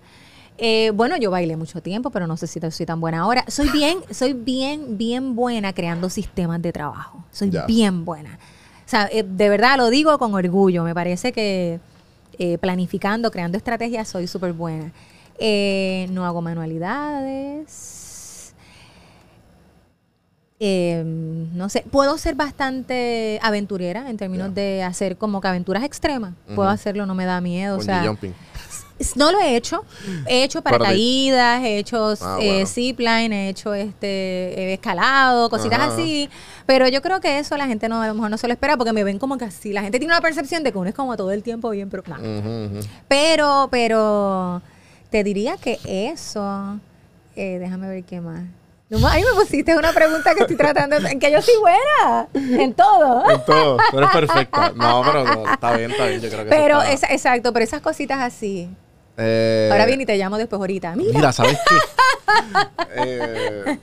Eh, 0.57 0.91
bueno, 0.93 1.15
yo 1.17 1.31
bailé 1.31 1.55
mucho 1.55 1.81
tiempo, 1.81 2.11
pero 2.11 2.27
no 2.27 2.35
sé 2.37 2.47
si 2.47 2.59
soy 2.59 2.85
tan 2.85 2.99
buena 2.99 3.21
ahora. 3.21 3.45
Soy 3.47 3.69
bien, 3.69 3.99
soy 4.11 4.33
bien, 4.33 4.97
bien 4.97 5.33
buena 5.35 5.73
creando 5.73 6.09
sistemas 6.09 6.61
de 6.61 6.73
trabajo. 6.73 7.23
Soy 7.31 7.51
bien 7.67 8.03
buena. 8.05 8.37
O 8.85 8.89
sea, 8.91 9.07
eh, 9.11 9.23
de 9.23 9.49
verdad 9.49 9.77
lo 9.77 9.89
digo 9.89 10.17
con 10.19 10.33
orgullo. 10.33 10.83
Me 10.83 10.93
parece 10.93 11.31
que 11.31 11.79
eh, 12.37 12.57
planificando, 12.57 13.31
creando 13.31 13.57
estrategias, 13.57 14.07
soy 14.07 14.27
súper 14.27 14.53
buena. 14.53 14.91
Eh, 15.39 16.07
no 16.11 16.25
hago 16.25 16.41
manualidades. 16.41 17.91
Eh, 20.59 21.03
no 21.03 21.69
sé, 21.69 21.83
puedo 21.89 22.17
ser 22.19 22.35
bastante 22.35 23.39
aventurera 23.41 24.09
en 24.11 24.17
términos 24.17 24.53
de 24.53 24.83
hacer 24.83 25.17
como 25.17 25.41
que 25.41 25.47
aventuras 25.47 25.83
extremas. 25.83 26.35
Puedo 26.53 26.69
hacerlo, 26.69 27.07
no 27.07 27.15
me 27.15 27.25
da 27.25 27.41
miedo. 27.41 27.77
O 27.77 27.81
sea, 27.81 28.05
jumping. 28.05 28.33
No 29.15 29.31
lo 29.31 29.39
he 29.39 29.55
hecho. 29.55 29.83
He 30.27 30.43
hecho 30.43 30.61
paracaídas, 30.61 31.63
he 31.63 31.77
hecho 31.79 32.13
Ah, 32.21 32.37
eh, 32.41 32.47
bueno. 32.51 32.65
zipline, 32.67 33.33
he 33.33 33.49
hecho 33.49 33.73
este 33.73 34.07
he 34.59 34.73
escalado, 34.73 35.49
cositas 35.49 35.79
Ajá. 35.79 35.93
así. 35.93 36.29
Pero 36.65 36.87
yo 36.87 37.01
creo 37.01 37.19
que 37.19 37.39
eso 37.39 37.57
la 37.57 37.67
gente 37.67 37.89
no, 37.89 38.01
a 38.01 38.07
lo 38.07 38.13
mejor 38.13 38.29
no 38.29 38.37
se 38.37 38.47
lo 38.47 38.53
espera 38.53 38.77
porque 38.77 38.93
me 38.93 39.03
ven 39.03 39.19
como 39.19 39.37
que 39.37 39.45
así. 39.45 39.73
La 39.73 39.81
gente 39.81 39.99
tiene 39.99 40.13
una 40.13 40.21
percepción 40.21 40.63
de 40.63 40.71
que 40.71 40.77
uno 40.77 40.89
es 40.89 40.95
como 40.95 41.15
todo 41.17 41.31
el 41.31 41.43
tiempo 41.43 41.69
bien. 41.69 41.89
Ujú, 41.91 42.77
ujú. 42.77 42.79
Pero, 43.07 43.67
pero 43.71 44.61
te 45.09 45.23
diría 45.23 45.57
que 45.57 45.79
eso. 45.85 46.79
eh, 47.35 47.57
déjame 47.59 47.87
ver 47.89 48.03
qué 48.03 48.21
más. 48.21 48.43
No, 48.89 49.07
Ahí 49.07 49.23
me 49.23 49.31
pusiste 49.41 49.77
una 49.77 49.93
pregunta 49.93 50.35
que 50.35 50.41
estoy 50.41 50.57
tratando 50.57 50.99
de. 50.99 51.11
En 51.11 51.19
que 51.19 51.31
yo 51.31 51.41
soy 51.41 51.53
buena. 51.61 52.27
En 52.61 52.73
todo. 52.73 53.29
En 53.31 53.45
todo, 53.45 53.77
tú 53.89 53.97
eres 53.97 54.09
perfecta. 54.11 54.73
No, 54.75 55.01
pero 55.05 55.23
no, 55.23 55.49
está 55.53 55.77
bien, 55.77 55.91
está 55.91 56.07
bien. 56.07 56.19
Yo 56.19 56.29
creo 56.29 56.43
que 56.43 56.49
Pero, 56.49 56.81
esa- 56.81 57.07
exacto, 57.07 57.53
pero 57.53 57.63
esas 57.63 57.79
cositas 57.81 58.19
así. 58.19 58.69
Eh, 59.23 59.69
Ahora 59.71 59.85
viene 59.85 60.03
y 60.03 60.05
te 60.05 60.17
llamo 60.17 60.37
después 60.37 60.59
ahorita. 60.59 60.95
Mira. 60.95 61.11
Mira, 61.13 61.31
¿sabes 61.31 61.57
qué? 61.67 61.75
Eh, 62.95 63.77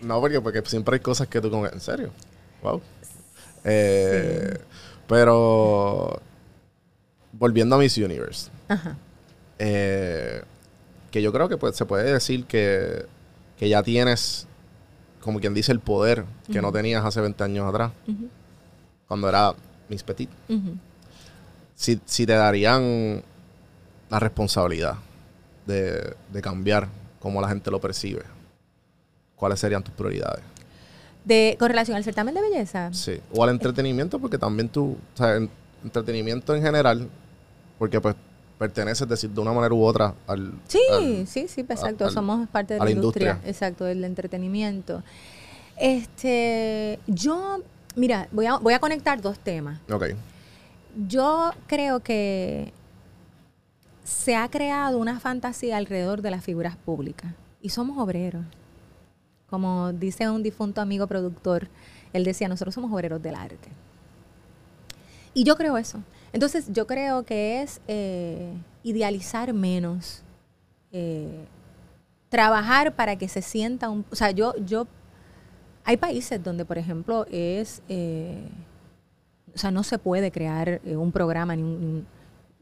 no, 0.00 0.20
porque, 0.20 0.40
porque 0.40 0.62
siempre 0.66 0.94
hay 0.94 1.00
cosas 1.00 1.26
que 1.28 1.40
tú 1.40 1.50
como... 1.50 1.66
¿En 1.66 1.80
serio? 1.80 2.10
Wow. 2.62 2.80
Eh, 3.64 4.56
Pero... 5.08 6.20
Volviendo 7.32 7.74
a 7.76 7.78
Miss 7.78 7.96
Universe. 7.98 8.50
Ajá. 8.68 8.96
que 9.58 10.42
yo 11.22 11.32
creo 11.32 11.48
que 11.48 11.56
pues, 11.56 11.76
se 11.76 11.84
puede 11.86 12.12
decir 12.12 12.44
que, 12.46 13.04
que 13.58 13.68
ya 13.68 13.82
tienes, 13.82 14.46
como 15.20 15.40
quien 15.40 15.54
dice, 15.54 15.72
el 15.72 15.80
poder 15.80 16.24
que 16.50 16.62
no 16.62 16.70
tenías 16.72 17.04
hace 17.04 17.20
20 17.20 17.42
años 17.44 17.68
atrás, 17.68 17.92
cuando 19.08 19.28
era 19.28 19.54
Miss 19.88 20.02
Petit. 20.02 20.30
ujú. 20.48 20.76
Si, 21.74 22.00
si 22.04 22.26
te 22.26 22.34
darían 22.34 23.22
la 24.12 24.18
responsabilidad 24.18 24.96
de, 25.66 26.14
de 26.30 26.42
cambiar 26.42 26.86
cómo 27.18 27.40
la 27.40 27.48
gente 27.48 27.70
lo 27.70 27.80
percibe, 27.80 28.22
¿cuáles 29.36 29.58
serían 29.58 29.82
tus 29.82 29.94
prioridades? 29.94 30.44
De, 31.24 31.56
con 31.58 31.68
relación 31.70 31.96
al 31.96 32.04
certamen 32.04 32.34
de 32.34 32.42
belleza. 32.42 32.92
Sí. 32.92 33.18
O 33.32 33.42
al 33.42 33.48
entretenimiento, 33.50 34.18
porque 34.18 34.36
también 34.36 34.68
tú, 34.68 34.98
o 35.14 35.16
sea, 35.16 35.36
en- 35.36 35.48
entretenimiento 35.82 36.54
en 36.54 36.62
general, 36.62 37.08
porque 37.78 38.00
pues 38.02 38.14
perteneces, 38.58 39.08
decir, 39.08 39.30
de 39.30 39.40
una 39.40 39.52
manera 39.52 39.72
u 39.72 39.82
otra 39.82 40.14
al... 40.26 40.52
Sí, 40.68 40.80
al- 40.92 41.26
sí, 41.26 41.48
sí, 41.48 41.62
pues, 41.62 41.78
exacto. 41.80 42.04
al- 42.04 42.10
Somos 42.12 42.46
parte 42.50 42.74
de 42.74 42.80
la, 42.80 42.84
la 42.84 42.90
industria, 42.90 43.30
industria. 43.30 43.50
exacto, 43.50 43.84
del 43.86 44.04
entretenimiento. 44.04 45.02
Este, 45.78 46.98
yo, 47.06 47.60
mira, 47.96 48.28
voy 48.30 48.44
a, 48.46 48.56
voy 48.58 48.74
a 48.74 48.78
conectar 48.78 49.22
dos 49.22 49.38
temas. 49.38 49.80
Ok. 49.90 50.08
Yo 51.08 51.52
creo 51.66 52.00
que 52.00 52.72
se 54.04 54.36
ha 54.36 54.48
creado 54.48 54.98
una 54.98 55.20
fantasía 55.20 55.76
alrededor 55.76 56.22
de 56.22 56.30
las 56.30 56.44
figuras 56.44 56.76
públicas 56.76 57.32
y 57.60 57.70
somos 57.70 57.98
obreros. 57.98 58.44
Como 59.48 59.92
dice 59.92 60.28
un 60.28 60.42
difunto 60.42 60.80
amigo 60.80 61.06
productor, 61.06 61.68
él 62.12 62.24
decía, 62.24 62.48
nosotros 62.48 62.74
somos 62.74 62.92
obreros 62.92 63.22
del 63.22 63.34
arte. 63.34 63.68
Y 65.34 65.44
yo 65.44 65.56
creo 65.56 65.76
eso. 65.78 66.02
Entonces 66.32 66.66
yo 66.72 66.86
creo 66.86 67.24
que 67.24 67.62
es 67.62 67.80
eh, 67.86 68.52
idealizar 68.82 69.52
menos, 69.52 70.22
eh, 70.90 71.44
trabajar 72.28 72.94
para 72.94 73.16
que 73.16 73.28
se 73.28 73.42
sienta 73.42 73.90
un... 73.90 74.04
O 74.10 74.16
sea, 74.16 74.30
yo, 74.30 74.54
yo... 74.64 74.86
Hay 75.84 75.96
países 75.96 76.42
donde, 76.42 76.64
por 76.64 76.78
ejemplo, 76.78 77.26
es... 77.30 77.82
eh, 77.88 78.48
o 79.54 79.58
sea, 79.58 79.70
no 79.70 79.82
se 79.82 79.98
puede 79.98 80.30
crear 80.30 80.80
eh, 80.84 80.96
un 80.96 81.12
programa 81.12 81.54
ni 81.56 81.62
un, 81.62 82.06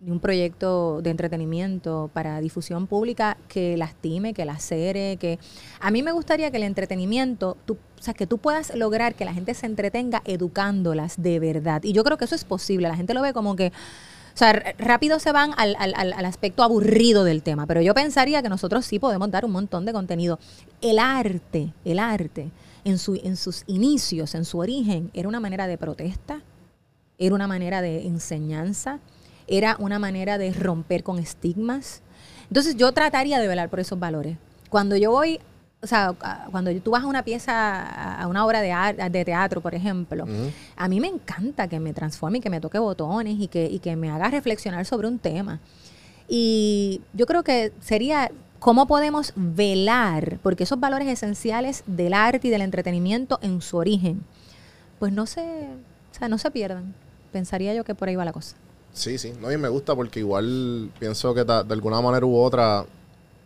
ni 0.03 0.11
un 0.11 0.21
proyecto 0.21 1.03
de 1.03 1.11
entretenimiento 1.11 2.11
para 2.15 2.41
difusión 2.41 2.87
pública 2.87 3.37
que 3.49 3.77
lastime, 3.77 4.33
que 4.33 4.45
lacere, 4.45 5.19
que... 5.19 5.39
A 5.79 5.91
mí 5.91 6.03
me 6.03 6.13
gustaría 6.13 6.51
que 6.51 6.57
el 6.57 6.63
entretenimiento, 6.63 7.57
tú, 7.67 7.75
o 7.99 8.03
sea, 8.03 8.15
que 8.15 8.27
tú 8.27 8.39
puedas 8.39 8.75
lograr 8.75 9.15
que 9.15 9.27
la 9.27 9.35
gente 9.35 9.53
se 9.55 9.67
entretenga 9.67 10.23
educándolas 10.25 11.21
de 11.23 11.39
verdad. 11.39 11.83
Y 11.85 11.93
yo 11.93 12.03
creo 12.03 12.17
que 12.17 12.25
eso 12.25 12.35
es 12.35 12.45
posible. 12.45 12.89
La 12.89 12.97
gente 12.97 13.13
lo 13.15 13.23
ve 13.23 13.33
como 13.33 13.57
que... 13.57 13.73
O 14.33 14.39
sea, 14.41 14.53
rápido 14.79 15.19
se 15.19 15.33
van 15.33 15.51
al- 15.59 15.77
al- 15.79 16.13
al 16.15 16.25
aspecto 16.25 16.63
aburrido 16.63 17.25
del 17.25 17.43
tema, 17.43 17.67
pero 17.67 17.83
yo 17.83 17.93
pensaría 17.95 18.41
que 18.43 18.49
nosotros 18.49 18.87
sí 18.87 18.99
podemos 18.99 19.31
dar 19.31 19.45
un 19.45 19.51
montón 19.51 19.85
de 19.85 19.93
contenido. 19.93 20.39
El 20.81 20.99
arte, 20.99 21.75
el 21.85 21.99
arte, 21.99 22.51
en, 22.85 22.97
su, 22.97 23.21
en 23.23 23.37
sus 23.37 23.65
inicios, 23.67 24.35
en 24.35 24.47
su 24.47 24.59
origen, 24.59 25.11
era 25.13 25.29
una 25.29 25.41
manera 25.41 25.67
de 25.67 25.77
protesta, 25.77 26.43
era 27.19 27.35
una 27.35 27.49
manera 27.49 27.83
de 27.83 28.07
enseñanza, 28.07 29.01
era 29.51 29.77
una 29.79 29.99
manera 29.99 30.39
de 30.39 30.53
romper 30.53 31.03
con 31.03 31.19
estigmas. 31.19 32.03
Entonces 32.49 32.77
yo 32.77 32.93
trataría 32.93 33.39
de 33.39 33.49
velar 33.49 33.69
por 33.69 33.81
esos 33.81 33.99
valores. 33.99 34.39
Cuando 34.71 34.97
yo 34.97 35.11
voy, 35.11 35.41
o 35.83 35.87
sea, 35.87 36.15
cuando 36.51 36.73
tú 36.81 36.93
vas 36.93 37.03
a 37.03 37.07
una 37.07 37.25
pieza, 37.25 38.15
a 38.15 38.27
una 38.29 38.47
obra 38.47 38.61
de, 38.63 39.11
de 39.11 39.25
teatro, 39.25 39.61
por 39.61 39.75
ejemplo, 39.75 40.27
a 40.77 40.89
mí 40.89 41.01
me 41.01 41.09
encanta 41.09 41.69
que 41.69 41.81
me 41.81 41.93
transforme 41.93 42.39
y 42.39 42.41
que 42.41 42.51
me 42.51 42.61
toque 42.61 42.79
botones 42.79 43.37
y 43.39 43.49
que, 43.49 43.67
y 43.67 43.81
que 43.81 43.97
me 43.97 44.11
haga 44.11 44.31
reflexionar 44.31 44.87
sobre 44.87 45.09
un 45.09 45.19
tema. 45.19 45.61
Y 46.29 47.03
yo 47.13 47.27
creo 47.27 47.43
que 47.43 47.73
sería 47.81 48.31
cómo 48.61 48.87
podemos 48.87 49.33
velar, 49.35 50.39
porque 50.43 50.63
esos 50.63 50.79
valores 50.79 51.09
esenciales 51.09 51.83
del 51.87 52.15
arte 52.15 52.47
y 52.47 52.51
del 52.51 52.63
entretenimiento 52.63 53.41
en 53.43 53.61
su 53.63 53.79
origen, 53.79 54.23
pues 55.01 55.13
no 55.13 55.27
se, 55.27 55.41
o 55.41 56.15
sea, 56.17 56.29
no 56.29 56.39
se 56.39 56.53
pierdan. 56.53 56.95
Pensaría 57.33 57.75
yo 57.75 57.83
que 57.83 57.95
por 57.97 58.09
ahí 58.09 58.17
va 58.17 58.25
la 58.25 58.33
cosa. 58.33 58.55
Sí, 58.93 59.19
sí. 59.19 59.33
No, 59.41 59.51
y 59.53 59.57
me 59.57 59.69
gusta 59.69 59.95
porque 59.95 60.21
igual 60.21 60.91
pienso 60.99 61.33
que 61.35 61.45
ta- 61.45 61.63
de 61.63 61.73
alguna 61.75 62.01
manera 62.01 62.27
u 62.27 62.37
otra, 62.37 62.85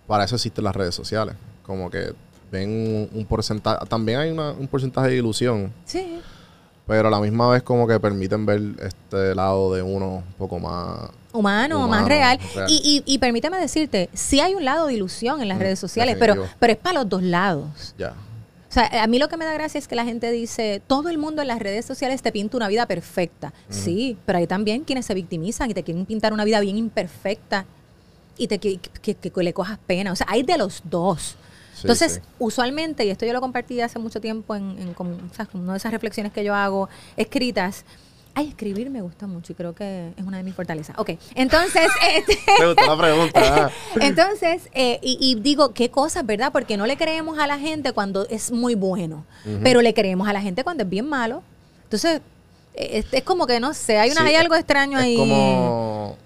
para 0.07 0.24
eso 0.24 0.34
existen 0.36 0.64
las 0.64 0.74
redes 0.74 0.95
sociales. 0.95 1.34
Como 1.64 1.90
que 1.90 2.12
ven 2.51 2.70
un, 2.70 3.18
un 3.20 3.26
porcentaje, 3.26 3.84
también 3.86 4.18
hay 4.20 4.30
una- 4.30 4.53
un 4.53 4.66
porcentaje 4.68 5.09
de 5.09 5.16
ilusión, 5.16 5.72
Sí. 5.84 6.20
pero 6.86 7.09
a 7.09 7.11
la 7.11 7.20
misma 7.20 7.49
vez 7.51 7.62
como 7.62 7.86
que 7.86 7.99
permiten 8.01 8.47
ver 8.47 8.61
este 8.82 9.34
lado 9.34 9.74
de 9.74 9.82
uno 9.82 10.16
un 10.26 10.34
poco 10.38 10.59
más... 10.59 11.11
Humano, 11.32 11.78
más 11.80 11.86
Humano, 11.88 12.09
real. 12.09 12.38
real. 12.55 12.70
Y, 12.70 13.03
y, 13.07 13.14
y 13.14 13.18
permíteme 13.18 13.59
decirte, 13.59 14.09
sí 14.12 14.40
hay 14.40 14.55
un 14.55 14.64
lado 14.64 14.86
de 14.86 14.95
ilusión 14.95 15.42
en 15.42 15.49
las 15.49 15.59
Mm, 15.59 15.62
redes 15.62 15.78
sociales, 15.80 16.16
pero, 16.18 16.47
pero 16.61 16.72
es 16.74 16.78
para 16.78 17.01
los 17.01 17.09
dos 17.09 17.22
lados. 17.24 17.95
Ya. 17.99 18.14
O 18.75 18.81
sea, 18.81 19.05
a 19.05 19.07
mí 19.07 19.20
lo 19.20 19.29
que 19.29 19.37
me 19.37 19.45
da 19.45 19.53
gracia 19.55 19.79
es 19.79 19.87
que 19.87 19.95
la 19.95 20.05
gente 20.05 20.33
dice, 20.33 20.83
todo 20.89 21.09
el 21.09 21.16
mundo 21.16 21.43
en 21.43 21.47
las 21.47 21.61
redes 21.61 21.85
sociales 21.85 22.22
te 22.22 22.33
pinta 22.33 22.57
una 22.57 22.66
vida 22.66 22.87
perfecta. 22.87 23.53
Sí, 23.68 24.16
pero 24.27 24.39
hay 24.39 24.49
también 24.49 24.83
quienes 24.83 25.07
se 25.07 25.14
victimizan 25.14 25.70
y 25.70 25.75
te 25.75 25.85
quieren 25.85 26.05
pintar 26.07 26.33
una 26.33 26.45
vida 26.45 26.59
bien 26.59 26.77
imperfecta 26.77 27.66
y 28.37 28.49
te 28.49 28.59
que, 28.59 28.79
que- 28.79 29.14
que 29.14 29.43
le 29.45 29.53
cojas 29.53 29.79
pena. 29.87 30.11
O 30.11 30.16
sea, 30.16 30.27
hay 30.29 30.43
de 30.43 30.59
los 30.59 30.83
dos. 30.91 31.37
Sí, 31.75 31.83
Entonces, 31.83 32.14
sí. 32.14 32.20
usualmente, 32.41 33.05
y 33.05 33.11
esto 33.11 33.25
yo 33.25 33.33
lo 33.33 33.41
compartí 33.41 33.81
hace 33.81 34.01
mucho 34.01 34.20
tiempo 34.20 34.57
en, 34.57 34.77
en 34.81 34.89
o 34.99 35.35
sea, 35.35 35.49
una 35.55 35.70
de 35.75 35.79
esas 35.79 35.93
reflexiones 35.93 36.33
que 36.33 36.43
yo 36.43 36.53
hago 36.53 36.89
escritas, 37.16 37.85
ay, 38.35 38.49
escribir 38.49 38.91
me 38.91 39.01
gusta 39.01 39.26
mucho 39.26 39.53
y 39.53 39.55
creo 39.55 39.74
que 39.74 40.12
es 40.16 40.24
una 40.24 40.39
de 40.39 40.43
mis 40.43 40.55
fortalezas. 40.55 40.99
Ok, 40.99 41.11
entonces, 41.35 41.89
este, 42.16 42.39
Me 42.61 42.66
gustó 42.66 42.87
la 42.87 42.99
pregunta. 42.99 43.70
entonces, 44.01 44.68
eh, 44.74 44.99
y, 45.03 45.18
y 45.20 45.35
digo, 45.41 45.72
qué 45.72 45.91
cosas, 45.91 46.26
¿verdad? 46.26 46.51
Porque 46.53 46.76
no 46.76 46.87
le 46.87 46.97
creemos 46.97 47.39
a 47.39 47.47
la 47.47 47.59
gente 47.59 47.93
cuando 47.93 48.26
es 48.28 48.51
muy 48.51 48.74
bueno, 48.74 49.24
pero 49.62 49.82
le 49.82 49.95
creemos 49.95 50.28
a 50.28 50.32
la 50.32 50.41
gente 50.41 50.64
cuando 50.64 50.82
es 50.85 50.89
bien 50.91 51.09
malo. 51.09 51.43
Entonces, 51.85 52.20
eh, 52.74 52.99
es, 52.99 53.07
es 53.12 53.22
como 53.22 53.47
que, 53.47 53.61
no 53.61 53.72
sé, 53.74 53.99
hay, 53.99 54.11
una, 54.11 54.22
Sí, 54.22 54.26
hay 54.28 54.35
es- 54.35 54.41
algo 54.41 54.55
extraño 54.57 54.99
es 54.99 55.05
ahí. 55.05 55.16
como... 55.16 56.16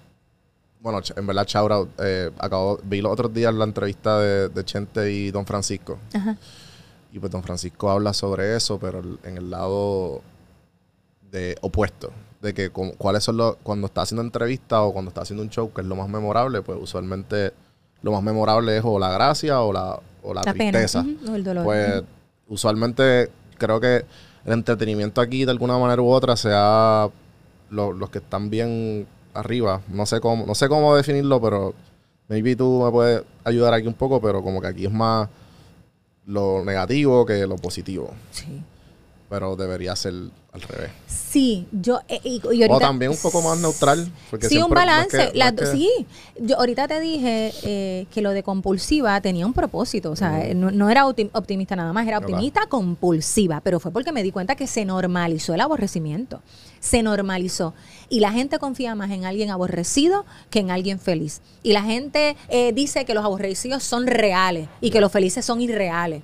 Bueno, 0.80 1.00
en 1.16 1.26
verdad, 1.26 1.46
out. 1.72 1.90
Eh, 1.98 2.30
acabo, 2.38 2.78
vi 2.84 3.00
los 3.00 3.12
otros 3.12 3.34
días 3.34 3.52
la 3.52 3.64
entrevista 3.64 4.18
de, 4.20 4.48
de 4.48 4.64
Chente 4.64 5.10
y 5.12 5.30
Don 5.32 5.44
Francisco. 5.44 5.98
Ajá. 6.14 6.36
Y 7.12 7.18
pues 7.18 7.32
Don 7.32 7.42
Francisco 7.42 7.90
habla 7.90 8.12
sobre 8.14 8.54
eso, 8.56 8.78
pero 8.78 9.02
en 9.24 9.36
el 9.36 9.50
lado 9.50 10.22
de 11.30 11.56
opuesto. 11.60 12.10
De 12.40 12.54
que 12.54 12.70
como- 12.70 12.92
cuáles 12.94 13.24
son 13.24 13.36
los... 13.36 13.56
Cuando 13.62 13.86
está 13.88 14.02
haciendo 14.02 14.22
entrevista 14.22 14.82
o 14.82 14.92
cuando 14.92 15.08
está 15.10 15.22
haciendo 15.22 15.42
un 15.42 15.50
show, 15.50 15.72
que 15.72 15.80
es 15.80 15.86
lo 15.86 15.96
más 15.96 16.08
memorable, 16.08 16.62
pues 16.62 16.78
usualmente 16.80 17.52
lo 18.02 18.12
más 18.12 18.22
memorable 18.22 18.76
es 18.76 18.82
o 18.84 18.98
la 18.98 19.10
gracia 19.10 19.60
o 19.60 19.72
la, 19.72 19.98
o 20.22 20.32
la, 20.34 20.42
La 20.44 20.52
pena, 20.54 20.70
tristeza. 20.78 21.04
o 21.30 21.34
el 21.34 21.42
dolor, 21.44 21.64
Pues 21.64 22.02
usualmente 22.48 23.30
creo 23.58 23.80
que 23.80 24.04
el 24.44 24.52
entretenimiento 24.52 25.20
aquí 25.20 25.44
de 25.44 25.50
alguna 25.50 25.76
manera 25.78 26.00
u 26.00 26.08
otra 26.10 26.36
sea 26.36 27.08
lo- 27.70 27.92
los 27.92 28.08
que 28.10 28.18
están 28.18 28.50
bien 28.50 29.06
arriba. 29.34 29.80
No 29.88 30.06
sé 30.06 30.20
cómo, 30.20 30.46
no 30.46 30.54
sé 30.54 30.68
cómo 30.68 30.94
definirlo, 30.96 31.40
pero 31.40 31.74
maybe 32.28 32.54
tú 32.56 32.82
me 32.84 32.90
puedes 32.90 33.22
ayudar 33.44 33.74
aquí 33.74 33.86
un 33.88 33.94
poco, 33.94 34.20
pero 34.20 34.42
como 34.42 34.60
que 34.60 34.68
aquí 34.68 34.86
es 34.86 34.92
más 34.92 35.28
lo 36.26 36.64
negativo 36.64 37.26
que 37.26 37.46
lo 37.46 37.56
positivo. 37.56 38.12
Sí. 38.30 38.62
Pero 39.30 39.56
debería 39.56 39.94
ser 39.94 40.14
al 40.52 40.62
revés. 40.62 40.90
Sí, 41.06 41.66
yo. 41.70 42.00
eh, 42.08 42.18
y, 42.24 42.36
y 42.36 42.62
ahorita, 42.62 42.74
o 42.74 42.78
también 42.80 43.10
un 43.10 43.18
poco 43.18 43.42
más 43.42 43.58
neutral. 43.58 44.10
Porque 44.30 44.48
sí, 44.48 44.56
un 44.56 44.70
balance. 44.86 45.18
que- 45.32 45.38
que- 45.64 45.66
sí, 45.66 45.90
yo 46.40 46.56
ahorita 46.58 46.88
te 46.88 46.98
dije 47.00 47.52
eh, 47.64 48.06
que 48.10 48.22
lo 48.22 48.30
de 48.30 48.42
compulsiva 48.42 49.20
tenía 49.20 49.44
un 49.44 49.52
propósito. 49.52 50.10
O 50.10 50.16
sea, 50.16 50.54
no, 50.54 50.70
no 50.70 50.88
era 50.88 51.04
optim- 51.04 51.28
optimista 51.34 51.76
nada 51.76 51.92
más, 51.92 52.06
era 52.08 52.16
optimista 52.18 52.62
compulsiva. 52.68 53.60
Pero 53.60 53.80
fue 53.80 53.90
porque 53.92 54.12
me 54.12 54.22
di 54.22 54.32
cuenta 54.32 54.56
que 54.56 54.66
se 54.66 54.86
normalizó 54.86 55.52
el 55.52 55.60
aborrecimiento. 55.60 56.40
Se 56.80 57.02
normalizó. 57.02 57.74
Y 58.08 58.20
la 58.20 58.32
gente 58.32 58.58
confía 58.58 58.94
más 58.94 59.10
en 59.10 59.26
alguien 59.26 59.50
aborrecido 59.50 60.24
que 60.48 60.60
en 60.60 60.70
alguien 60.70 60.98
feliz. 60.98 61.42
Y 61.62 61.74
la 61.74 61.82
gente 61.82 62.34
eh, 62.48 62.72
dice 62.72 63.04
que 63.04 63.12
los 63.12 63.24
aborrecidos 63.26 63.82
son 63.82 64.06
reales 64.06 64.68
y 64.80 64.88
que 64.90 65.02
los 65.02 65.12
felices 65.12 65.44
son 65.44 65.60
irreales. 65.60 66.22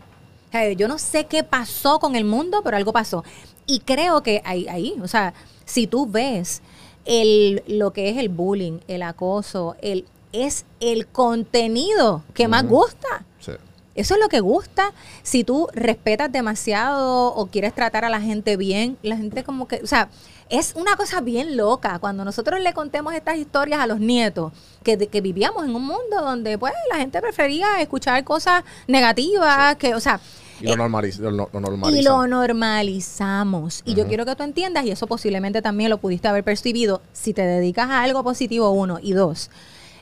Yo 0.76 0.88
no 0.88 0.98
sé 0.98 1.26
qué 1.26 1.42
pasó 1.42 1.98
con 1.98 2.16
el 2.16 2.24
mundo, 2.24 2.62
pero 2.62 2.76
algo 2.76 2.92
pasó. 2.92 3.24
Y 3.66 3.80
creo 3.80 4.22
que 4.22 4.42
ahí, 4.44 4.68
ahí 4.68 4.94
o 5.02 5.08
sea, 5.08 5.34
si 5.64 5.86
tú 5.86 6.06
ves 6.06 6.62
el, 7.04 7.62
lo 7.66 7.92
que 7.92 8.10
es 8.10 8.18
el 8.18 8.28
bullying, 8.28 8.78
el 8.88 9.02
acoso, 9.02 9.76
el, 9.82 10.06
es 10.32 10.64
el 10.80 11.06
contenido 11.06 12.22
que 12.34 12.48
más 12.48 12.66
gusta. 12.66 13.24
Sí. 13.40 13.52
Eso 13.94 14.14
es 14.14 14.20
lo 14.20 14.28
que 14.28 14.40
gusta. 14.40 14.92
Si 15.22 15.44
tú 15.44 15.68
respetas 15.72 16.30
demasiado 16.30 17.34
o 17.34 17.46
quieres 17.46 17.74
tratar 17.74 18.04
a 18.04 18.08
la 18.08 18.20
gente 18.20 18.56
bien, 18.56 18.98
la 19.02 19.16
gente 19.16 19.44
como 19.44 19.68
que, 19.68 19.80
o 19.82 19.86
sea, 19.86 20.08
es 20.50 20.74
una 20.76 20.96
cosa 20.96 21.20
bien 21.20 21.56
loca 21.56 21.98
cuando 22.00 22.24
nosotros 22.24 22.60
le 22.60 22.72
contemos 22.74 23.14
estas 23.14 23.38
historias 23.38 23.80
a 23.80 23.86
los 23.86 24.00
nietos, 24.00 24.52
que 24.82 24.96
vivíamos 25.22 25.64
en 25.64 25.74
un 25.74 25.84
mundo 25.86 26.20
donde 26.20 26.58
pues 26.58 26.74
la 26.90 26.98
gente 26.98 27.20
prefería 27.20 27.80
escuchar 27.80 28.22
cosas 28.24 28.62
negativas, 28.86 29.76
que, 29.76 29.94
o 29.94 30.00
sea, 30.00 30.20
Y 30.60 30.66
lo, 30.66 30.76
normaliza, 30.76 31.22
lo, 31.22 31.30
lo 31.30 31.48
y 31.90 32.02
lo 32.02 32.26
normalizamos. 32.26 33.82
Y 33.84 33.94
yo 33.94 34.06
quiero 34.06 34.24
que 34.24 34.36
tú 34.36 34.42
entiendas, 34.42 34.84
y 34.84 34.90
eso 34.90 35.06
posiblemente 35.06 35.62
también 35.62 35.90
lo 35.90 35.98
pudiste 35.98 36.28
haber 36.28 36.44
percibido, 36.44 37.02
si 37.12 37.32
te 37.34 37.42
dedicas 37.42 37.90
a 37.90 38.02
algo 38.02 38.22
positivo, 38.22 38.70
uno, 38.70 38.98
y 39.02 39.12
dos. 39.12 39.50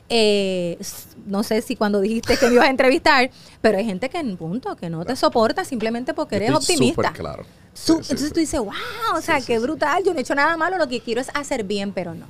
eh, 0.09 0.77
no 1.25 1.43
sé 1.43 1.61
si 1.61 1.75
cuando 1.75 2.01
dijiste 2.01 2.37
que 2.37 2.47
me 2.47 2.55
ibas 2.55 2.67
a 2.67 2.69
entrevistar, 2.69 3.31
pero 3.61 3.77
hay 3.77 3.85
gente 3.85 4.09
que 4.09 4.17
en 4.19 4.35
punto, 4.37 4.75
que 4.75 4.89
no 4.89 5.05
te 5.05 5.15
soporta 5.15 5.63
simplemente 5.63 6.13
porque 6.13 6.35
eres 6.35 6.49
Estoy 6.51 6.75
optimista. 6.75 7.13
claro. 7.13 7.43
Su- 7.73 7.93
Sí, 7.95 7.99
entonces 8.01 8.27
sí. 8.27 8.33
tú 8.33 8.39
dices, 8.41 8.59
wow, 8.59 8.73
o 9.17 9.21
sea, 9.21 9.39
Sí, 9.39 9.47
qué 9.47 9.59
brutal, 9.59 10.03
yo 10.03 10.11
no 10.13 10.19
he 10.19 10.21
hecho 10.21 10.35
nada 10.35 10.55
malo, 10.57 10.77
lo 10.77 10.87
que 10.87 10.99
quiero 11.01 11.21
es 11.21 11.29
hacer 11.33 11.63
bien, 11.63 11.91
pero 11.93 12.13
no. 12.13 12.25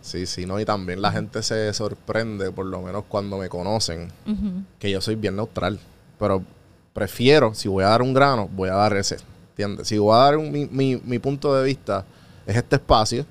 Sí, 0.00 0.24
sí, 0.24 0.46
no, 0.46 0.58
y 0.58 0.64
también 0.64 1.02
la 1.02 1.12
gente 1.12 1.42
se 1.42 1.74
sorprende, 1.74 2.50
por 2.52 2.64
lo 2.64 2.80
menos 2.80 3.04
cuando 3.06 3.36
me 3.36 3.50
conocen, 3.50 4.10
que 4.78 4.90
yo 4.90 5.00
soy 5.02 5.16
bien 5.16 5.36
neutral. 5.36 5.78
Pero 6.18 6.42
prefiero, 6.92 7.54
si 7.54 7.68
voy 7.68 7.84
a 7.84 7.88
dar 7.88 8.02
un 8.02 8.12
grano, 8.14 8.48
voy 8.54 8.68
a 8.68 8.74
dar 8.74 8.96
ese. 8.96 9.16
¿Entiendes? 9.50 9.88
Si 9.88 9.98
voy 9.98 10.14
a 10.14 10.18
dar 10.18 10.36
un- 10.36 10.50
mi, 10.50 10.66
mi- 10.66 11.00
mi 11.04 11.18
punto 11.18 11.54
de 11.54 11.64
vista, 11.64 12.04
es 12.46 12.56
este 12.56 12.76
espacio 12.76 13.26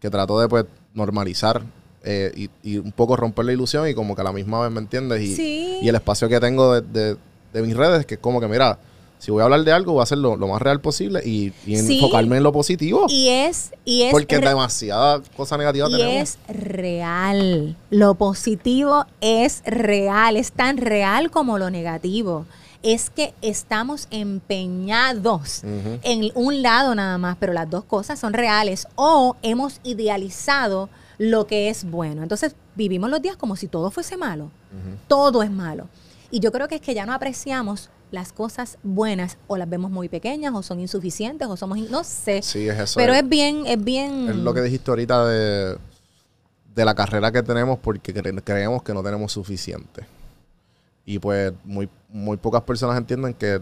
que 0.00 0.10
trato 0.10 0.38
de 0.40 0.48
pues 0.48 0.64
normalizar 0.92 1.62
eh, 2.02 2.30
y, 2.36 2.50
y 2.62 2.76
un 2.78 2.92
poco 2.92 3.16
romper 3.16 3.46
la 3.46 3.52
ilusión 3.52 3.88
y 3.88 3.94
como 3.94 4.14
que 4.14 4.20
a 4.20 4.24
la 4.24 4.32
misma 4.32 4.60
vez, 4.60 4.70
¿me 4.70 4.80
entiendes? 4.80 5.22
Y, 5.22 5.34
Sí. 5.34 5.78
y 5.80 5.88
el 5.88 5.94
espacio 5.94 6.28
que 6.28 6.38
tengo 6.40 6.80
de, 6.80 6.82
de- 6.82 7.16
de 7.52 7.62
mis 7.62 7.76
redes, 7.76 8.04
que 8.04 8.14
es 8.14 8.20
como 8.20 8.40
que, 8.40 8.48
mira, 8.48 8.78
si 9.18 9.30
voy 9.30 9.40
a 9.40 9.44
hablar 9.44 9.62
de 9.64 9.72
algo, 9.72 9.92
voy 9.92 10.00
a 10.00 10.02
hacerlo 10.02 10.36
lo 10.36 10.48
más 10.48 10.60
real 10.60 10.80
posible 10.80 11.22
y, 11.24 11.52
y 11.64 11.76
Sí. 11.78 11.94
enfocarme 11.96 12.36
en 12.36 12.42
lo 12.42 12.52
positivo. 12.52 13.06
Y 13.08 13.28
es, 13.28 13.72
y 13.86 14.02
es 14.02 14.10
porque 14.12 14.38
demasiada 14.38 15.22
cosa 15.36 15.56
negativa 15.56 15.88
Y 15.88 15.92
tenemos. 15.92 16.20
es 16.20 16.38
real. 16.48 17.76
Lo 17.90 18.14
positivo 18.16 19.06
es 19.22 19.62
real. 19.64 20.36
Es 20.36 20.52
tan 20.52 20.76
real 20.76 21.30
como 21.30 21.58
lo 21.58 21.70
negativo. 21.70 22.44
Es 22.84 23.08
que 23.10 23.34
estamos 23.42 24.06
empeñados 24.10 25.62
en 26.02 26.30
un 26.34 26.62
lado 26.62 26.94
nada 26.94 27.18
más, 27.18 27.36
pero 27.40 27.52
las 27.52 27.68
dos 27.68 27.84
cosas 27.84 28.18
son 28.20 28.32
reales. 28.34 28.86
O 28.94 29.36
hemos 29.42 29.80
idealizado 29.84 30.88
lo 31.18 31.46
que 31.46 31.70
es 31.70 31.84
bueno. 31.84 32.22
Entonces 32.22 32.54
vivimos 32.74 33.08
los 33.10 33.22
días 33.22 33.36
como 33.36 33.56
si 33.56 33.68
todo 33.68 33.90
fuese 33.90 34.16
malo. 34.16 34.50
Todo 35.08 35.42
es 35.42 35.50
malo. 35.50 35.88
Y 36.30 36.40
yo 36.40 36.52
creo 36.52 36.68
que 36.68 36.74
es 36.76 36.80
que 36.80 36.94
ya 36.94 37.06
no 37.06 37.12
apreciamos 37.14 37.90
las 38.10 38.32
cosas 38.32 38.78
buenas 38.82 39.38
o 39.46 39.56
las 39.56 39.68
vemos 39.68 39.90
muy 39.90 40.08
pequeñas 40.08 40.52
o 40.54 40.62
son 40.62 40.78
insuficientes 40.80 41.48
o 41.48 41.56
somos, 41.56 41.78
in- 41.78 41.90
no 41.90 42.04
sé. 42.04 42.42
Sí, 42.42 42.68
es 42.68 42.78
eso. 42.78 42.94
pero 43.00 43.12
es, 43.12 43.22
es 43.22 43.28
bien, 43.28 43.64
es 43.66 43.82
bien... 43.82 44.28
es 44.28 44.36
lo 44.36 44.52
que 44.54 44.60
dijiste 44.62 44.90
ahorita 44.90 45.26
de, 45.26 45.78
de 46.74 46.84
la 46.84 46.94
carrera 46.94 47.32
que 47.32 47.42
tenemos 47.42 47.78
porque 47.78 48.14
cre- 48.14 48.42
creemos 48.44 48.82
que 48.82 48.92
no 48.94 49.02
tenemos 49.02 49.32
suficiente. 49.32 50.06
Y 51.06 51.18
pues 51.18 51.52
muy, 51.64 51.88
muy 52.14 52.36
pocas 52.36 52.62
personas 52.62 52.96
entienden 52.96 53.34
que, 53.34 53.60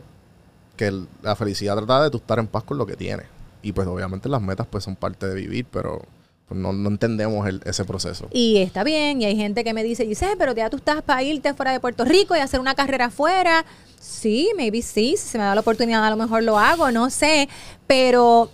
que 0.76 0.92
la 1.22 1.34
felicidad 1.34 1.74
trata 1.76 2.04
de 2.04 2.10
tú 2.10 2.18
estar 2.18 2.38
en 2.38 2.46
paz 2.46 2.62
con 2.64 2.76
lo 2.76 2.84
que 2.84 2.96
tienes. 2.96 3.26
Y 3.62 3.72
pues 3.72 3.88
obviamente 3.88 4.28
las 4.28 4.42
metas 4.42 4.66
pues 4.68 4.84
son 4.84 4.94
parte 4.94 5.26
de 5.26 5.34
vivir, 5.34 5.64
pero 5.70 6.02
pues, 6.46 6.60
no, 6.60 6.72
no 6.74 6.90
entendemos 6.90 7.48
el- 7.48 7.62
ese 7.64 7.84
proceso. 7.86 8.28
Y 8.30 8.58
está 8.58 8.84
bien, 8.84 9.22
y 9.22 9.24
hay 9.24 9.36
gente 9.36 9.64
que 9.64 9.72
me 9.72 9.82
dice, 9.82 10.04
dice, 10.04 10.34
pero 10.38 10.52
ya 10.54 10.68
tú 10.68 10.76
estás 10.76 11.00
para 11.02 11.22
irte 11.22 11.54
fuera 11.54 11.72
de 11.72 11.80
Puerto 11.80 12.04
Rico 12.04 12.36
y 12.36 12.40
hacer 12.40 12.60
una 12.60 12.74
carrera 12.74 13.06
afuera. 13.06 13.64
Sí, 13.98 14.50
maybe 14.56 14.82
sí, 14.82 15.14
si 15.16 15.28
se 15.30 15.38
me 15.38 15.44
da 15.44 15.54
la 15.54 15.62
oportunidad 15.62 16.04
a 16.04 16.10
lo 16.10 16.16
mejor 16.16 16.42
lo 16.42 16.58
hago, 16.58 16.90
no 16.90 17.08
sé, 17.08 17.48
pero 17.86 18.50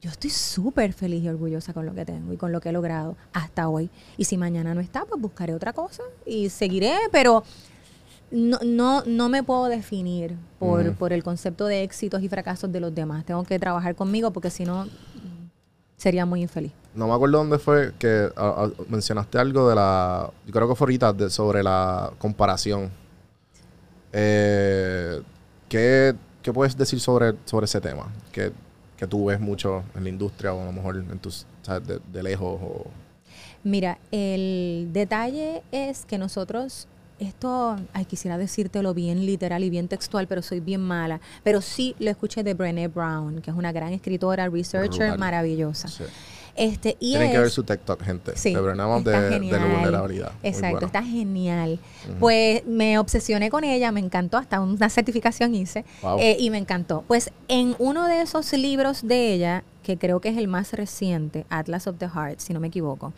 yo 0.00 0.10
estoy 0.10 0.30
súper 0.30 0.94
feliz 0.94 1.22
y 1.24 1.28
orgullosa 1.28 1.74
con 1.74 1.84
lo 1.84 1.94
que 1.94 2.04
tengo 2.06 2.32
y 2.32 2.36
con 2.38 2.52
lo 2.52 2.60
que 2.60 2.70
he 2.70 2.72
logrado 2.72 3.16
hasta 3.34 3.68
hoy. 3.68 3.90
Y 4.16 4.24
si 4.24 4.38
mañana 4.38 4.74
no 4.74 4.80
está, 4.80 5.04
pues 5.04 5.20
buscaré 5.20 5.52
otra 5.54 5.72
cosa 5.74 6.02
y 6.24 6.48
seguiré, 6.48 6.94
pero 7.10 7.44
no, 8.32 8.58
no, 8.64 9.02
no 9.06 9.28
me 9.28 9.42
puedo 9.42 9.66
definir 9.66 10.36
por, 10.58 10.94
por 10.96 11.12
el 11.12 11.22
concepto 11.22 11.66
de 11.66 11.82
éxitos 11.84 12.22
y 12.22 12.28
fracasos 12.28 12.72
de 12.72 12.80
los 12.80 12.94
demás. 12.94 13.24
Tengo 13.24 13.44
que 13.44 13.58
trabajar 13.58 13.94
conmigo 13.94 14.32
porque 14.32 14.50
si 14.50 14.64
no, 14.64 14.86
sería 15.96 16.26
muy 16.26 16.42
infeliz. 16.42 16.72
No 16.94 17.06
me 17.06 17.14
acuerdo 17.14 17.38
dónde 17.38 17.58
fue 17.58 17.92
que 17.98 18.28
a- 18.36 18.64
a- 18.64 18.70
mencionaste 18.88 19.38
algo 19.38 19.68
de 19.68 19.74
la. 19.76 20.30
Yo 20.46 20.52
creo 20.52 20.68
que 20.68 20.74
fue 20.74 20.84
ahorita 20.86 21.12
de- 21.12 21.30
sobre 21.30 21.62
la 21.62 22.12
comparación. 22.18 22.90
Eh, 24.12 25.22
¿qué, 25.68 26.14
qué 26.42 26.52
puedes 26.52 26.76
decir 26.76 27.00
sobre, 27.00 27.34
sobre 27.44 27.64
ese 27.64 27.80
tema? 27.80 28.12
Que, 28.30 28.52
que 28.96 29.06
tú 29.06 29.26
ves 29.26 29.40
mucho 29.40 29.82
en 29.94 30.04
la 30.04 30.08
industria 30.10 30.52
o 30.52 30.60
a 30.62 30.64
lo 30.66 30.72
mejor 30.72 30.96
en 30.96 31.18
tus. 31.18 31.46
De, 31.86 32.00
de 32.12 32.22
lejos. 32.22 32.60
O, 32.60 32.86
Mira, 33.64 33.98
el 34.10 34.88
detalle 34.92 35.62
es 35.70 36.04
que 36.04 36.18
nosotros, 36.18 36.88
esto, 37.22 37.76
ay, 37.92 38.04
quisiera 38.04 38.38
decírtelo 38.38 38.94
bien 38.94 39.24
literal 39.26 39.64
y 39.64 39.70
bien 39.70 39.88
textual, 39.88 40.26
pero 40.28 40.42
soy 40.42 40.60
bien 40.60 40.80
mala. 40.82 41.20
Pero 41.42 41.60
sí 41.60 41.94
lo 41.98 42.10
escuché 42.10 42.42
de 42.42 42.54
Brené 42.54 42.88
Brown, 42.88 43.40
que 43.40 43.50
es 43.50 43.56
una 43.56 43.72
gran 43.72 43.92
escritora, 43.92 44.48
researcher 44.48 45.18
maravillosa. 45.18 45.88
sí. 45.88 46.04
Este, 46.54 46.98
y 47.00 47.12
Tienen 47.12 47.28
es, 47.28 47.32
que 47.32 47.38
ver 47.38 47.50
su 47.50 47.62
TikTok, 47.64 48.02
gente. 48.02 48.32
Sí, 48.36 48.54
de 48.54 48.60
Brené 48.60 48.84
Brown 48.84 49.02
de, 49.02 49.10
de 49.40 49.58
la 49.58 49.64
vulnerabilidad. 49.64 50.32
Exacto, 50.42 50.72
bueno. 50.72 50.86
está 50.86 51.02
genial. 51.02 51.80
Pues 52.20 52.66
me 52.66 52.98
obsesioné 52.98 53.48
con 53.48 53.64
ella, 53.64 53.90
me 53.90 54.00
encantó, 54.00 54.36
hasta 54.36 54.60
una 54.60 54.90
certificación 54.90 55.54
hice 55.54 55.86
Wow. 56.02 56.18
eh, 56.20 56.36
y 56.38 56.50
me 56.50 56.58
encantó. 56.58 57.04
Pues 57.08 57.30
en 57.48 57.74
uno 57.78 58.06
de 58.06 58.20
esos 58.20 58.52
libros 58.52 59.00
de 59.06 59.32
ella, 59.32 59.64
que 59.82 59.96
creo 59.96 60.20
que 60.20 60.28
es 60.28 60.36
el 60.36 60.46
más 60.46 60.74
reciente, 60.74 61.46
Atlas 61.48 61.86
of 61.86 61.96
the 61.98 62.06
Heart, 62.08 62.40
si 62.40 62.52
no 62.52 62.60
me 62.60 62.68
equivoco, 62.68 63.14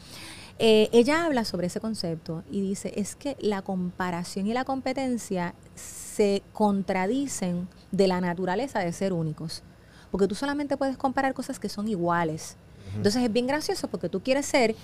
eh, 0.58 0.88
ella 0.92 1.24
habla 1.24 1.44
sobre 1.44 1.66
ese 1.66 1.80
concepto 1.80 2.42
y 2.50 2.60
dice, 2.60 2.92
es 2.96 3.16
que 3.16 3.36
la 3.40 3.62
comparación 3.62 4.46
y 4.46 4.52
la 4.54 4.64
competencia 4.64 5.54
se 5.74 6.42
contradicen 6.52 7.68
de 7.90 8.06
la 8.08 8.20
naturaleza 8.20 8.78
de 8.80 8.92
ser 8.92 9.12
únicos. 9.12 9.62
Porque 10.10 10.28
tú 10.28 10.34
solamente 10.36 10.76
puedes 10.76 10.96
comparar 10.96 11.34
cosas 11.34 11.58
que 11.58 11.68
son 11.68 11.88
iguales. 11.88 12.56
Entonces 12.96 13.22
es 13.24 13.32
bien 13.32 13.46
gracioso 13.48 13.88
porque 13.88 14.08
tú 14.08 14.20
quieres 14.22 14.46
ser, 14.46 14.76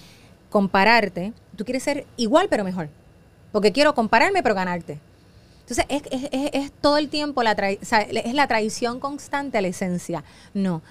compararte, 0.50 1.32
tú 1.56 1.64
quieres 1.64 1.82
ser 1.84 2.06
igual 2.16 2.48
pero 2.50 2.64
mejor. 2.64 2.88
Porque 3.52 3.70
quiero 3.72 3.94
compararme 3.94 4.42
pero 4.42 4.54
ganarte. 4.56 4.98
Entonces 5.60 5.84
es, 5.88 6.02
es- 6.10 6.28
es- 6.32 6.50
es 6.52 6.72
todo 6.72 6.98
el 6.98 7.08
tiempo, 7.08 7.44
la 7.44 7.54
trai- 7.56 7.78
o 7.80 7.84
sea, 7.84 8.00
es 8.00 8.34
la 8.34 8.48
traición 8.48 8.98
constante 8.98 9.58
a 9.58 9.60
la 9.60 9.68
esencia. 9.68 10.24
No. 10.52 10.82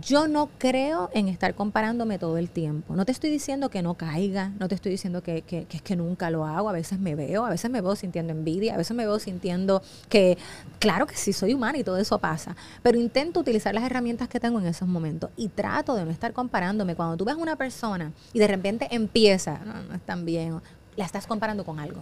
Yo 0.00 0.26
no 0.26 0.48
creo 0.56 1.10
en 1.12 1.28
estar 1.28 1.54
comparándome 1.54 2.18
todo 2.18 2.38
el 2.38 2.48
tiempo. 2.48 2.96
No 2.96 3.04
te 3.04 3.12
estoy 3.12 3.28
diciendo 3.30 3.68
que 3.68 3.82
no 3.82 3.92
caiga, 3.94 4.48
no 4.58 4.66
te 4.66 4.74
estoy 4.74 4.90
diciendo 4.92 5.22
que, 5.22 5.42
que- 5.42 5.66
que 5.66 5.76
es 5.76 5.82
que 5.82 5.96
nunca 5.96 6.30
lo 6.30 6.46
hago. 6.46 6.70
A 6.70 6.72
veces 6.72 6.98
me 6.98 7.14
veo, 7.14 7.44
a 7.44 7.50
veces 7.50 7.70
me 7.70 7.82
veo 7.82 7.94
sintiendo 7.94 8.32
envidia, 8.32 8.72
a 8.74 8.78
veces 8.78 8.96
me 8.96 9.04
veo 9.04 9.18
sintiendo 9.18 9.82
que, 10.08 10.38
claro 10.78 11.06
que 11.06 11.14
sí, 11.16 11.34
soy 11.34 11.52
humana 11.52 11.76
y 11.76 11.84
todo 11.84 11.98
eso 11.98 12.18
pasa. 12.18 12.56
Pero 12.82 12.98
intento 12.98 13.40
utilizar 13.40 13.74
las 13.74 13.84
herramientas 13.84 14.28
que 14.28 14.40
tengo 14.40 14.58
en 14.60 14.66
esos 14.66 14.88
momentos 14.88 15.28
y 15.36 15.48
trato 15.48 15.94
de 15.94 16.06
no 16.06 16.10
estar 16.10 16.32
comparándome. 16.32 16.94
Cuando 16.94 17.18
tú 17.18 17.26
ves 17.26 17.36
una 17.36 17.56
persona 17.56 18.12
y 18.32 18.38
de 18.38 18.46
repente 18.46 18.88
empieza, 18.92 19.58
no, 19.58 19.74
no 19.82 19.94
es 19.94 20.00
tan 20.00 20.24
bien, 20.24 20.60
la 20.96 21.04
estás 21.04 21.26
comparando 21.26 21.64
con 21.64 21.78
algo 21.80 22.00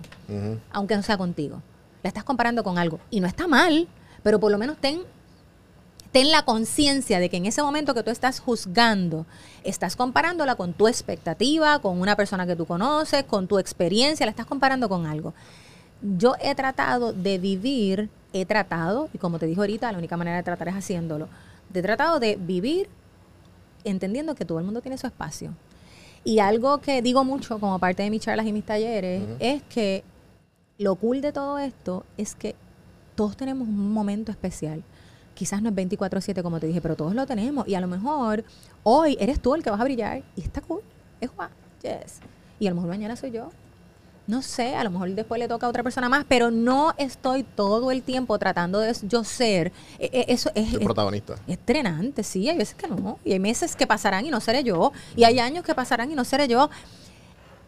aunque 0.72 0.94
no 0.96 1.02
sea 1.02 1.18
contigo. 1.18 1.60
La 2.04 2.08
estás 2.08 2.22
comparando 2.22 2.62
con 2.62 2.78
algo. 2.78 3.00
Y 3.10 3.18
no 3.18 3.26
está 3.26 3.48
mal, 3.48 3.88
pero 4.22 4.38
por 4.38 4.52
lo 4.52 4.58
menos 4.58 4.76
ten, 4.78 5.00
ten 6.12 6.30
la 6.30 6.44
conciencia 6.44 7.20
de 7.20 7.28
que 7.28 7.36
en 7.36 7.46
ese 7.46 7.62
momento 7.62 7.94
que 7.94 8.02
tú 8.02 8.10
estás 8.10 8.40
juzgando, 8.40 9.26
estás 9.62 9.96
comparándola 9.96 10.56
con 10.56 10.72
tu 10.72 10.88
expectativa, 10.88 11.78
con 11.78 12.00
una 12.00 12.16
persona 12.16 12.46
que 12.46 12.56
tú 12.56 12.66
conoces, 12.66 13.24
con 13.24 13.46
tu 13.46 13.58
experiencia, 13.58 14.26
la 14.26 14.30
estás 14.30 14.46
comparando 14.46 14.88
con 14.88 15.06
algo. 15.06 15.34
Yo 16.02 16.34
he 16.40 16.54
tratado 16.54 17.12
de 17.12 17.38
vivir, 17.38 18.08
he 18.32 18.44
tratado, 18.44 19.08
y 19.12 19.18
como 19.18 19.38
te 19.38 19.46
dije 19.46 19.60
ahorita, 19.60 19.92
la 19.92 19.98
única 19.98 20.16
manera 20.16 20.38
de 20.38 20.42
tratar 20.42 20.68
es 20.68 20.74
haciéndolo, 20.74 21.28
he 21.72 21.82
tratado 21.82 22.18
de 22.18 22.36
vivir 22.36 22.88
entendiendo 23.84 24.34
que 24.34 24.44
todo 24.44 24.58
el 24.58 24.64
mundo 24.64 24.80
tiene 24.80 24.98
su 24.98 25.06
espacio. 25.06 25.54
Y 26.24 26.40
algo 26.40 26.78
que 26.78 27.02
digo 27.02 27.24
mucho 27.24 27.58
como 27.58 27.78
parte 27.78 28.02
de 28.02 28.10
mis 28.10 28.22
charlas 28.22 28.46
y 28.46 28.52
mis 28.52 28.64
talleres 28.64 29.22
es 29.38 29.62
que 29.62 30.04
lo 30.76 30.96
cool 30.96 31.20
de 31.20 31.32
todo 31.32 31.58
esto 31.58 32.04
es 32.16 32.34
que 32.34 32.56
todos 33.14 33.36
tenemos 33.36 33.68
un 33.68 33.92
momento 33.92 34.30
especial. 34.30 34.82
Quizás 35.40 35.62
no 35.62 35.70
es 35.70 35.74
24/7 35.74 36.42
como 36.42 36.60
te 36.60 36.66
dije, 36.66 36.82
pero 36.82 36.96
todos 36.96 37.14
lo 37.14 37.26
tenemos. 37.26 37.66
Y 37.66 37.74
a 37.74 37.80
lo 37.80 37.86
mejor 37.86 38.44
hoy 38.82 39.16
eres 39.18 39.40
tú 39.40 39.54
el 39.54 39.62
que 39.62 39.70
vas 39.70 39.80
a 39.80 39.84
brillar 39.84 40.22
y 40.36 40.42
está 40.42 40.60
cool. 40.60 40.82
Es 41.18 41.30
guay. 41.34 41.48
Yes. 41.82 42.18
Y 42.58 42.66
a 42.66 42.70
lo 42.70 42.74
mejor 42.76 42.90
mañana 42.90 43.16
soy 43.16 43.30
yo. 43.30 43.48
No 44.26 44.42
sé, 44.42 44.76
a 44.76 44.84
lo 44.84 44.90
mejor 44.90 45.08
después 45.14 45.38
le 45.38 45.48
toca 45.48 45.64
a 45.64 45.70
otra 45.70 45.82
persona 45.82 46.10
más, 46.10 46.26
pero 46.28 46.50
no 46.50 46.92
estoy 46.98 47.42
todo 47.42 47.90
el 47.90 48.02
tiempo 48.02 48.38
tratando 48.38 48.78
de 48.80 48.94
yo 49.04 49.24
ser. 49.24 49.72
E- 49.98 50.10
e- 50.12 50.26
Eso 50.28 50.50
es, 50.54 50.74
El 50.74 50.80
protagonista. 50.80 51.36
es 51.48 51.58
drenante, 51.66 52.22
sí, 52.22 52.46
hay 52.50 52.58
veces 52.58 52.74
que 52.74 52.86
no. 52.86 53.18
Y 53.24 53.32
hay 53.32 53.40
meses 53.40 53.74
que 53.74 53.86
pasarán 53.86 54.26
y 54.26 54.30
no 54.30 54.40
seré 54.40 54.62
yo. 54.62 54.92
Y 55.16 55.24
hay 55.24 55.38
años 55.38 55.64
que 55.64 55.74
pasarán 55.74 56.12
y 56.12 56.14
no 56.14 56.24
seré 56.26 56.48
yo. 56.48 56.68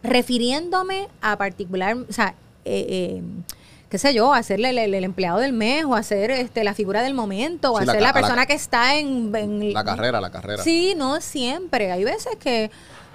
Refiriéndome 0.02 1.08
a 1.22 1.38
particular, 1.38 1.96
o 1.96 2.12
sea, 2.12 2.34
eh, 2.64 2.86
eh, 2.88 3.22
qué 3.93 3.99
sé 3.99 4.14
yo, 4.14 4.32
hacerle 4.32 4.70
el, 4.70 4.78
el- 4.78 4.95
el 4.95 5.05
empleado 5.05 5.38
del 5.38 5.53
mes 5.53 5.84
o 5.84 5.95
hacer 5.95 6.30
este, 6.30 6.64
la 6.64 6.72
figura 6.74 7.03
del 7.03 7.12
momento 7.14 7.72
o 7.72 7.78
Sí, 7.78 7.84
la, 7.84 7.93
a 7.93 8.01
la 8.01 8.12
persona 8.14 8.47
que 8.47 8.55
está 8.55 8.97
en, 8.97 9.30
en- 9.36 9.72
La 9.74 9.84
carrera, 9.84 10.18
la 10.20 10.30
carrera. 10.30 10.62
Sí, 10.64 10.95
no 10.97 11.20
siempre. 11.20 11.93
Hay 11.93 12.03
veces 12.03 12.34
que 12.40 12.70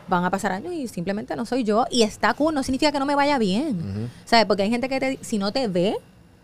van 0.07 0.23
a 0.23 0.29
pasar 0.29 0.51
años 0.51 0.71
y 0.73 0.87
simplemente 0.87 1.35
no 1.35 1.45
soy 1.47 1.63
yo. 1.63 1.85
Y 1.89 2.03
está 2.03 2.33
cool, 2.35 2.53
no 2.53 2.61
significa 2.61 2.91
que 2.91 2.99
no 2.99 3.05
me 3.07 3.15
vaya 3.15 3.37
bien. 3.39 4.09
¿Sabes? 4.23 4.45
Porque 4.45 4.61
hay 4.63 4.69
gente 4.69 4.87
que 4.87 4.99
te, 4.99 5.19
si 5.21 5.39
no 5.39 5.51
te 5.51 5.67
ve, 5.67 5.97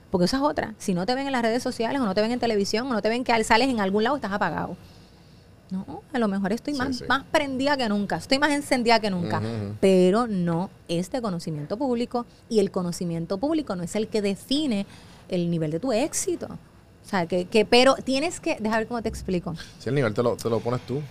porque 0.10 0.26
esa 0.26 0.38
es 0.38 0.44
otra, 0.44 0.74
si 0.80 0.94
no 0.96 1.06
te 1.06 1.14
ven 1.16 1.28
en 1.28 1.32
las 1.32 1.44
redes 1.44 1.62
sociales 1.64 2.02
o 2.02 2.06
no 2.06 2.14
te 2.16 2.22
ven 2.22 2.32
en 2.32 2.40
televisión 2.40 2.88
o 2.88 2.94
no 2.94 3.02
te 3.04 3.10
ven 3.10 3.24
que 3.24 3.32
al- 3.34 3.46
sales 3.46 3.70
en 3.70 3.80
algún 3.80 4.04
lado, 4.04 4.16
estás 4.16 4.32
apagado. 4.32 4.76
No, 5.74 6.04
a 6.14 6.20
lo 6.20 6.28
mejor 6.28 6.54
estoy 6.54 6.74
Sí, 6.74 6.80
más, 6.80 6.98
sí. 6.98 7.06
más 7.10 7.24
prendida 7.32 7.76
que 7.76 7.90
nunca, 7.90 8.18
estoy 8.18 8.38
más 8.38 8.52
encendida 8.52 9.00
que 9.00 9.10
nunca, 9.10 9.42
pero 9.82 10.28
no 10.28 10.70
es 10.88 11.10
de 11.12 11.20
conocimiento 11.22 11.78
público 11.78 12.28
y 12.48 12.60
el 12.60 12.70
conocimiento 12.70 13.40
público 13.40 13.76
no 13.76 13.82
es 13.82 13.96
el 13.96 14.08
que 14.08 14.22
define 14.22 14.86
el 15.30 15.50
nivel 15.50 15.72
de 15.72 15.80
tu 15.80 15.92
éxito. 15.92 16.46
O 16.46 17.10
sea, 17.10 17.26
que, 17.26 17.46
que 17.46 17.66
pero 17.66 17.96
tienes 17.96 18.40
que, 18.40 18.58
déjame 18.60 18.78
ver 18.82 18.88
cómo 18.88 19.02
te 19.02 19.10
explico. 19.10 19.56
Si 19.80 19.90
el 19.90 19.96
nivel 19.96 20.14
te 20.14 20.22
lo, 20.22 20.38
te 20.38 20.50
lo 20.50 20.60
pones 20.60 20.82
tú. 20.86 21.02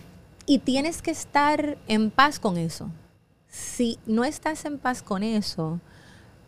Y 0.47 0.59
tienes 0.59 1.03
que 1.03 1.11
estar 1.11 1.77
en 1.89 2.11
paz 2.11 2.39
con 2.39 2.57
eso. 2.57 2.89
Si 3.49 3.99
no 4.07 4.25
estás 4.25 4.65
en 4.65 4.79
paz 4.79 5.03
con 5.03 5.23
eso, 5.23 5.81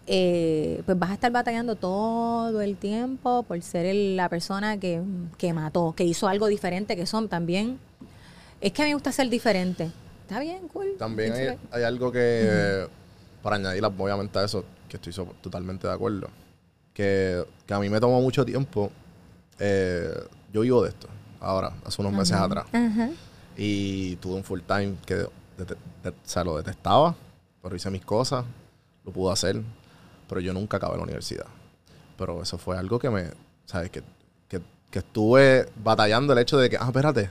eh, 0.06 0.82
pues 0.86 0.98
vas 0.98 1.10
a 1.10 1.14
estar 1.14 1.32
batallando 1.32 1.76
todo 1.76 2.60
el 2.60 2.76
tiempo 2.76 3.42
por 3.42 3.60
ser 3.62 3.86
el- 3.86 4.16
la 4.16 4.28
persona 4.28 4.78
que, 4.78 5.02
que 5.38 5.52
mató, 5.52 5.94
que 5.96 6.04
hizo 6.04 6.28
algo 6.28 6.46
diferente, 6.46 6.94
que 6.96 7.06
son 7.06 7.28
también... 7.28 7.78
Es 8.64 8.72
que 8.72 8.80
a 8.82 8.84
mí 8.86 8.90
me 8.92 8.94
gusta 8.94 9.12
ser 9.12 9.28
diferente. 9.28 9.90
Está 10.22 10.40
bien, 10.40 10.68
cool. 10.68 10.94
También 10.98 11.58
hay, 11.70 11.82
algo 11.82 12.10
que, 12.10 12.86
para 13.42 13.56
añadir 13.56 13.84
obviamente 13.84 14.38
a 14.38 14.44
eso, 14.44 14.64
que 14.88 14.96
estoy 14.96 15.12
so- 15.12 15.34
totalmente 15.42 15.86
de 15.86 15.92
acuerdo, 15.92 16.28
que, 16.94 17.44
que 17.66 17.74
a 17.74 17.78
mí 17.78 17.90
me 17.90 18.00
tomó 18.00 18.22
mucho 18.22 18.42
tiempo. 18.44 18.90
eh, 19.58 20.14
yo 20.52 20.62
vivo 20.62 20.82
de 20.82 20.88
esto, 20.90 21.08
ahora, 21.40 21.72
hace 21.84 22.00
unos 22.00 22.12
meses 22.14 22.36
atrás. 22.36 22.64
Ajá. 22.72 23.10
Y 23.56 24.16
tuve 24.16 24.34
un 24.36 24.44
full 24.44 24.60
time 24.66 24.96
que 25.04 25.14
de- 25.16 25.28
o 26.08 26.12
sea, 26.24 26.42
lo 26.42 26.56
detestaba, 26.56 27.14
pero 27.62 27.76
hice 27.76 27.90
mis 27.90 28.04
cosas, 28.04 28.44
lo 29.04 29.12
pude 29.12 29.30
hacer, 29.32 29.60
pero 30.26 30.40
yo 30.40 30.54
nunca 30.54 30.78
acabé 30.78 30.96
la 30.96 31.02
universidad. 31.02 31.46
Pero 32.16 32.40
eso 32.42 32.56
fue 32.56 32.78
algo 32.78 32.98
que 32.98 33.10
me, 33.10 33.30
¿sabes? 33.66 33.90
Que, 33.90 34.02
que, 34.48 34.62
que 34.90 35.00
estuve 35.00 35.68
batallando 35.84 36.32
el 36.32 36.38
hecho 36.38 36.56
de 36.56 36.70
que, 36.70 36.78
ah, 36.78 36.86
espérate, 36.86 37.28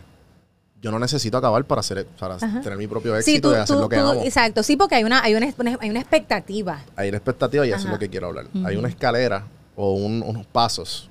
yo 0.84 0.91
no 0.91 0.99
necesito 0.99 1.38
acabar 1.38 1.63
para, 1.65 1.79
hacer, 1.79 2.05
para 2.19 2.36
Ajá. 2.36 2.61
tener 2.61 2.77
mi 2.77 2.88
propio 2.88 3.13
Sí, 3.21 3.31
éxito 3.36 3.49
tú, 3.49 3.55
y 3.55 3.57
hacer 3.57 3.75
tú- 3.77 3.81
lo 3.81 3.89
que 3.89 3.95
tú- 3.95 4.01
amo. 4.07 4.21
exacto, 4.23 4.61
sí, 4.63 4.75
porque 4.75 4.95
hay 4.95 5.05
una, 5.05 5.23
hay 5.23 5.34
una, 5.34 5.47
hay 5.79 5.89
una 5.89 5.99
expectativa. 6.01 6.84
Hay 6.97 7.07
una 7.09 7.17
expectativa 7.17 7.65
y 7.65 7.69
eso 7.69 7.77
es 7.79 7.84
Ajá. 7.86 7.93
lo 7.93 7.99
que 7.99 8.09
quiero 8.09 8.27
hablar. 8.27 8.45
Hay 8.65 8.75
una 8.75 8.89
escalera 8.89 9.45
o 9.77 9.93
un- 9.93 10.21
unos 10.21 10.45
pasos 10.45 11.09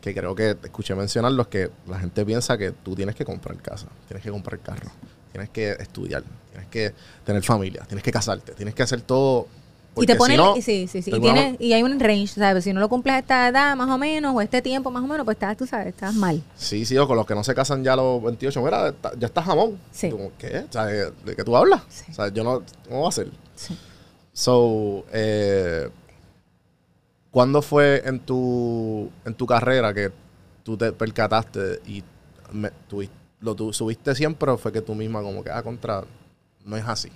que 0.00 0.12
creo 0.12 0.34
que 0.34 0.54
te 0.56 0.66
escuché 0.66 0.94
mencionar 0.94 1.32
los 1.32 1.46
que 1.46 1.70
la 1.86 1.98
gente 2.00 2.26
piensa 2.26 2.58
que 2.58 2.72
tú 2.72 2.94
tienes 2.96 3.14
que 3.14 3.24
comprar 3.24 3.56
casa, 3.58 3.86
tienes 4.08 4.22
que 4.24 4.30
comprar 4.30 4.58
carro, 4.58 4.90
tienes 5.32 5.48
que 5.50 5.70
estudiar, 5.70 6.24
tienes 6.50 6.68
que 6.68 6.92
tener 7.24 7.42
familia, 7.44 7.84
tienes 7.86 8.02
que 8.02 8.10
casarte, 8.12 8.52
tienes 8.52 8.74
que 8.74 8.82
hacer 8.82 9.00
todo. 9.02 9.46
Y 9.96 10.06
te 10.06 10.14
si 10.14 10.18
ponen, 10.18 10.36
no, 10.38 10.54
sí, 10.56 10.86
sí, 10.88 11.02
sí. 11.02 11.10
Y, 11.14 11.20
tienes- 11.20 11.56
y 11.60 11.72
hay 11.72 11.82
un 11.82 12.00
range, 12.00 12.26
¿sabes? 12.28 12.64
Si 12.64 12.72
no 12.72 12.80
lo 12.80 12.88
cumples 12.88 13.14
a 13.14 13.18
esta 13.20 13.48
edad 13.48 13.76
más 13.76 13.88
o 13.88 13.96
menos, 13.98 14.34
o 14.34 14.40
este 14.40 14.60
tiempo 14.60 14.90
más 14.90 15.04
o 15.04 15.06
menos, 15.06 15.24
pues 15.24 15.36
estás, 15.36 15.56
tú 15.56 15.66
sabes, 15.66 15.88
estás 15.88 16.14
mal. 16.14 16.42
Sí, 16.56 16.84
sí, 16.84 16.96
o 16.98 17.06
con 17.06 17.16
los 17.16 17.26
que 17.26 17.34
no 17.34 17.44
se 17.44 17.54
casan 17.54 17.84
ya 17.84 17.92
a 17.92 17.96
los 17.96 18.22
28, 18.22 18.60
mira, 18.62 18.92
ya 19.18 19.26
está 19.26 19.42
jamón. 19.42 19.78
Sí. 19.92 20.10
Tú 20.10 20.32
¿Qué? 20.38 20.64
O 20.68 20.72
sea, 20.72 20.86
¿de, 20.86 21.12
qué 21.36 21.44
tú 21.44 21.56
hablas? 21.56 21.82
Sí. 21.88 22.04
O 22.10 22.14
sea, 22.14 22.28
yo 22.28 22.42
no, 22.42 22.62
¿cómo 22.88 23.02
va 23.02 23.08
a 23.08 23.12
ser? 23.12 23.28
Sí. 23.54 23.78
So, 24.32 25.04
eh, 25.12 25.88
¿cuándo 27.30 27.62
fue 27.62 28.02
en 28.04 28.20
tu, 28.20 29.10
en 29.24 29.34
tu 29.34 29.46
carrera 29.46 29.92
que 29.94 30.10
tú 30.62 30.76
te 30.76 30.92
percataste 30.92 31.80
y 31.86 32.02
me- 32.52 32.70
lo 33.40 33.54
tu- 33.54 33.72
subiste 33.72 34.14
siempre 34.14 34.50
o 34.50 34.56
fue 34.58 34.72
que 34.72 34.80
tú 34.80 34.94
misma 34.94 35.22
como 35.22 35.44
que, 35.44 35.50
ah, 35.50 35.62
contra, 35.62 36.02
no 36.64 36.76
es 36.76 36.84
así? 36.86 37.10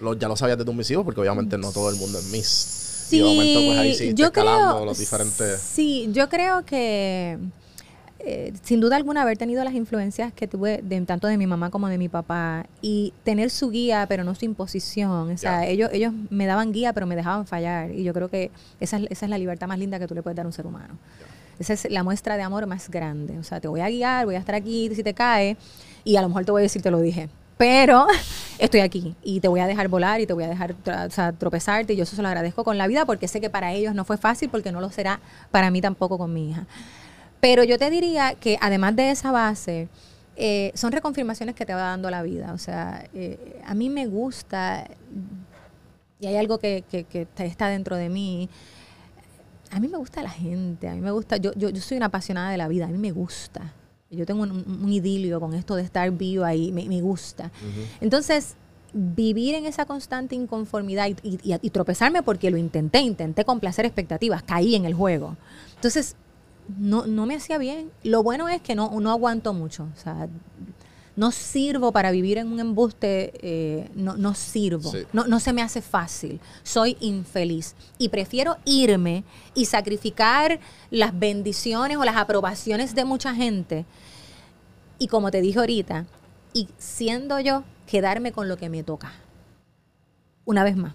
Lo- 0.00 0.14
ya 0.14 0.28
lo 0.28 0.36
sabías 0.36 0.58
de 0.58 0.64
tus 0.64 0.74
mis 0.74 0.90
hijos 0.90 1.04
porque 1.04 1.20
obviamente 1.20 1.56
no 1.58 1.72
todo 1.72 1.90
el 1.90 1.96
mundo 1.96 2.18
es 2.18 2.26
Miss. 2.26 3.08
y 3.12 3.18
de 3.18 3.24
momento 3.24 3.60
pues 3.66 3.78
ahí 3.78 3.94
sí 3.94 4.14
yo 4.14 4.32
creo, 4.32 4.84
los 4.84 4.98
diferentes... 4.98 5.60
sí, 5.60 6.08
yo 6.12 6.28
creo 6.28 6.64
que 6.64 7.38
eh, 8.18 8.52
sin 8.62 8.80
duda 8.80 8.96
alguna 8.96 9.22
haber 9.22 9.38
tenido 9.38 9.62
las 9.62 9.74
influencias 9.74 10.32
que 10.32 10.48
tuve 10.48 10.80
de, 10.82 11.00
tanto 11.02 11.28
de 11.28 11.38
mi 11.38 11.46
mamá 11.46 11.70
como 11.70 11.86
de 11.88 11.98
mi 11.98 12.08
papá 12.08 12.66
y 12.82 13.12
tener 13.24 13.50
su 13.50 13.70
guía 13.70 14.06
pero 14.08 14.24
no 14.24 14.34
su 14.34 14.44
imposición, 14.44 15.30
o 15.30 15.38
sea, 15.38 15.66
ellos 15.66 15.90
ellos 15.92 16.12
me 16.30 16.46
daban 16.46 16.72
guía 16.72 16.92
pero 16.92 17.06
me 17.06 17.14
dejaban 17.14 17.46
fallar 17.46 17.90
y 17.92 18.02
yo 18.02 18.12
creo 18.12 18.28
que 18.28 18.50
esa 18.80 18.96
es, 18.98 19.06
esa 19.10 19.26
es 19.26 19.30
la 19.30 19.38
libertad 19.38 19.68
más 19.68 19.78
linda 19.78 19.98
que 20.00 20.08
tú 20.08 20.14
le 20.14 20.22
puedes 20.22 20.36
dar 20.36 20.44
a 20.44 20.48
un 20.48 20.52
ser 20.52 20.66
humano. 20.66 20.98
Esa 21.58 21.72
es 21.72 21.90
la 21.90 22.02
muestra 22.02 22.36
de 22.36 22.42
amor 22.42 22.66
más 22.66 22.90
grande. 22.90 23.38
O 23.38 23.42
sea, 23.42 23.60
te 23.60 23.68
voy 23.68 23.80
a 23.80 23.88
guiar, 23.88 24.26
voy 24.26 24.34
a 24.34 24.38
estar 24.38 24.54
aquí 24.54 24.90
si 24.94 25.02
te 25.02 25.14
cae. 25.14 25.56
Y 26.04 26.16
a 26.16 26.20
lo 26.20 26.28
mejor 26.28 26.44
te 26.44 26.50
voy 26.50 26.60
a 26.60 26.64
decir, 26.64 26.82
te 26.82 26.90
lo 26.90 27.00
dije. 27.00 27.30
Pero 27.58 28.06
estoy 28.58 28.80
aquí 28.80 29.14
y 29.22 29.40
te 29.40 29.48
voy 29.48 29.60
a 29.60 29.66
dejar 29.66 29.88
volar 29.88 30.20
y 30.20 30.26
te 30.26 30.32
voy 30.32 30.44
a 30.44 30.48
dejar 30.48 30.74
tropezarte. 31.38 31.92
Y 31.92 31.96
yo 31.96 32.02
eso 32.04 32.16
se 32.16 32.22
lo 32.22 32.28
agradezco 32.28 32.64
con 32.64 32.78
la 32.78 32.86
vida 32.86 33.06
porque 33.06 33.28
sé 33.28 33.40
que 33.40 33.50
para 33.50 33.72
ellos 33.72 33.94
no 33.94 34.04
fue 34.04 34.16
fácil 34.16 34.48
porque 34.50 34.72
no 34.72 34.80
lo 34.80 34.90
será 34.90 35.20
para 35.50 35.70
mí 35.70 35.80
tampoco 35.80 36.18
con 36.18 36.32
mi 36.32 36.50
hija. 36.50 36.66
Pero 37.40 37.64
yo 37.64 37.78
te 37.78 37.90
diría 37.90 38.34
que 38.34 38.58
además 38.60 38.96
de 38.96 39.10
esa 39.10 39.30
base, 39.30 39.88
eh, 40.36 40.72
son 40.74 40.92
reconfirmaciones 40.92 41.54
que 41.54 41.64
te 41.66 41.74
va 41.74 41.82
dando 41.82 42.10
la 42.10 42.22
vida. 42.22 42.52
O 42.52 42.58
sea, 42.58 43.04
eh, 43.14 43.60
a 43.64 43.74
mí 43.74 43.88
me 43.90 44.06
gusta 44.06 44.86
y 46.18 46.26
hay 46.26 46.36
algo 46.36 46.58
que, 46.58 46.84
que- 46.90 47.04
que 47.04 47.26
está 47.38 47.68
dentro 47.68 47.96
de 47.96 48.08
mí. 48.08 48.48
A 49.70 49.80
mí 49.80 49.88
me 49.88 49.98
gusta 49.98 50.22
la 50.22 50.30
gente, 50.30 50.88
a 50.88 50.94
mí 50.94 51.00
me 51.00 51.10
gusta, 51.10 51.36
yo, 51.38 51.52
yo, 51.54 51.70
yo 51.70 51.80
soy 51.82 51.96
una 51.96 52.06
apasionada 52.06 52.50
de 52.50 52.56
la 52.56 52.68
vida, 52.68 52.84
a 52.86 52.88
mí 52.88 52.98
me 52.98 53.10
gusta. 53.10 53.72
Yo 54.10 54.24
tengo 54.26 54.42
un, 54.42 54.50
un 54.52 54.92
idilio 54.92 55.40
con 55.40 55.54
esto 55.54 55.74
de 55.74 55.82
estar 55.82 56.10
viva 56.12 56.54
y 56.54 56.70
me, 56.72 56.84
me 56.88 57.00
gusta. 57.00 57.50
Entonces, 58.00 58.54
vivir 58.92 59.54
en 59.56 59.66
esa 59.66 59.84
constante 59.84 60.34
inconformidad 60.34 61.08
y, 61.08 61.16
y- 61.28 61.52
y- 61.54 61.58
y 61.60 61.70
tropezarme 61.70 62.22
porque 62.22 62.50
lo 62.50 62.56
intenté, 62.56 63.00
intenté 63.00 63.44
complacer 63.44 63.84
expectativas, 63.84 64.42
caí 64.42 64.74
en 64.76 64.84
el 64.84 64.94
juego. 64.94 65.36
Entonces, 65.74 66.14
no, 66.78 67.06
no 67.06 67.26
me 67.26 67.34
hacía 67.34 67.58
bien. 67.58 67.90
Lo 68.04 68.22
bueno 68.22 68.48
es 68.48 68.60
que 68.62 68.74
no, 68.74 68.90
no 69.00 69.10
aguanto 69.10 69.52
mucho. 69.52 69.88
O 69.94 70.00
sea, 70.00 70.28
no 71.16 71.32
sirvo 71.32 71.92
para 71.92 72.10
vivir 72.10 72.36
en 72.38 72.52
un 72.52 72.60
embuste, 72.60 73.32
eh, 73.40 73.90
no, 73.94 74.16
no 74.16 74.34
sirvo. 74.34 74.92
Sí. 74.92 75.04
No, 75.12 75.26
no 75.26 75.40
se 75.40 75.52
me 75.54 75.62
hace 75.62 75.80
fácil. 75.80 76.40
Soy 76.62 76.96
infeliz. 77.00 77.74
Y 77.98 78.10
prefiero 78.10 78.58
irme 78.66 79.24
y 79.54 79.64
sacrificar 79.64 80.60
las 80.90 81.18
bendiciones 81.18 81.96
o 81.96 82.04
las 82.04 82.16
aprobaciones 82.16 82.94
de 82.94 83.04
mucha 83.06 83.34
gente. 83.34 83.86
Y 84.98 85.08
como 85.08 85.30
te 85.30 85.40
dije 85.40 85.58
ahorita, 85.58 86.06
y 86.52 86.68
siendo 86.78 87.40
yo, 87.40 87.64
quedarme 87.86 88.32
con 88.32 88.48
lo 88.48 88.58
que 88.58 88.68
me 88.68 88.82
toca. 88.82 89.12
Una 90.44 90.64
vez 90.64 90.76
más. 90.76 90.94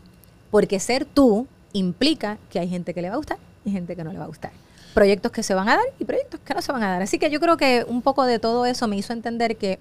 Porque 0.52 0.80
ser 0.80 1.06
tú 1.06 1.48
implica 1.74 2.38
que 2.50 2.60
hay 2.60 2.68
gente 2.68 2.94
que 2.94 3.02
le 3.02 3.10
va 3.10 3.16
a 3.16 3.18
gustar 3.18 3.38
y 3.66 3.72
gente 3.72 3.96
que 3.96 4.04
no 4.04 4.12
le 4.12 4.20
va 4.20 4.26
a 4.26 4.28
gustar. 4.28 4.52
Proyectos 4.94 5.32
que 5.32 5.42
se 5.42 5.54
van 5.54 5.70
a 5.70 5.78
dar 5.78 5.86
y 6.00 6.06
proyectos 6.06 6.40
que 6.42 6.54
no 6.54 6.62
se 6.62 6.72
van 6.72 6.84
a 6.84 6.92
dar. 6.92 7.02
Así 7.02 7.18
que 7.18 7.30
yo 7.30 7.40
creo 7.40 7.58
que 7.58 7.86
un 7.88 8.02
poco 8.02 8.26
de 8.26 8.40
todo 8.40 8.66
eso 8.66 8.88
me 8.88 8.98
hizo 8.98 9.14
entender 9.14 9.56
que 9.56 9.80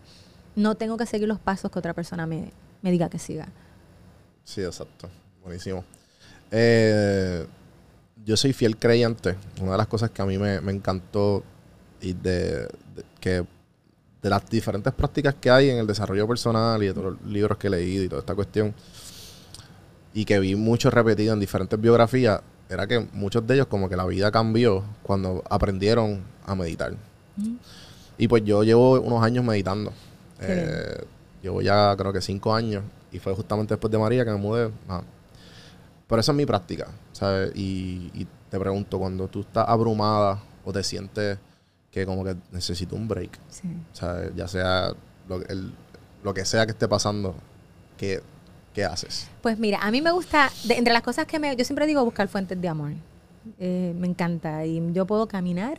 no 0.57 0.75
tengo 0.77 0.97
que 0.97 1.07
seguir 1.07 1.29
los 1.29 1.39
pasos 1.39 1.71
que 1.71 1.79
otra 1.79 1.95
persona 1.95 2.27
me, 2.27 2.51
me 2.83 2.91
diga 2.91 3.09
que 3.09 3.19
siga. 3.19 3.49
Sí, 4.45 4.63
exacto. 4.63 5.09
Buenísimo. 5.43 5.85
Eh, 6.51 7.47
yo 8.25 8.37
soy 8.37 8.53
fiel 8.53 8.77
creyente. 8.77 9.37
Una 9.61 9.73
de 9.73 9.79
las 9.79 9.87
cosas 9.87 10.11
que 10.11 10.23
a 10.23 10.27
mí 10.27 10.39
me, 10.39 10.61
me 10.61 10.73
encantó 10.73 11.43
y 12.01 12.13
de, 12.13 12.61
de- 12.63 12.69
que 13.21 13.45
de 14.23 14.29
las 14.31 14.49
diferentes 14.51 14.93
prácticas 14.93 15.35
que 15.41 15.51
hay 15.51 15.71
en 15.71 15.79
el 15.79 15.87
desarrollo 15.87 16.29
personal 16.29 16.83
y 16.83 16.87
de 16.89 16.95
todos 16.95 17.13
los 17.19 17.27
libros 17.33 17.57
que 17.57 17.69
he 17.69 17.71
leído 17.71 18.05
y 18.05 18.09
toda 18.09 18.21
esta 18.21 18.35
cuestión 18.35 18.75
y 20.13 20.25
que 20.27 20.39
vi 20.41 20.57
mucho 20.57 20.91
repetido 20.91 21.33
en 21.33 21.41
diferentes 21.41 21.81
biografías 21.81 22.41
era 22.69 22.87
que 22.87 23.01
muchos 23.15 23.47
de 23.47 23.55
ellos 23.55 23.67
como 23.69 23.89
que 23.89 23.97
la 23.97 24.05
vida 24.07 24.31
cambió 24.31 24.85
cuando 25.03 25.43
aprendieron 25.49 26.23
a 26.47 26.55
meditar. 26.55 26.93
Y 28.19 28.29
pues 28.29 28.45
yo 28.45 28.63
llevo 28.63 29.01
unos 29.01 29.23
años 29.25 29.45
meditando. 29.45 29.93
Eh, 30.41 31.05
llevo 31.43 31.63
ya 31.63 31.95
creo 31.97 32.13
que 32.13 32.21
cinco 32.21 32.55
años. 32.55 32.83
Y 33.13 33.19
fue 33.19 33.35
justamente 33.35 33.75
después 33.75 33.91
de 33.91 33.99
María 33.99 34.25
que 34.25 34.31
me 34.31 34.37
mudé. 34.39 34.71
Pero 36.07 36.21
esa 36.21 36.33
es 36.33 36.37
mi 36.37 36.47
práctica, 36.47 36.89
¿sabes? 37.13 37.53
Y, 37.55 38.11
y 38.15 38.27
te 38.51 38.59
pregunto, 38.59 38.99
cuando 38.99 39.29
tú 39.29 39.41
estás 39.41 39.69
abrumada 39.69 40.41
o 40.65 40.73
te 40.73 40.83
sientes 40.83 41.39
que 41.91 42.05
como 42.07 42.25
que 42.25 42.37
necesito 42.53 42.97
un 42.97 43.07
break, 43.09 43.39
Sí. 43.49 43.69
¿sabes? 43.93 44.33
Ya 44.35 44.49
sea 44.49 44.93
lo, 45.29 45.37
el- 45.47 45.73
lo 46.23 46.35
que 46.35 46.45
sea 46.45 46.67
que 46.67 46.73
esté 46.73 46.87
pasando, 46.89 47.35
¿qué, 47.97 48.21
qué 48.75 48.85
haces? 48.85 49.29
Pues 49.43 49.59
mira, 49.59 49.79
a 49.83 49.91
mí 49.91 50.01
me 50.03 50.11
gusta, 50.13 50.51
de- 50.65 50.75
entre 50.79 50.93
las 50.93 51.03
cosas 51.03 51.27
que 51.27 51.39
me, 51.39 51.55
yo 51.57 51.65
siempre 51.65 51.87
digo 51.87 52.05
buscar 52.05 52.29
fuentes 52.29 52.61
de 52.61 52.69
amor. 52.69 52.93
Eh, 53.59 53.95
me 53.99 54.07
encanta 54.07 54.67
y 54.67 54.93
yo 54.93 55.07
puedo 55.07 55.27
caminar 55.27 55.79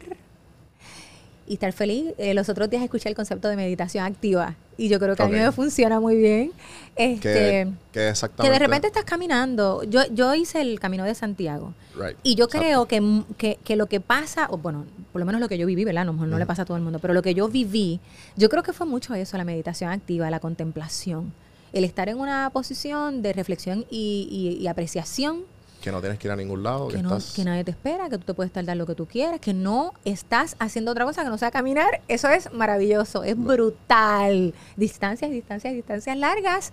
y 1.48 1.54
estar 1.54 1.74
feliz. 1.74 2.14
Eh, 2.18 2.34
los 2.34 2.50
otros 2.50 2.70
días 2.70 2.84
escuché 2.84 3.10
el 3.10 3.16
concepto 3.16 3.48
de 3.50 3.56
meditación 3.56 4.06
activa 4.06 4.56
y 4.78 4.88
yo 4.90 5.00
creo 5.00 5.16
que 5.16 5.24
a 5.24 5.28
mí 5.28 5.38
me 5.38 5.52
funciona 5.52 6.00
muy 6.00 6.16
bien. 6.16 6.52
Este, 6.96 7.20
¿Qué, 7.22 7.30
qué 7.32 7.74
que 7.94 8.10
exactamente? 8.10 8.54
de 8.54 8.60
repente 8.60 8.88
estás 8.88 9.04
caminando. 9.06 9.84
Yo, 9.84 10.02
yo 10.12 10.34
hice 10.34 10.62
el 10.62 10.80
camino 10.80 11.04
de 11.04 11.14
Santiago. 11.16 11.74
Right. 11.96 12.18
Y 12.24 12.36
yo 12.36 12.48
creo 12.48 12.86
que, 12.88 13.24
que, 13.38 13.58
que 13.64 13.76
lo 13.76 13.86
que 13.88 14.00
pasa, 14.00 14.48
o 14.50 14.58
bueno, 14.58 14.86
por 15.12 15.20
lo 15.20 15.26
menos 15.26 15.42
lo 15.42 15.50
que 15.50 15.58
yo 15.58 15.66
viví, 15.68 15.84
¿verdad? 15.86 16.04
A 16.04 16.06
lo 16.06 16.14
mejor 16.14 16.28
no 16.30 16.38
le 16.40 16.46
pasa 16.46 16.62
a 16.62 16.66
todo 16.66 16.78
el 16.78 16.84
mundo, 16.84 17.00
pero 17.00 17.14
lo 17.14 17.22
que 17.22 17.34
yo 17.34 17.48
viví, 17.50 18.00
yo 18.38 18.50
creo 18.50 18.64
que 18.64 18.74
fue 18.74 18.86
mucho 18.88 19.14
eso, 19.14 19.38
la 19.38 19.44
meditación 19.44 19.92
activa, 19.92 20.30
la 20.30 20.40
contemplación. 20.40 21.34
El 21.74 21.84
estar 21.86 22.10
en 22.10 22.18
una 22.20 22.50
posición 22.52 23.22
de 23.22 23.34
reflexión 23.34 23.86
y, 23.90 24.28
y- 24.30 24.62
y 24.64 24.68
apreciación, 24.68 25.44
Que 25.82 25.92
no 25.92 26.00
tienes 26.00 26.20
que 26.20 26.28
ir 26.28 26.32
a 26.32 26.36
ningún 26.36 26.62
lado, 26.62 26.88
que, 26.88 26.98
que, 26.98 27.04
no, 27.04 27.18
estás... 27.18 27.34
que 27.34 27.44
nadie 27.44 27.64
te 27.64 27.72
espera, 27.72 28.08
que 28.10 28.18
tú 28.18 28.26
te 28.26 28.34
puedes 28.34 28.54
tardar 28.54 28.78
lo 28.78 28.86
que 28.86 28.94
tú 28.94 29.08
quieras, 29.08 29.40
que 29.40 29.54
no 29.54 29.94
estás 30.06 30.56
haciendo 30.60 30.92
otra 30.92 31.06
cosa 31.06 31.24
que 31.24 31.30
no 31.30 31.38
sea 31.38 31.50
caminar. 31.52 32.02
Eso 32.08 32.30
es 32.30 32.54
maravilloso, 32.54 33.24
es 33.24 33.38
brutal. 33.38 34.54
Distancias, 34.76 35.32
distancias, 35.32 35.74
distancias 35.74 36.16
largas, 36.18 36.72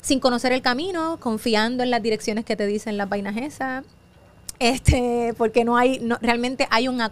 sin 0.00 0.20
conocer 0.20 0.52
el 0.52 0.62
camino, 0.62 1.18
confiando 1.18 1.82
en 1.82 1.90
las 1.90 2.02
direcciones 2.02 2.44
que 2.44 2.56
te 2.56 2.66
dicen 2.66 2.96
las 2.96 3.08
vainas 3.08 3.36
esas. 3.36 3.84
Este, 4.60 5.34
porque 5.36 5.64
no 5.64 5.76
hay, 5.76 5.98
no, 6.00 6.18
realmente 6.20 6.68
hay 6.70 6.86
una, 6.86 7.10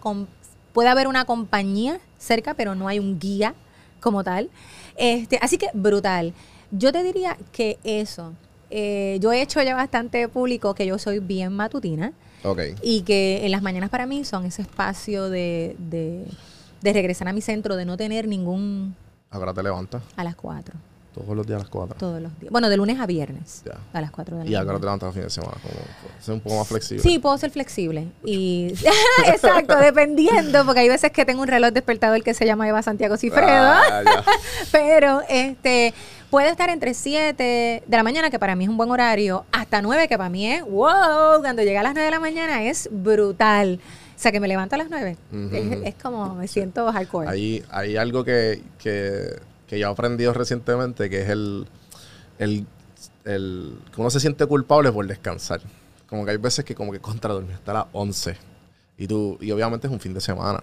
puede 0.73 0.89
haber 0.89 1.09
una 1.09 1.25
compañía 1.25 1.99
cerca, 2.19 2.55
pero 2.55 2.75
no 2.75 2.87
hay 2.87 2.99
un 2.99 3.19
guía 3.19 3.55
como 4.01 4.23
tal. 4.23 4.51
Este, 4.97 5.39
así 5.43 5.59
que 5.59 5.69
brutal. 5.73 6.35
Yo 6.71 6.93
te 6.93 7.03
diría 7.03 7.37
que 7.53 7.79
eso. 7.83 8.35
Eh, 8.71 9.19
yo 9.21 9.33
he 9.33 9.41
hecho 9.43 9.62
ya 9.62 9.75
bastante 9.75 10.29
público 10.29 10.75
que 10.75 10.87
yo 10.87 10.99
soy 10.99 11.19
bien 11.21 11.53
matutina 11.55 12.12
Ok. 12.45 12.61
y 12.83 13.03
que 13.03 13.45
en 13.45 13.51
las 13.51 13.62
mañanas 13.62 13.91
para 13.91 14.07
mí 14.07 14.25
son 14.25 14.45
ese 14.45 14.62
espacio 14.62 15.29
de, 15.31 15.75
de, 15.79 16.25
de 16.83 16.93
regresar 16.93 17.29
a 17.29 17.33
mi 17.33 17.41
centro, 17.41 17.77
de 17.77 17.85
no 17.85 17.97
tener 17.97 18.29
ningún 18.29 18.95
Ahora 19.31 19.53
te 19.53 19.62
levantas 19.62 20.03
a 20.16 20.25
las 20.25 20.37
4, 20.37 20.75
todos 21.23 21.37
los 21.37 21.47
días 21.47 21.57
a 21.57 21.61
las 21.61 21.71
4. 21.71 21.97
todos 21.99 22.23
los 22.23 22.39
días. 22.41 22.53
Bueno, 22.53 22.69
de 22.69 22.77
lunes 22.77 22.99
a 23.01 23.07
viernes, 23.07 23.62
a 23.93 24.01
las 24.01 24.11
4 24.11 24.37
de 24.39 24.45
la 24.45 24.51
Y 24.51 24.55
ahora 24.55 24.75
te 24.75 24.81
levantas 24.81 25.09
el 25.09 25.12
fin 25.14 25.23
de 25.23 25.31
semana. 25.31 25.55
Como, 25.62 25.75
ser 26.21 26.35
un 26.35 26.41
poco 26.41 26.57
más 26.57 26.69
flexible. 26.69 27.03
Sí, 27.03 27.19
puedo 27.19 27.39
ser 27.39 27.51
flexible. 27.51 28.09
Y 28.25 28.75
exacto, 29.27 29.77
dependiendo, 29.77 30.64
porque 30.64 30.81
hay 30.81 30.89
veces 30.89 31.12
que 31.12 31.25
tengo 31.25 31.43
un 31.43 31.49
reloj 31.49 31.73
despertador 31.73 32.23
que 32.23 32.35
se 32.35 32.47
llama 32.47 32.69
Eva 32.69 32.83
Santiago 32.83 33.16
Cifredo. 33.16 33.49
Ah. 33.49 34.03
Pero 34.73 35.23
este 35.29 35.95
puede 36.31 36.51
estar 36.51 36.71
entre 36.71 36.95
7 36.95 37.83
de 37.87 37.97
la 37.97 38.03
mañana, 38.03 38.31
que 38.31 38.39
para 38.39 38.55
mí 38.57 38.64
es 38.64 38.71
un 38.71 38.77
buen 38.77 38.91
horario, 38.91 39.45
hasta 39.53 39.83
9, 39.83 40.09
que 40.09 40.19
para 40.19 40.31
mí 40.31 40.51
es 40.51 40.62
wow. 40.62 41.41
Cuando 41.41 41.62
llega 41.62 41.81
a 41.81 41.83
las 41.83 41.95
9 41.95 42.05
de 42.05 42.11
la 42.11 42.21
mañana 42.21 42.62
es 42.64 42.89
brutal. 42.91 43.81
O 44.19 44.21
sea, 44.21 44.33
que 44.33 44.41
me 44.41 44.49
levanto 44.49 44.75
a 44.75 44.79
las 44.79 44.91
9. 44.91 45.16
Ujú, 45.31 45.83
es, 45.85 45.95
como 45.95 46.35
me 46.35 46.49
siento 46.49 46.91
hardcore. 46.93 47.29
Hay, 47.29 47.64
hay 47.71 47.97
algo 47.97 48.25
que, 48.25 48.62
que, 48.77 49.39
que 49.69 49.79
yo 49.79 49.87
he 49.89 49.91
aprendido 49.91 50.33
recientemente, 50.33 51.09
que 51.11 51.23
es 51.23 51.29
el, 51.29 51.66
el, 52.39 52.66
el- 53.25 53.79
que 53.95 54.01
uno 54.01 54.11
se 54.11 54.19
siente 54.21 54.47
culpable 54.47 54.91
por 54.91 55.07
descansar. 55.07 55.61
Como 56.09 56.25
que 56.25 56.31
hay 56.33 56.37
veces 56.39 56.64
que 56.64 56.75
como 56.75 56.91
que 56.91 57.01
contra 57.01 57.33
dormir 57.35 57.55
hasta 57.55 57.73
las 57.73 57.85
11. 57.93 58.37
Y 58.97 59.07
tú, 59.07 59.39
y 59.41 59.51
obviamente 59.53 59.87
es 59.87 59.93
un 59.93 60.01
fin 60.01 60.14
de 60.14 60.21
semana. 60.21 60.62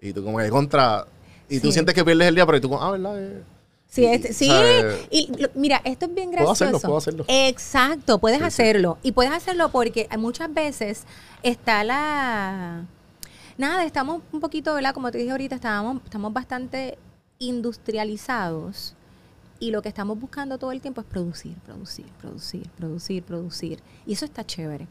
Y 0.00 0.12
tú 0.12 0.24
como 0.24 0.38
que 0.38 0.48
contra, 0.48 1.06
y 1.48 1.60
tú 1.60 1.68
Sí. 1.68 1.74
sientes 1.74 1.94
que 1.94 2.04
pierdes 2.04 2.28
el 2.28 2.34
día, 2.34 2.46
pero 2.46 2.60
tú 2.60 2.68
como, 2.70 2.82
ah, 2.82 2.90
¿verdad? 2.92 3.22
Eh, 3.22 3.42
Sí, 3.88 4.02
y, 4.02 4.06
este- 4.06 4.32
sí. 4.32 4.46
¿sabes? 4.46 5.06
Y 5.10 5.30
lo- 5.36 5.48
mira, 5.54 5.82
esto 5.84 6.06
es 6.06 6.14
bien 6.14 6.30
Puedo 6.30 6.44
gracioso. 6.46 6.64
hacerlo, 6.64 6.80
puedo 6.80 6.96
hacerlo. 6.98 7.24
Exacto, 7.28 8.18
puedes 8.18 8.38
Sí, 8.38 8.42
sí. 8.44 8.46
hacerlo. 8.46 8.98
Y 9.02 9.12
puedes 9.12 9.32
hacerlo 9.32 9.68
porque 9.70 10.08
muchas 10.18 10.52
veces 10.54 11.04
está 11.42 11.84
la... 11.84 12.84
Nada, 13.58 13.84
estamos 13.84 14.22
un 14.32 14.40
poquito, 14.40 14.72
¿verdad? 14.74 14.94
Como 14.94 15.10
te 15.10 15.18
dije 15.18 15.32
ahorita, 15.32 15.56
estábamos, 15.56 16.00
estamos 16.04 16.32
bastante 16.32 16.96
industrializados 18.00 18.94
y 19.58 19.70
lo 19.70 19.82
que 19.82 19.88
estamos 19.88 20.18
buscando 20.20 20.58
todo 20.58 20.72
el 20.72 20.80
tiempo 20.80 21.00
es 21.00 21.06
producir, 21.06 21.54
producir, 21.66 22.06
producir, 22.20 22.68
producir, 22.70 23.22
producir. 23.22 23.80
Y 24.06 24.12
eso 24.12 24.24
está 24.24 24.44
chévere. 24.46 24.86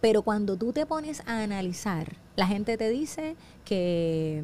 Pero 0.00 0.22
cuando 0.22 0.56
tú 0.56 0.72
te 0.72 0.86
pones 0.86 1.22
a 1.26 1.42
analizar, 1.42 2.16
la 2.36 2.46
gente 2.46 2.76
te 2.76 2.88
dice 2.88 3.36
que 3.64 4.42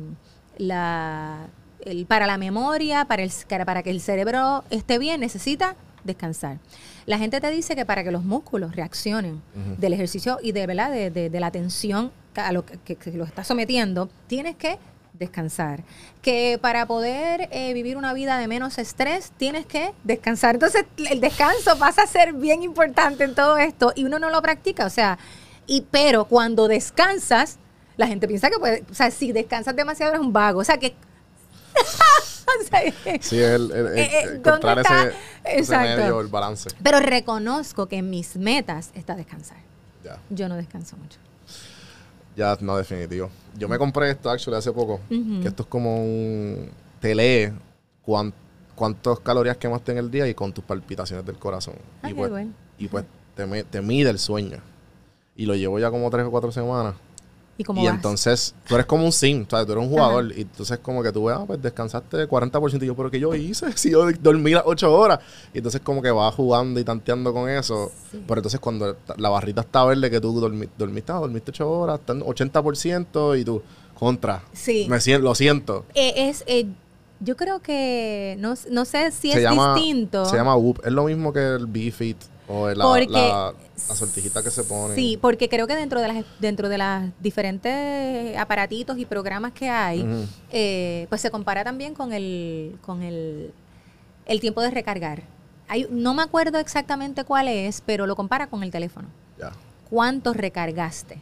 la, 0.59 1.47
el- 1.81 2.07
para 2.07 2.27
la 2.27 2.39
memoria, 2.39 3.05
para, 3.07 3.23
el, 3.23 3.31
para 3.65 3.83
que 3.83 3.91
el 3.91 4.01
cerebro 4.01 4.65
esté 4.71 4.99
bien, 4.99 5.21
necesita 5.21 5.77
descansar. 6.03 6.59
La 7.07 7.19
gente 7.19 7.41
te 7.41 7.51
dice 7.51 7.75
que 7.77 7.87
para 7.87 8.03
que 8.05 8.11
los 8.11 8.25
músculos 8.25 8.75
reaccionen 8.77 9.41
del 9.79 9.93
ejercicio 9.93 10.39
y 10.43 10.53
de, 10.53 10.67
¿verdad? 10.67 10.91
de, 10.91 11.11
de- 11.11 11.31
de 11.31 11.41
la 11.41 11.51
tensión 11.51 12.11
a 12.35 12.53
lo 12.53 12.65
que, 12.67 12.79
que, 12.79 12.97
que 12.97 13.13
lo 13.13 13.25
estás 13.25 13.47
sometiendo, 13.47 14.09
tienes 14.27 14.57
que 14.57 14.79
descansar. 15.15 15.83
Que 16.23 16.59
para 16.61 16.87
poder 16.87 17.49
eh, 17.53 17.73
vivir 17.73 17.97
una 17.97 18.13
vida 18.13 18.39
de 18.39 18.47
menos 18.49 18.79
estrés, 18.79 19.33
tienes 19.37 19.65
que 19.67 19.93
descansar. 20.05 20.55
Entonces, 20.57 20.85
el 21.11 21.21
descanso 21.21 21.79
pasa 21.79 22.03
a 22.03 22.07
ser 22.07 22.33
bien 22.35 22.63
importante 22.63 23.25
en 23.25 23.35
todo 23.35 23.57
esto 23.59 23.93
y 23.95 24.05
uno 24.05 24.19
no 24.19 24.31
lo 24.31 24.43
practica. 24.43 24.85
O 24.87 24.91
sea, 24.91 25.19
y 25.67 25.83
pero 25.91 26.27
cuando 26.27 26.69
descansas, 26.69 27.59
la 27.97 28.07
gente 28.07 28.27
piensa 28.29 28.51
que 28.51 28.59
puede, 28.59 28.85
o 28.91 28.95
sea, 28.95 29.11
si 29.11 29.33
descansas 29.33 29.75
demasiado 29.77 30.13
eres 30.13 30.21
un 30.27 30.33
vago. 30.33 30.61
O 30.61 30.65
sea, 30.65 30.79
que... 30.79 30.95
o 31.75 32.65
sea, 32.69 32.81
Sí, 33.21 33.41
el, 33.41 33.71
el- 33.71 33.87
el- 33.87 33.99
Eh, 33.99 34.03
eh, 34.05 34.23
encontrar 34.37 34.79
ese, 35.45 35.77
medio, 35.77 36.21
el 36.21 36.29
balance. 36.29 36.71
pero 36.83 37.01
reconozco 37.01 37.87
que 37.87 37.97
en 37.99 38.11
mis 38.11 38.37
metas 38.37 38.91
está 38.95 39.15
descansar. 39.15 39.59
Yo 40.29 40.49
no 40.49 40.57
descanso 40.57 40.97
mucho. 40.99 41.19
Ya, 42.37 42.57
no, 42.61 42.77
definitivo. 42.77 43.31
Yo 43.57 43.69
me 43.69 43.79
compré 43.79 44.11
esto, 44.11 44.29
actually, 44.31 44.57
hace 44.59 44.73
poco. 44.73 45.01
Que 45.41 45.49
esto 45.49 45.63
es 45.63 45.69
como 45.69 46.03
un... 46.03 46.71
Te 47.01 47.15
lee 47.15 47.53
cuán- 48.03 48.33
cuántas 48.75 49.21
calorías 49.21 49.57
quemaste 49.57 49.93
en 49.93 49.99
el 49.99 50.11
día 50.11 50.27
y 50.29 50.35
con 50.35 50.53
tus 50.53 50.65
palpitaciones 50.65 51.25
del 51.25 51.37
corazón. 51.39 51.75
Ah, 52.03 52.11
y, 52.11 52.15
pues, 52.15 52.31
bueno. 52.31 52.53
y 52.79 52.89
pues 52.89 53.05
te, 53.37 53.65
te 53.65 53.81
mide 53.83 54.11
el 54.11 54.19
sueño. 54.19 54.59
Y 55.37 55.47
lo 55.47 55.55
llevo 55.55 55.79
ya 55.79 55.91
como 55.91 56.11
tres 56.11 56.27
o 56.27 56.31
cuatro 56.31 56.51
semanas. 56.51 56.95
¿Y 57.57 57.63
cómo 57.63 57.81
Y 57.83 57.87
vas? 57.87 57.95
entonces, 57.95 58.53
tú 58.67 58.75
eres 58.75 58.85
como 58.87 59.05
un 59.05 59.13
sim, 59.13 59.47
¿sabes? 59.49 59.67
Tú 59.67 59.73
eres 59.73 59.85
un 59.85 59.91
jugador. 59.91 60.33
Y 60.37 60.41
entonces 60.43 60.79
como 60.81 61.03
que 61.05 61.13
tú 61.13 61.27
ves, 61.27 61.37
ah, 61.39 61.45
pues 61.47 61.63
descansaste 61.63 62.29
40%. 62.29 62.83
Y 62.83 62.87
yo, 62.87 62.97
¿pero 62.97 63.11
qué 63.11 63.21
yo 63.21 63.35
hice? 63.35 63.67
Si 63.77 63.91
yo 63.91 64.11
dormí 64.21 64.51
las 64.51 64.65
8 64.67 64.93
horas. 64.93 65.21
Y 65.53 65.59
entonces 65.59 65.81
como 65.81 66.03
que 66.03 66.11
vas 66.11 66.35
jugando 66.35 66.81
y 66.81 66.85
tanteando 66.85 67.33
con 67.33 67.49
eso. 67.49 67.93
Sí. 68.11 68.23
Pero 68.27 68.39
entonces 68.41 68.59
cuando 68.59 68.97
la 69.17 69.29
barrita 69.29 69.61
está 69.61 69.85
verde 69.85 70.11
que 70.11 70.21
tú 70.21 70.41
dormi- 70.41 70.69
dormiste, 70.77 71.13
ah, 71.13 71.17
dormiste 71.17 71.53
8 71.53 71.71
horas, 71.71 72.01
está 72.01 72.13
en 72.13 72.23
80% 72.23 73.39
y 73.41 73.45
tú, 73.45 73.63
contra. 73.99 74.43
Sí. 74.53 74.87
Me 74.91 75.01
siento, 75.01 75.25
lo 75.25 75.35
siento. 75.37 75.85
Eh, 75.95 76.29
es, 76.29 76.43
eh, 76.49 76.67
yo 77.21 77.37
creo 77.37 77.61
que, 77.63 78.37
no, 78.41 78.55
no 78.71 78.85
sé 78.85 79.11
si 79.13 79.31
se 79.31 79.37
es 79.39 79.43
llama, 79.45 79.75
distinto. 79.77 80.25
Se 80.27 80.37
llama 80.37 80.57
Whoop. 80.57 80.81
Es 80.85 80.93
lo 80.93 81.05
mismo 81.05 81.33
que 81.33 81.39
el 81.55 81.67
B-Fit 81.67 82.19
o 82.49 82.69
la, 82.69 82.85
Porque- 82.85 83.07
la, 83.11 83.55
la 83.89 83.95
sortijita 83.95 84.43
que 84.43 84.51
se 84.51 84.65
pone. 84.65 84.95
Sí, 84.95 85.19
porque 85.21 85.49
creo 85.49 85.67
que 85.67 85.75
dentro 85.75 86.01
de 86.01 86.09
las 86.09 86.25
dentro 86.41 86.69
de 86.69 86.79
las 86.79 87.11
diferentes 87.21 88.37
aparatitos 88.37 88.99
y 88.99 89.07
programas 89.07 89.53
que 89.53 89.69
hay, 89.71 90.05
eh, 90.51 91.07
pues 91.09 91.21
se 91.21 91.31
compara 91.31 91.65
también 91.65 91.95
con 91.95 92.13
el 92.13 92.77
con 92.83 93.03
el, 93.03 93.53
el 94.27 94.41
tiempo 94.41 94.61
de 94.61 94.71
recargar. 94.71 95.23
Hay, 95.69 95.87
no 95.91 96.13
me 96.13 96.23
acuerdo 96.23 96.59
exactamente 96.59 97.25
cuál 97.25 97.49
es, 97.49 97.81
pero 97.85 98.07
lo 98.07 98.15
compara 98.17 98.47
con 98.49 98.63
el 98.63 98.71
teléfono. 98.71 99.09
Ya. 99.39 99.51
¿Cuánto 99.89 100.33
recargaste? 100.35 101.19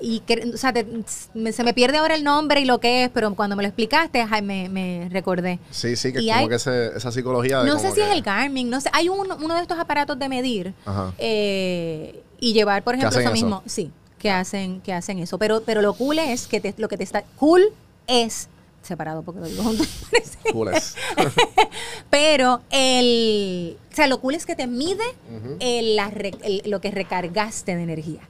Y 0.00 0.20
que, 0.20 0.50
o 0.52 0.56
sea, 0.56 0.72
te- 0.72 0.86
me- 1.34 1.52
se 1.52 1.62
me 1.64 1.72
pierde 1.72 1.98
ahora 1.98 2.14
el 2.14 2.24
nombre 2.24 2.60
y 2.60 2.64
lo 2.64 2.78
que 2.80 3.04
es, 3.04 3.10
pero 3.10 3.32
cuando 3.34 3.54
me 3.56 3.62
lo 3.62 3.68
explicaste, 3.68 4.26
ay, 4.28 4.42
me, 4.42 4.68
me 4.68 5.08
recordé. 5.10 5.60
Sí, 5.70 5.94
sí, 5.96 6.12
que 6.12 6.20
Y 6.20 6.28
es 6.30 6.34
como 6.34 6.42
hay- 6.44 6.48
que 6.48 6.54
ese- 6.56 6.96
esa 6.96 7.12
psicología 7.12 7.60
de 7.62 7.66
No 7.70 7.78
sé 7.78 7.92
si 7.92 8.00
es 8.00 8.10
el 8.10 8.22
Garmin, 8.22 8.68
no 8.68 8.80
sé. 8.80 8.90
Hay 8.92 9.08
uno, 9.08 9.36
uno 9.40 9.54
de 9.54 9.62
estos 9.62 9.78
aparatos 9.78 10.18
de 10.18 10.28
medir 10.28 10.74
eh, 11.18 12.22
y 12.40 12.52
llevar, 12.52 12.82
por 12.82 12.94
¿Que 12.94 12.98
ejemplo, 13.00 13.20
eso 13.20 13.28
eso? 13.28 13.32
mismo. 13.32 13.62
Sí, 13.66 13.90
que 14.18 14.30
hacen, 14.30 14.80
que 14.80 14.92
hacen 14.92 15.18
eso. 15.20 15.38
Pero, 15.38 15.62
pero 15.62 15.80
lo 15.80 15.94
cool 15.94 16.18
es 16.18 16.46
que 16.48 16.60
te- 16.60 16.74
lo 16.76 16.88
que 16.88 16.96
te 16.98 17.04
está. 17.04 17.22
Cool 17.36 17.62
es. 18.06 18.48
Separado 18.82 19.22
porque 19.22 19.40
lo 19.40 19.46
digo 19.46 19.62
junto. 19.62 19.82
parece. 20.10 20.38
Cool 20.52 20.68
es. 20.74 20.94
Pero 22.10 22.60
el. 22.70 23.78
O 23.90 23.94
sea, 23.96 24.06
lo 24.08 24.20
cool 24.20 24.34
es 24.34 24.44
que 24.44 24.54
te 24.56 24.66
mide 24.66 25.04
Ujú. 25.34 25.56
el- 25.60 25.96
la 25.96 26.10
re- 26.10 26.34
el- 26.42 26.62
lo 26.66 26.80
que 26.82 26.90
recargaste 26.90 27.76
de 27.76 27.82
energía. 27.82 28.20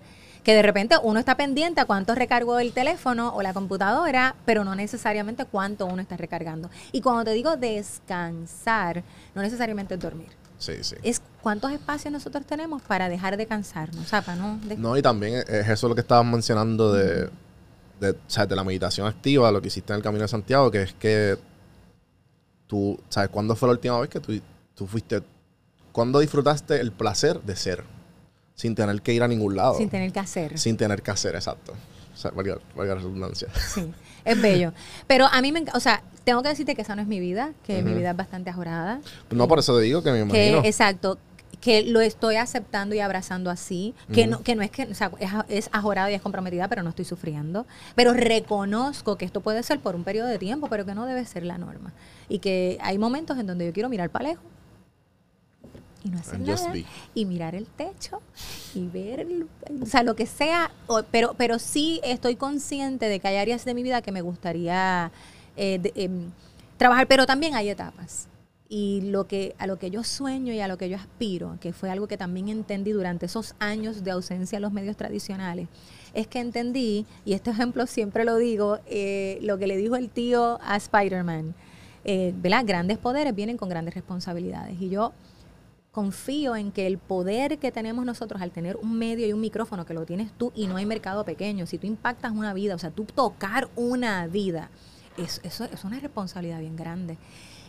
Que 0.44 0.54
de 0.54 0.62
repente 0.62 0.94
uno 1.02 1.18
está 1.18 1.36
pendiente 1.36 1.80
a 1.80 1.86
cuánto 1.86 2.14
recargó 2.14 2.58
el 2.58 2.72
teléfono 2.72 3.34
o 3.34 3.42
la 3.42 3.52
computadora, 3.54 4.36
pero 4.44 4.62
no 4.62 4.74
necesariamente 4.74 5.46
cuánto 5.46 5.86
uno 5.86 6.02
está 6.02 6.16
recargando. 6.18 6.70
Y 6.92 7.00
cuando 7.00 7.24
te 7.24 7.32
digo 7.32 7.56
descansar, 7.56 9.02
no 9.34 9.42
necesariamente 9.42 9.94
es 9.94 10.00
dormir. 10.00 10.28
Sí, 10.58 10.74
sí. 10.82 10.96
Es 11.02 11.20
cuántos 11.42 11.72
espacios 11.72 12.12
nosotros 12.12 12.44
tenemos 12.46 12.80
para 12.82 13.08
dejar 13.08 13.36
de 13.36 13.46
cansarnos, 13.46 14.04
o 14.04 14.08
sea, 14.08 14.22
para 14.22 14.36
no... 14.36 14.58
de- 14.64 14.76
No, 14.76 14.96
y 14.96 15.02
también 15.02 15.34
es 15.36 15.48
es 15.48 15.68
eso 15.68 15.88
lo 15.88 15.94
que 15.94 16.00
estabas 16.02 16.24
mencionando 16.26 16.92
de, 16.92 17.28
de, 18.00 18.10
o 18.10 18.16
sea, 18.28 18.46
de 18.46 18.54
la 18.54 18.64
meditación 18.64 19.06
activa, 19.06 19.50
lo 19.50 19.60
que 19.60 19.68
hiciste 19.68 19.92
en 19.92 19.96
el 19.98 20.02
Camino 20.02 20.22
de 20.22 20.28
Santiago, 20.28 20.70
que 20.70 20.82
es 20.82 20.92
que 20.94 21.36
tú, 22.66 22.98
¿sabes? 23.08 23.30
¿Cuándo 23.30 23.56
fue 23.56 23.68
la 23.68 23.72
última 23.72 23.98
vez 24.00 24.08
que 24.10 24.20
tú, 24.20 24.38
tú 24.74 24.86
fuiste, 24.86 25.22
cuándo 25.92 26.18
disfrutaste 26.20 26.80
el 26.80 26.92
placer 26.92 27.40
de 27.42 27.56
ser? 27.56 27.84
Sin 28.54 28.74
tener 28.74 29.02
que 29.02 29.12
ir 29.12 29.22
a 29.22 29.28
ningún 29.28 29.56
lado. 29.56 29.76
sin 29.76 29.88
tener 29.88 30.12
que 30.12 30.20
hacer. 30.20 30.58
Sin 30.58 30.76
tener 30.76 31.02
que 31.02 31.10
hacer, 31.10 31.34
exacto. 31.34 31.74
O 32.12 32.16
sea, 32.16 32.30
valga, 32.30 32.58
valga 32.76 32.94
la 32.94 33.00
redundancia. 33.00 33.48
Sí, 33.74 33.90
es 34.24 34.40
bello. 34.40 34.72
Pero 35.06 35.26
a 35.26 35.42
mí 35.42 35.50
me 35.50 35.60
encanta, 35.60 35.76
o 35.76 35.80
sea, 35.80 36.02
tengo 36.22 36.42
que 36.42 36.48
decirte 36.48 36.74
que 36.74 36.82
esa 36.82 36.94
no 36.94 37.02
es 37.02 37.08
mi 37.08 37.18
vida, 37.18 37.52
que 37.66 37.82
mi 37.82 37.92
vida 37.92 38.10
es 38.10 38.16
bastante 38.16 38.50
ajorada. 38.50 39.00
No, 39.30 39.48
por 39.48 39.58
eso 39.58 39.76
te 39.76 39.82
digo 39.82 40.02
que 40.02 40.10
me 40.12 40.18
que 40.28 40.48
imagino. 40.48 40.64
exacto 40.64 41.18
que 41.60 41.82
lo 41.82 42.02
estoy 42.02 42.36
aceptando 42.36 42.94
y 42.94 43.00
abrazando 43.00 43.48
así 43.48 43.94
que 44.12 44.26
no 44.26 44.42
que 44.42 44.54
no 44.54 44.60
es 44.60 44.70
que 44.70 44.82
o 44.82 44.94
sea, 44.94 45.10
es, 45.18 45.30
es 45.48 45.70
ajorada 45.72 46.10
y 46.10 46.14
es 46.14 46.20
comprometida 46.20 46.68
pero 46.68 46.82
no 46.82 46.90
estoy 46.90 47.06
sufriendo 47.06 47.64
pero 47.94 48.12
reconozco 48.12 49.16
que 49.16 49.24
esto 49.24 49.40
puede 49.40 49.62
ser 49.62 49.80
por 49.80 49.94
un 49.94 50.04
periodo 50.04 50.28
de 50.28 50.38
tiempo 50.38 50.68
pero 50.68 50.84
que 50.84 50.94
no 50.94 51.06
debe 51.06 51.24
ser 51.24 51.42
la 51.44 51.56
norma 51.56 51.94
y 52.28 52.40
que 52.40 52.76
hay 52.82 52.98
momentos 52.98 53.38
en 53.38 53.46
donde 53.46 53.64
yo 53.64 53.72
quiero 53.72 53.88
mirar 53.88 54.10
para 54.10 54.28
lejos 54.28 54.44
y 56.04 56.10
no 56.10 56.18
hacer 56.18 56.34
nada 56.52 56.72
y 57.14 57.24
mirar 57.24 57.54
el 57.54 57.66
techo 57.66 58.20
y 58.74 58.86
ver 58.88 59.20
el- 59.20 59.48
o 59.82 59.86
sea 59.86 60.02
lo 60.02 60.14
que 60.14 60.26
sea 60.26 60.70
pero 61.10 61.34
pero 61.36 61.58
sí 61.58 62.00
estoy 62.04 62.36
consciente 62.36 63.06
de 63.08 63.18
que 63.20 63.28
hay 63.28 63.36
áreas 63.36 63.64
de 63.64 63.74
mi 63.74 63.82
vida 63.82 64.02
que 64.02 64.12
me 64.12 64.20
gustaría 64.20 65.10
eh, 65.56 65.78
de- 65.80 65.92
em, 65.96 66.30
trabajar 66.76 67.06
pero 67.06 67.26
también 67.26 67.54
hay 67.54 67.70
etapas. 67.70 68.28
Y 68.68 69.02
lo 69.02 69.26
que 69.28 69.54
a 69.58 69.66
lo 69.66 69.78
que 69.78 69.90
yo 69.90 70.02
sueño 70.02 70.52
y 70.52 70.58
a 70.60 70.66
lo 70.68 70.78
que 70.78 70.88
yo 70.88 70.96
aspiro 70.96 71.58
que 71.60 71.72
fue 71.72 71.90
algo 71.90 72.08
que 72.08 72.16
también 72.16 72.48
entendí 72.48 72.92
durante 72.92 73.26
esos 73.26 73.54
años 73.58 74.02
de 74.04 74.10
ausencia 74.10 74.56
en 74.56 74.62
los 74.62 74.72
medios 74.72 74.96
tradicionales 74.96 75.68
es 76.12 76.26
que 76.26 76.40
entendí 76.40 77.06
y 77.24 77.34
este 77.34 77.50
ejemplo 77.50 77.86
siempre 77.86 78.24
lo 78.24 78.36
digo 78.36 78.78
eh, 78.86 79.38
lo 79.42 79.58
que 79.58 79.66
le 79.66 79.76
dijo 79.76 79.96
el 79.96 80.08
tío 80.10 80.58
a 80.62 80.76
Spider-Man 80.76 81.54
eh, 82.04 82.32
¿verdad? 82.36 82.64
grandes 82.66 82.98
poderes 82.98 83.34
vienen 83.34 83.56
con 83.56 83.68
grandes 83.68 83.94
responsabilidades. 83.94 84.80
Y 84.80 84.88
yo 84.90 85.12
confío 85.94 86.56
en 86.56 86.72
que 86.72 86.86
el 86.88 86.98
poder 86.98 87.58
que 87.58 87.70
tenemos 87.70 88.04
nosotros 88.04 88.42
al 88.42 88.50
tener 88.50 88.76
un 88.76 88.98
medio 88.98 89.26
y 89.26 89.32
un 89.32 89.40
micrófono 89.40 89.86
que 89.86 89.94
lo 89.94 90.04
tienes 90.04 90.32
tú 90.36 90.52
y 90.54 90.66
no 90.66 90.76
hay 90.76 90.86
mercado 90.86 91.24
pequeño, 91.24 91.66
si 91.66 91.78
tú 91.78 91.86
impactas 91.86 92.32
una 92.32 92.52
vida, 92.52 92.74
o 92.74 92.78
sea, 92.78 92.90
tú 92.90 93.04
tocar 93.04 93.68
una 93.76 94.26
vida, 94.26 94.70
es- 95.16 95.40
eso 95.44 95.64
es 95.64 95.84
una 95.84 96.00
responsabilidad 96.00 96.58
bien 96.58 96.74
grande. 96.76 97.16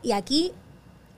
Y 0.02 0.12
aquí, 0.14 0.52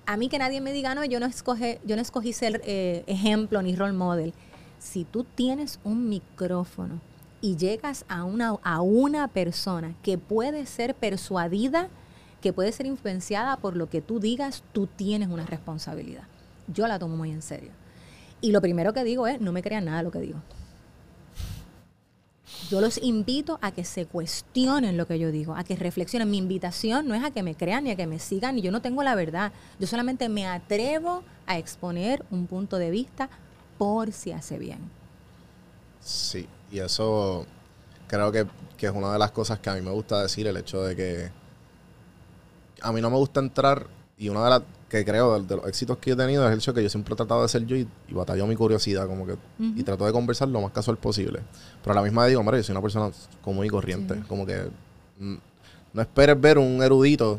a 0.05 0.17
mí 0.17 0.27
que 0.27 0.37
nadie 0.37 0.59
me 0.59 0.73
diga, 0.73 0.95
no, 0.95 1.05
yo 1.05 1.19
no, 1.21 1.25
escoge, 1.25 1.79
yo 1.85 1.95
no 1.95 2.01
escogí 2.01 2.33
ser 2.33 2.61
eh, 2.65 3.03
ejemplo 3.07 3.61
ni 3.61 3.75
role 3.75 3.93
model. 3.93 4.33
Si 4.77 5.05
tú 5.05 5.23
tienes 5.23 5.79
un 5.85 6.09
micrófono 6.09 6.99
y 7.39 7.55
llegas 7.55 8.03
a 8.09 8.25
una, 8.25 8.49
a 8.63 8.81
una 8.81 9.29
persona 9.29 9.95
que 10.03 10.17
puede 10.17 10.65
ser 10.65 10.93
persuadida, 10.93 11.87
que 12.41 12.51
puede 12.53 12.71
ser 12.73 12.85
influenciada 12.85 13.57
por 13.57 13.75
lo 13.77 13.89
que 13.89 14.01
tú 14.01 14.19
digas, 14.19 14.63
tú 14.73 14.87
tienes 14.87 15.29
una 15.29 15.45
responsabilidad. 15.45 16.23
Yo 16.67 16.87
la 16.87 16.99
tomo 16.99 17.15
muy 17.17 17.31
en 17.31 17.41
serio. 17.41 17.71
Y 18.41 18.51
lo 18.51 18.61
primero 18.61 18.93
que 18.93 19.03
digo 19.03 19.27
es, 19.27 19.41
no 19.41 19.51
me 19.51 19.63
crean 19.63 19.85
nada 19.85 20.03
lo 20.03 20.11
que 20.11 20.19
digo. 20.19 20.41
Yo 22.69 22.81
los 22.81 22.97
invito 23.01 23.59
a 23.61 23.71
que 23.71 23.83
se 23.83 24.05
cuestionen 24.05 24.97
lo 24.97 25.07
que 25.07 25.19
yo 25.19 25.31
digo, 25.31 25.55
a 25.55 25.63
que 25.63 25.75
reflexionen. 25.75 26.29
Mi 26.29 26.37
invitación 26.37 27.07
no 27.07 27.15
es 27.15 27.23
a 27.23 27.31
que 27.31 27.43
me 27.43 27.55
crean 27.55 27.85
ni 27.85 27.91
a 27.91 27.95
que 27.95 28.07
me 28.07 28.19
sigan, 28.19 28.55
ni 28.55 28.61
yo 28.61 28.71
no 28.71 28.81
tengo 28.81 29.03
la 29.03 29.15
verdad. 29.15 29.53
Yo 29.79 29.87
solamente 29.87 30.27
me 30.27 30.45
atrevo 30.45 31.23
a 31.45 31.57
exponer 31.57 32.25
un 32.29 32.47
punto 32.47 32.77
de 32.77 32.91
vista 32.91 33.29
por 33.77 34.11
si 34.11 34.31
hace 34.31 34.57
bien. 34.57 34.79
Sí, 36.01 36.47
y 36.71 36.79
eso 36.79 37.45
creo 38.07 38.31
que, 38.31 38.47
que 38.77 38.87
es 38.87 38.91
una 38.93 39.13
de 39.13 39.19
las 39.19 39.31
cosas 39.31 39.59
que 39.59 39.69
a 39.69 39.75
mí 39.75 39.81
me 39.81 39.91
gusta 39.91 40.21
decir, 40.21 40.47
el 40.47 40.57
hecho 40.57 40.81
de 40.83 40.95
que 40.95 41.31
a 42.81 42.91
mí 42.91 43.01
no 43.01 43.09
me 43.09 43.17
gusta 43.17 43.39
entrar, 43.39 43.87
y 44.17 44.29
una 44.29 44.43
de 44.43 44.49
las 44.49 44.61
que 44.89 45.03
creo 45.03 45.39
de, 45.39 45.45
de 45.47 45.55
los 45.57 45.67
éxitos 45.67 45.97
que 45.97 46.11
he 46.11 46.15
tenido 46.15 46.45
es 46.47 46.53
el 46.53 46.59
hecho 46.59 46.73
que 46.73 46.81
yo 46.81 46.89
siempre 46.89 47.13
he 47.13 47.17
tratado 47.17 47.41
de 47.41 47.49
ser 47.49 47.65
yo 47.65 47.75
y, 47.75 47.87
y 48.07 48.13
batallo 48.13 48.47
mi 48.47 48.55
curiosidad, 48.55 49.05
como 49.07 49.25
que, 49.25 49.35
y 49.59 49.83
trato 49.83 50.05
de 50.05 50.11
conversar 50.13 50.47
lo 50.47 50.61
más 50.61 50.71
casual 50.71 50.97
posible. 50.97 51.41
Pero 51.81 51.91
a 51.91 51.95
la 51.95 52.01
misma 52.01 52.25
digo, 52.27 52.39
hombre, 52.39 52.57
yo 52.57 52.63
soy 52.63 52.73
una 52.73 52.81
persona 52.81 53.11
común 53.41 53.65
y 53.65 53.69
corriente, 53.69 54.13
Sí. 54.15 54.21
como 54.27 54.45
que 54.45 54.69
mm, 55.19 55.35
no 55.93 56.01
esperes 56.01 56.39
ver 56.39 56.57
un 56.57 56.81
erudito, 56.81 57.37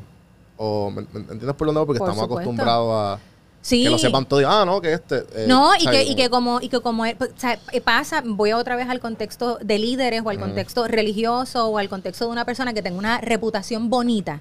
o, 0.57 0.91
¿me, 0.91 1.03
me 1.13 1.21
entiendes 1.21 1.55
por 1.55 1.67
dónde? 1.69 1.85
Porque 1.87 1.99
Por 2.01 2.09
estamos 2.09 2.25
supuesto. 2.25 2.51
acostumbrados 2.51 2.93
a 2.93 3.19
Sí. 3.61 3.83
que 3.83 3.91
lo 3.91 3.99
sepan 3.99 4.25
todo, 4.25 4.41
ah, 4.49 4.65
no, 4.65 4.81
que 4.81 4.93
este... 4.93 5.25
eh, 5.35 5.47
No, 5.49 5.75
y 5.75 5.87
que, 5.87 6.05
y 6.05 6.15
que 6.15 6.31
como, 6.31 6.61
y 6.61 6.69
que 6.69 6.81
como 6.81 7.05
eh, 7.07 7.17
pues, 7.19 7.31
eh, 7.73 7.81
pasa, 7.81 8.23
voy 8.25 8.53
otra 8.53 8.77
vez 8.77 8.89
al 8.89 9.01
contexto 9.01 9.59
de 9.63 9.79
líderes 9.79 10.23
o 10.25 10.31
al 10.31 10.39
contexto 10.39 10.87
religioso 10.87 11.67
o 11.69 11.77
al 11.79 11.89
contexto 11.89 12.27
de 12.27 12.31
una 12.31 12.45
persona 12.45 12.73
que 12.73 12.83
tenga 12.83 12.99
una 12.99 13.21
reputación 13.21 13.91
bonita, 13.91 14.41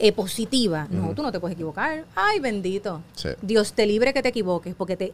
eh, 0.00 0.12
positiva. 0.12 0.86
No, 0.90 1.14
tú 1.14 1.22
no 1.22 1.30
te 1.30 1.38
puedes 1.38 1.54
equivocar. 1.54 2.04
Ay, 2.14 2.40
bendito. 2.40 3.02
Sí. 3.14 3.28
Dios 3.42 3.74
te 3.74 3.86
libre 3.86 4.14
que 4.14 4.22
te 4.22 4.30
equivoques 4.30 4.74
porque 4.74 4.96
te 4.96 5.12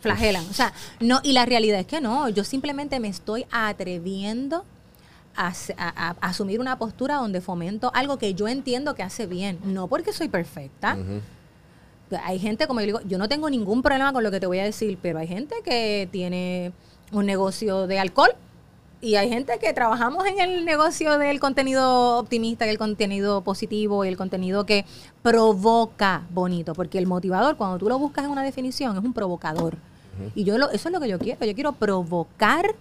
flagelan. 0.00 0.46
O 0.48 0.52
sea, 0.54 0.72
no, 1.00 1.20
y 1.24 1.32
la 1.32 1.44
realidad 1.44 1.80
es 1.80 1.86
que 1.86 2.00
no, 2.00 2.28
yo 2.28 2.44
simplemente 2.44 3.00
me 3.00 3.08
estoy 3.08 3.46
atreviendo 3.50 4.64
a, 5.36 5.52
asumir 6.20 6.60
una 6.60 6.78
postura 6.78 7.16
donde 7.16 7.40
fomento 7.40 7.90
algo 7.94 8.16
que 8.16 8.34
yo 8.34 8.48
entiendo 8.48 8.94
que 8.94 9.02
hace 9.02 9.26
bien, 9.26 9.58
no 9.64 9.86
porque 9.88 10.12
soy 10.12 10.28
perfecta. 10.28 10.96
Hay 12.24 12.38
gente, 12.38 12.68
como 12.68 12.80
yo 12.80 12.86
digo, 12.86 13.00
yo 13.06 13.18
no 13.18 13.28
tengo 13.28 13.50
ningún 13.50 13.82
problema 13.82 14.12
con 14.12 14.22
lo 14.22 14.30
que 14.30 14.38
te 14.38 14.46
voy 14.46 14.60
a 14.60 14.64
decir, 14.64 14.98
pero 15.02 15.18
hay 15.18 15.26
gente 15.26 15.56
que 15.64 16.08
tiene 16.12 16.72
un 17.10 17.26
negocio 17.26 17.86
de 17.86 17.98
alcohol 17.98 18.30
y 19.06 19.14
hay 19.14 19.28
gente 19.28 19.60
que 19.60 19.72
trabajamos 19.72 20.26
en 20.26 20.40
el 20.40 20.64
negocio 20.64 21.16
del 21.16 21.38
contenido 21.38 22.18
optimista, 22.18 22.66
el 22.66 22.76
contenido 22.76 23.40
positivo 23.42 24.04
y 24.04 24.08
el 24.08 24.16
contenido 24.16 24.66
que 24.66 24.84
provoca 25.22 26.26
bonito, 26.30 26.74
porque 26.74 26.98
el 26.98 27.06
motivador, 27.06 27.56
cuando 27.56 27.78
tú 27.78 27.88
lo 27.88 28.00
buscas 28.00 28.24
en 28.24 28.32
una 28.32 28.42
definición, 28.42 28.96
es 28.96 29.04
un 29.04 29.12
provocador. 29.12 29.76
Y 30.34 30.42
yo 30.42 30.58
lo, 30.58 30.70
eso 30.70 30.88
es 30.88 30.92
lo 30.92 30.98
que 30.98 31.08
yo 31.08 31.20
quiero, 31.20 31.46
yo 31.46 31.54
quiero 31.54 31.72
provocar 31.74 32.74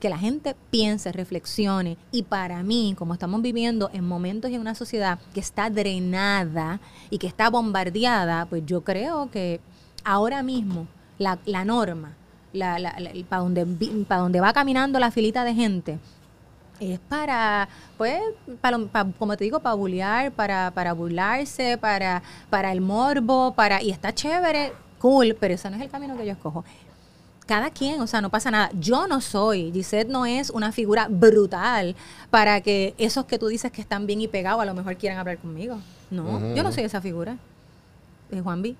que 0.00 0.08
la 0.08 0.18
gente 0.18 0.56
piense, 0.72 1.12
reflexione. 1.12 1.96
Y 2.10 2.24
para 2.24 2.64
mí, 2.64 2.96
como 2.98 3.12
estamos 3.12 3.40
viviendo 3.40 3.88
en 3.92 4.04
momentos 4.04 4.50
y 4.50 4.56
en 4.56 4.60
una 4.60 4.74
sociedad 4.74 5.20
que 5.32 5.38
está 5.38 5.70
drenada 5.70 6.80
y 7.08 7.18
que 7.18 7.28
está 7.28 7.50
bombardeada, 7.50 8.46
pues 8.46 8.64
yo 8.66 8.82
creo 8.82 9.30
que 9.30 9.60
ahora 10.02 10.42
mismo 10.42 10.88
la, 11.18 11.38
la 11.46 11.64
norma, 11.64 12.16
la, 12.52 12.78
la- 12.78 12.98
la- 12.98 13.10
para 13.28 13.42
donde, 13.42 13.64
pa' 14.06 14.16
donde 14.18 14.40
va 14.40 14.52
caminando 14.52 14.98
la 14.98 15.10
filita 15.10 15.44
de 15.44 15.54
gente, 15.54 15.98
es 16.80 16.98
para, 17.00 17.68
pues, 17.96 18.20
para, 18.60 18.78
como 19.18 19.36
te 19.36 19.44
digo, 19.44 19.60
para 19.60 19.74
bullear, 19.74 20.30
para, 20.32 20.70
para 20.70 20.92
burlarse, 20.92 21.76
para, 21.78 22.22
para 22.50 22.70
el 22.72 22.80
morbo, 22.80 23.52
para, 23.54 23.82
y 23.82 23.90
está 23.90 24.14
chévere, 24.14 24.72
cool, 24.98 25.36
pero 25.38 25.54
ese 25.54 25.68
no 25.70 25.76
es 25.76 25.82
el 25.82 25.88
camino 25.90 26.16
que 26.16 26.24
yo 26.26 26.32
escojo 26.32 26.64
cada 27.46 27.70
quien, 27.70 27.98
o 28.02 28.06
sea, 28.06 28.20
no 28.20 28.28
pasa 28.28 28.50
nada. 28.50 28.70
Yo 28.78 29.06
no 29.08 29.22
soy, 29.22 29.72
Gisette 29.72 30.10
no 30.10 30.26
es 30.26 30.50
una 30.50 30.70
figura 30.70 31.06
brutal 31.08 31.96
para 32.28 32.60
que 32.60 32.94
esos 32.98 33.24
que 33.24 33.38
tú 33.38 33.46
dices 33.46 33.72
que 33.72 33.80
están 33.80 34.06
bien 34.06 34.20
y 34.20 34.28
pegados 34.28 34.60
a 34.60 34.66
lo 34.66 34.74
mejor 34.74 34.96
quieran 34.96 35.18
hablar 35.18 35.38
conmigo. 35.38 35.78
No, 36.10 36.54
yo 36.54 36.62
no 36.62 36.72
soy 36.72 36.84
esa 36.84 37.00
figura. 37.00 37.38
Es 38.30 38.42
Juan 38.42 38.60
B. 38.60 38.76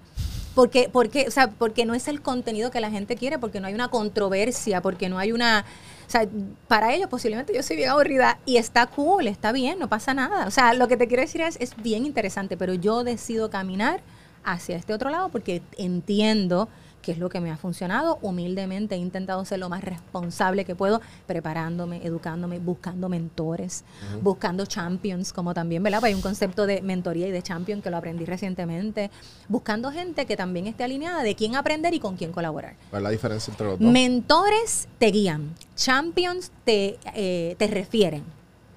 Porque, 0.58 0.90
porque, 0.92 1.26
o 1.28 1.30
sea, 1.30 1.50
porque 1.50 1.86
no 1.86 1.94
es 1.94 2.08
el 2.08 2.20
contenido 2.20 2.72
que 2.72 2.80
la 2.80 2.90
gente 2.90 3.14
quiere, 3.14 3.38
porque 3.38 3.60
no 3.60 3.68
hay 3.68 3.74
una 3.74 3.86
controversia, 3.92 4.82
porque 4.82 5.08
no 5.08 5.16
hay 5.16 5.30
una... 5.30 5.64
O 6.04 6.10
sea, 6.10 6.26
para 6.66 6.92
ellos 6.92 7.08
posiblemente 7.08 7.54
yo 7.54 7.62
soy 7.62 7.76
bien 7.76 7.90
aburrida 7.90 8.40
y 8.44 8.56
está 8.56 8.88
cool, 8.88 9.28
está 9.28 9.52
bien, 9.52 9.78
no 9.78 9.88
pasa 9.88 10.14
nada. 10.14 10.48
O 10.48 10.50
sea, 10.50 10.74
lo 10.74 10.88
que 10.88 10.96
te 10.96 11.06
quiero 11.06 11.20
decir 11.22 11.42
es, 11.42 11.58
es 11.60 11.80
bien 11.80 12.04
interesante, 12.04 12.56
pero 12.56 12.74
yo 12.74 13.04
decido 13.04 13.50
caminar 13.50 14.00
hacia 14.42 14.74
este 14.74 14.92
otro 14.92 15.10
lado 15.10 15.28
porque 15.28 15.62
entiendo 15.76 16.68
que 17.02 17.12
es 17.12 17.18
lo 17.18 17.28
que 17.28 17.40
me 17.40 17.50
ha 17.50 17.56
funcionado. 17.56 18.18
Humildemente 18.22 18.94
he 18.94 18.98
intentado 18.98 19.44
ser 19.44 19.58
lo 19.58 19.68
más 19.68 19.82
responsable 19.82 20.64
que 20.64 20.74
puedo, 20.74 21.00
preparándome, 21.26 22.04
educándome, 22.04 22.58
buscando 22.58 23.08
mentores, 23.08 23.84
buscando 24.22 24.66
champions, 24.66 25.32
como 25.32 25.54
también, 25.54 25.82
¿verdad? 25.82 26.00
Pues 26.00 26.10
hay 26.10 26.14
un 26.14 26.22
concepto 26.22 26.66
de 26.66 26.82
mentoría 26.82 27.26
y 27.28 27.30
de 27.30 27.42
champion 27.42 27.82
que 27.82 27.90
lo 27.90 27.96
aprendí 27.96 28.24
recientemente, 28.24 29.10
buscando 29.48 29.90
gente 29.90 30.26
que 30.26 30.36
también 30.36 30.66
esté 30.66 30.84
alineada 30.84 31.22
de 31.22 31.34
quién 31.34 31.56
aprender 31.56 31.94
y 31.94 32.00
con 32.00 32.16
quién 32.16 32.32
colaborar. 32.32 32.76
¿Cuál 32.90 33.02
es 33.02 33.04
la 33.04 33.10
diferencia 33.10 33.50
entre 33.50 33.66
los 33.66 33.78
dos? 33.78 33.90
Mentores 33.90 34.88
te 34.98 35.06
guían, 35.10 35.54
champions 35.76 36.50
te, 36.64 36.98
eh, 37.14 37.54
te 37.58 37.66
refieren. 37.66 38.24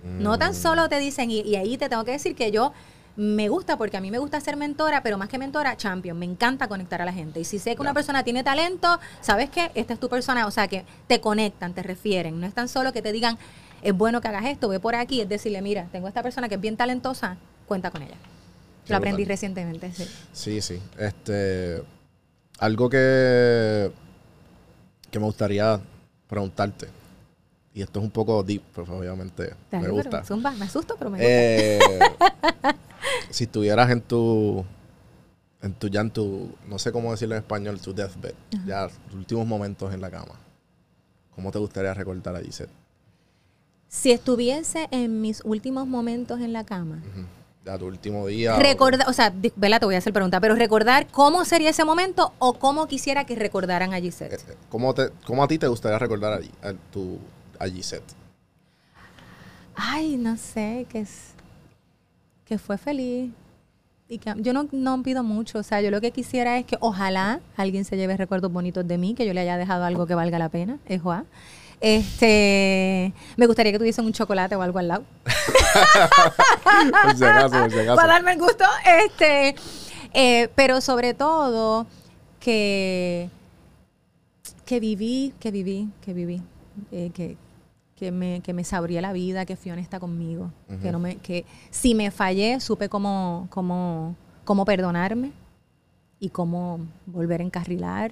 No 0.03 0.39
tan 0.39 0.55
solo 0.55 0.89
te 0.89 0.97
dicen, 0.97 1.29
y, 1.29 1.41
y 1.41 1.55
ahí 1.57 1.77
te 1.77 1.87
tengo 1.87 2.03
que 2.03 2.11
decir 2.11 2.35
que 2.35 2.49
yo 2.49 2.73
me 3.15 3.49
gusta, 3.49 3.77
porque 3.77 3.97
a 3.97 4.01
mí 4.01 4.09
me 4.09 4.19
gusta 4.19 4.39
ser 4.39 4.55
mentora, 4.55 5.03
pero 5.03 5.17
más 5.17 5.29
que 5.29 5.37
mentora, 5.37 5.75
champion. 5.75 6.17
Me 6.17 6.25
encanta 6.25 6.67
conectar 6.67 7.01
a 7.01 7.05
la 7.05 7.13
gente. 7.13 7.39
Y 7.39 7.43
si 7.43 7.59
sé 7.59 7.75
que 7.75 7.81
una 7.81 7.93
persona 7.93 8.23
tiene 8.23 8.43
talento, 8.43 8.99
¿sabes 9.21 9.49
qué? 9.49 9.71
Esta 9.75 9.93
es 9.93 9.99
tu 9.99 10.09
persona. 10.09 10.47
O 10.47 10.51
sea, 10.51 10.67
que 10.67 10.85
te 11.07 11.19
conectan, 11.19 11.73
te 11.73 11.83
refieren. 11.83 12.39
No 12.39 12.47
es 12.47 12.53
tan 12.53 12.67
solo 12.67 12.93
que 12.93 13.01
te 13.01 13.11
digan, 13.11 13.37
es 13.81 13.93
bueno 13.93 14.21
que 14.21 14.27
hagas 14.27 14.45
esto, 14.45 14.69
ve 14.69 14.79
por 14.79 14.95
aquí. 14.95 15.21
Es 15.21 15.29
decirle, 15.29 15.61
mira, 15.61 15.87
tengo 15.91 16.07
esta 16.07 16.23
persona 16.23 16.47
que 16.47 16.55
es 16.55 16.61
bien 16.61 16.77
talentosa, 16.77 17.37
cuenta 17.67 17.91
con 17.91 18.01
ella. 18.01 18.15
Lo 18.87 18.97
aprendí 18.97 19.25
recientemente, 19.25 19.91
sí. 19.93 20.07
Sí, 20.33 20.61
sí. 20.61 20.81
Este, 20.97 21.83
algo 22.59 22.89
que, 22.89 23.91
que 25.09 25.19
me 25.19 25.25
gustaría 25.25 25.79
preguntarte, 26.27 26.87
y 27.73 27.81
esto 27.81 27.99
es 27.99 28.05
un 28.05 28.11
poco 28.11 28.43
deep, 28.43 28.61
pero 28.75 28.97
obviamente 28.97 29.53
Dale, 29.71 29.87
me 29.87 29.93
gusta. 29.93 30.23
zumba, 30.23 30.51
me 30.51 30.65
asusto, 30.65 30.95
pero 30.97 31.09
me 31.09 31.17
gusta. 31.17 31.25
Eh, 31.29 31.99
si 33.29 33.45
estuvieras 33.45 33.89
en 33.91 34.01
tu, 34.01 34.65
en 35.61 35.73
tu, 35.73 35.87
ya 35.87 36.01
en 36.01 36.11
tu, 36.11 36.49
no 36.67 36.77
sé 36.79 36.91
cómo 36.91 37.11
decirlo 37.11 37.35
en 37.35 37.41
español, 37.41 37.79
tu 37.79 37.93
deathbed, 37.93 38.33
ya 38.65 38.87
tus 38.87 39.15
últimos 39.15 39.45
momentos 39.47 39.93
en 39.93 40.01
la 40.01 40.11
cama, 40.11 40.35
¿cómo 41.35 41.51
te 41.51 41.59
gustaría 41.59 41.93
recordar 41.93 42.35
a 42.35 42.41
Gisette? 42.41 42.69
Si 43.87 44.11
estuviese 44.11 44.87
en 44.91 45.21
mis 45.21 45.41
últimos 45.43 45.85
momentos 45.87 46.39
en 46.39 46.53
la 46.53 46.63
cama. 46.65 47.01
Ya 47.65 47.77
tu 47.77 47.85
último 47.85 48.25
día. 48.27 48.55
o- 48.55 48.59
recordar, 48.59 49.07
o 49.09 49.13
sea, 49.13 49.33
Vela, 49.55 49.79
te 49.79 49.85
voy 49.85 49.95
a 49.95 49.99
hacer 49.99 50.13
pregunta, 50.13 50.39
pero 50.39 50.55
recordar 50.55 51.07
cómo 51.11 51.45
sería 51.45 51.69
ese 51.69 51.83
momento 51.85 52.33
o 52.39 52.53
cómo 52.53 52.87
quisiera 52.87 53.25
que 53.25 53.35
recordaran 53.35 53.93
a 53.93 53.97
eh, 53.99 54.01
Gisette. 54.01 54.33
eh, 54.33 54.55
¿cómo, 54.69 54.93
te, 54.93 55.09
¿Cómo 55.27 55.43
a 55.43 55.47
ti 55.47 55.57
te 55.59 55.67
gustaría 55.67 55.99
recordar 55.99 56.41
a, 56.63 56.67
a 56.69 56.73
tu, 56.91 57.19
a 57.61 57.67
Gisette? 57.67 58.13
Ay, 59.75 60.17
no 60.17 60.37
sé, 60.37 60.85
que 60.89 61.01
es 61.01 61.31
que 62.45 62.57
fue 62.57 62.77
feliz. 62.77 63.31
Y 64.09 64.17
que 64.17 64.33
yo 64.37 64.51
no, 64.51 64.67
no 64.73 65.01
pido 65.03 65.23
mucho, 65.23 65.59
o 65.59 65.63
sea, 65.63 65.79
yo 65.79 65.89
lo 65.89 66.01
que 66.01 66.11
quisiera 66.11 66.57
es 66.57 66.65
que 66.65 66.75
ojalá 66.81 67.39
alguien 67.55 67.85
se 67.85 67.95
lleve 67.95 68.17
recuerdos 68.17 68.51
bonitos 68.51 68.85
de 68.85 68.97
mí, 68.97 69.13
que 69.13 69.25
yo 69.25 69.33
le 69.33 69.39
haya 69.39 69.55
dejado 69.55 69.85
algo 69.85 70.05
que 70.05 70.15
valga 70.15 70.37
la 70.37 70.49
pena, 70.49 70.79
es 70.85 71.01
Juan. 71.01 71.25
Este, 71.79 73.13
me 73.37 73.47
gustaría 73.47 73.71
que 73.71 73.79
tuviesen 73.79 74.05
un 74.05 74.11
chocolate 74.11 74.55
o 74.55 74.61
algo 74.61 74.79
al 74.79 74.89
lado. 74.89 75.03
Por 77.03 77.15
si 77.15 77.23
acaso, 77.23 77.57
por 77.57 77.71
si 77.71 77.79
acaso. 77.79 77.95
para 77.95 78.13
darme 78.13 78.33
el 78.33 78.39
gusto. 78.39 78.65
Este, 78.85 79.55
eh, 80.13 80.49
pero 80.55 80.81
sobre 80.81 81.13
todo 81.13 81.87
que, 82.39 83.29
que 84.65 84.79
viví, 84.79 85.33
que 85.39 85.51
viví, 85.51 85.89
que 86.01 86.13
viví, 86.13 86.41
eh, 86.91 87.11
que, 87.13 87.37
que, 88.01 88.11
me, 88.11 88.41
que 88.41 88.51
me 88.51 88.63
sabría 88.63 88.99
la 88.99 89.13
vida, 89.13 89.45
que 89.45 89.55
Fiona 89.55 89.79
está 89.79 89.99
conmigo, 89.99 90.51
que 90.81 90.91
no 90.91 90.97
me, 90.97 91.17
que 91.17 91.45
si 91.69 91.93
me 91.93 92.09
fallé 92.09 92.59
supe 92.59 92.89
cómo, 92.89 93.45
cómo, 93.51 94.15
cómo 94.43 94.65
perdonarme 94.65 95.31
y 96.19 96.29
cómo 96.29 96.79
volver 97.05 97.41
a 97.41 97.43
encarrilar, 97.43 98.11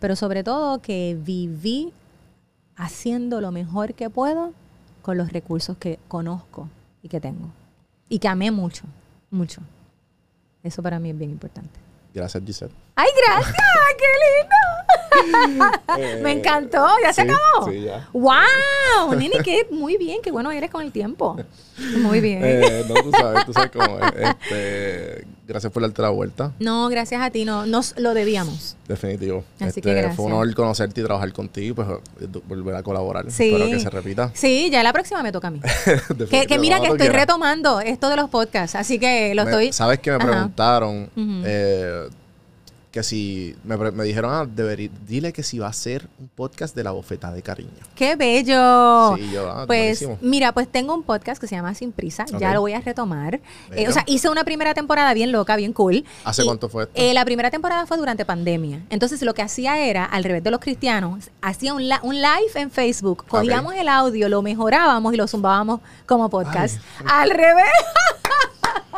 pero 0.00 0.16
sobre 0.16 0.44
todo 0.44 0.80
que 0.80 1.14
viví 1.22 1.92
haciendo 2.74 3.42
lo 3.42 3.52
mejor 3.52 3.92
que 3.92 4.08
puedo 4.08 4.54
con 5.02 5.18
los 5.18 5.30
recursos 5.30 5.76
que 5.76 5.98
conozco 6.08 6.70
y 7.02 7.10
que 7.10 7.20
tengo. 7.20 7.50
Y 8.08 8.20
que 8.20 8.28
amé 8.28 8.50
mucho, 8.50 8.84
mucho. 9.30 9.60
Eso 10.62 10.82
para 10.82 10.98
mí 10.98 11.10
es 11.10 11.18
bien 11.18 11.32
importante. 11.32 11.78
Gracias, 12.14 12.42
Giselle. 12.46 12.72
¡Ay, 13.00 13.08
gracias! 13.26 13.54
¡Qué 13.96 14.06
lindo! 15.22 16.22
Me 16.22 16.32
encantó, 16.32 16.84
ya 17.02 17.12
se 17.12 17.22
acabó. 17.22 17.70
sí, 17.70 17.82
ya. 17.82 18.08
¡Wow! 18.12 19.14
Nini, 19.16 19.36
qué 19.44 19.66
muy 19.70 19.96
bien, 19.96 20.18
qué 20.22 20.30
bueno 20.32 20.50
eres 20.50 20.68
con 20.70 20.82
el 20.82 20.90
tiempo. 20.90 21.36
Muy 21.98 22.20
bien. 22.20 22.40
Eh, 22.42 22.84
no, 22.88 22.94
tú 22.94 23.10
sabes, 23.12 23.44
tú 23.46 23.52
sabes 23.52 23.70
cómo 23.70 23.98
es. 24.00 24.12
Este, 24.50 25.26
gracias 25.46 25.72
por 25.72 25.82
darte 25.82 26.02
la 26.02 26.08
vuelta. 26.10 26.52
No, 26.58 26.88
gracias 26.88 27.22
a 27.22 27.30
ti, 27.30 27.44
no, 27.44 27.66
nos 27.66 27.96
lo 27.98 28.14
debíamos. 28.14 28.76
Definitivo. 28.88 29.44
Así 29.60 29.66
Este, 29.68 29.82
que 29.82 29.92
gracias. 29.92 30.16
Fue 30.16 30.24
un 30.26 30.32
honor 30.32 30.52
conocerte 30.54 31.00
y 31.00 31.04
trabajar 31.04 31.32
contigo, 31.32 31.76
pues 31.76 31.88
eh, 32.20 32.26
volver 32.48 32.74
a 32.74 32.82
colaborar. 32.82 33.30
Sí. 33.30 33.52
Espero 33.52 33.70
que 33.70 33.78
se 33.80 33.90
repita. 33.90 34.30
Sí, 34.34 34.70
ya 34.72 34.82
la 34.82 34.92
próxima 34.92 35.22
me 35.22 35.30
toca 35.30 35.48
a 35.48 35.50
mí. 35.52 35.60
Que, 36.30 36.46
que 36.46 36.58
mira 36.58 36.80
que 36.80 36.88
estoy 36.88 37.08
retomando 37.08 37.80
esto 37.80 38.08
de 38.08 38.16
los 38.16 38.28
podcasts, 38.28 38.74
así 38.74 38.98
que 38.98 39.34
lo 39.36 39.44
Me- 39.44 39.50
estoy... 39.52 39.72
¿Sabes 39.72 40.00
que 40.00 40.10
me 40.10 40.16
Ajá. 40.16 40.26
preguntaron? 40.26 41.10
Eh, 41.44 42.08
que 42.90 43.02
si 43.02 43.54
me, 43.64 43.76
me 43.76 44.04
dijeron, 44.04 44.32
ah, 44.32 44.44
deberí- 44.46 44.90
dile 45.06 45.32
que 45.32 45.42
si 45.42 45.58
va 45.58 45.68
a 45.68 45.72
ser 45.74 46.08
un 46.18 46.28
podcast 46.28 46.74
de 46.74 46.82
la 46.84 46.90
bofetada 46.90 47.34
de 47.34 47.42
cariño. 47.42 47.70
¡Qué 47.94 48.16
bello! 48.16 49.14
Sí, 49.16 49.30
yo, 49.30 49.50
ah, 49.50 49.64
Pues 49.66 50.00
buenísimo. 50.00 50.18
mira, 50.22 50.52
pues 50.52 50.68
tengo 50.68 50.94
un 50.94 51.02
podcast 51.02 51.38
que 51.40 51.46
se 51.46 51.54
llama 51.54 51.74
Sin 51.74 51.92
Prisa, 51.92 52.24
ya 52.38 52.54
lo 52.54 52.60
voy 52.62 52.72
a 52.72 52.80
retomar. 52.80 53.40
Eh, 53.72 53.88
o 53.88 53.92
sea, 53.92 54.04
hice 54.06 54.30
una 54.30 54.42
primera 54.44 54.72
temporada 54.72 55.12
bien 55.12 55.32
loca, 55.32 55.54
bien 55.56 55.72
cool. 55.74 56.04
¿Hace 56.24 56.42
Y, 56.42 56.46
cuánto 56.46 56.68
fue 56.70 56.84
esto? 56.84 56.94
eh, 56.96 57.12
la 57.12 57.24
primera 57.26 57.50
temporada 57.50 57.84
fue 57.86 57.98
durante 57.98 58.24
pandemia. 58.24 58.82
Entonces 58.88 59.20
lo 59.22 59.34
que 59.34 59.42
hacía 59.42 59.78
era, 59.78 60.04
al 60.06 60.24
revés 60.24 60.42
de 60.42 60.50
los 60.50 60.60
cristianos, 60.60 61.30
hacía 61.42 61.74
un, 61.74 61.82
un 62.02 62.14
live 62.16 62.50
en 62.54 62.70
Facebook, 62.70 63.26
cogíamos 63.28 63.74
el 63.74 63.88
audio, 63.88 64.28
lo 64.30 64.40
mejorábamos 64.40 65.12
y 65.12 65.16
lo 65.18 65.28
zumbábamos 65.28 65.80
como 66.06 66.30
podcast. 66.30 66.80
Al 67.06 67.30
revés. 67.30 67.64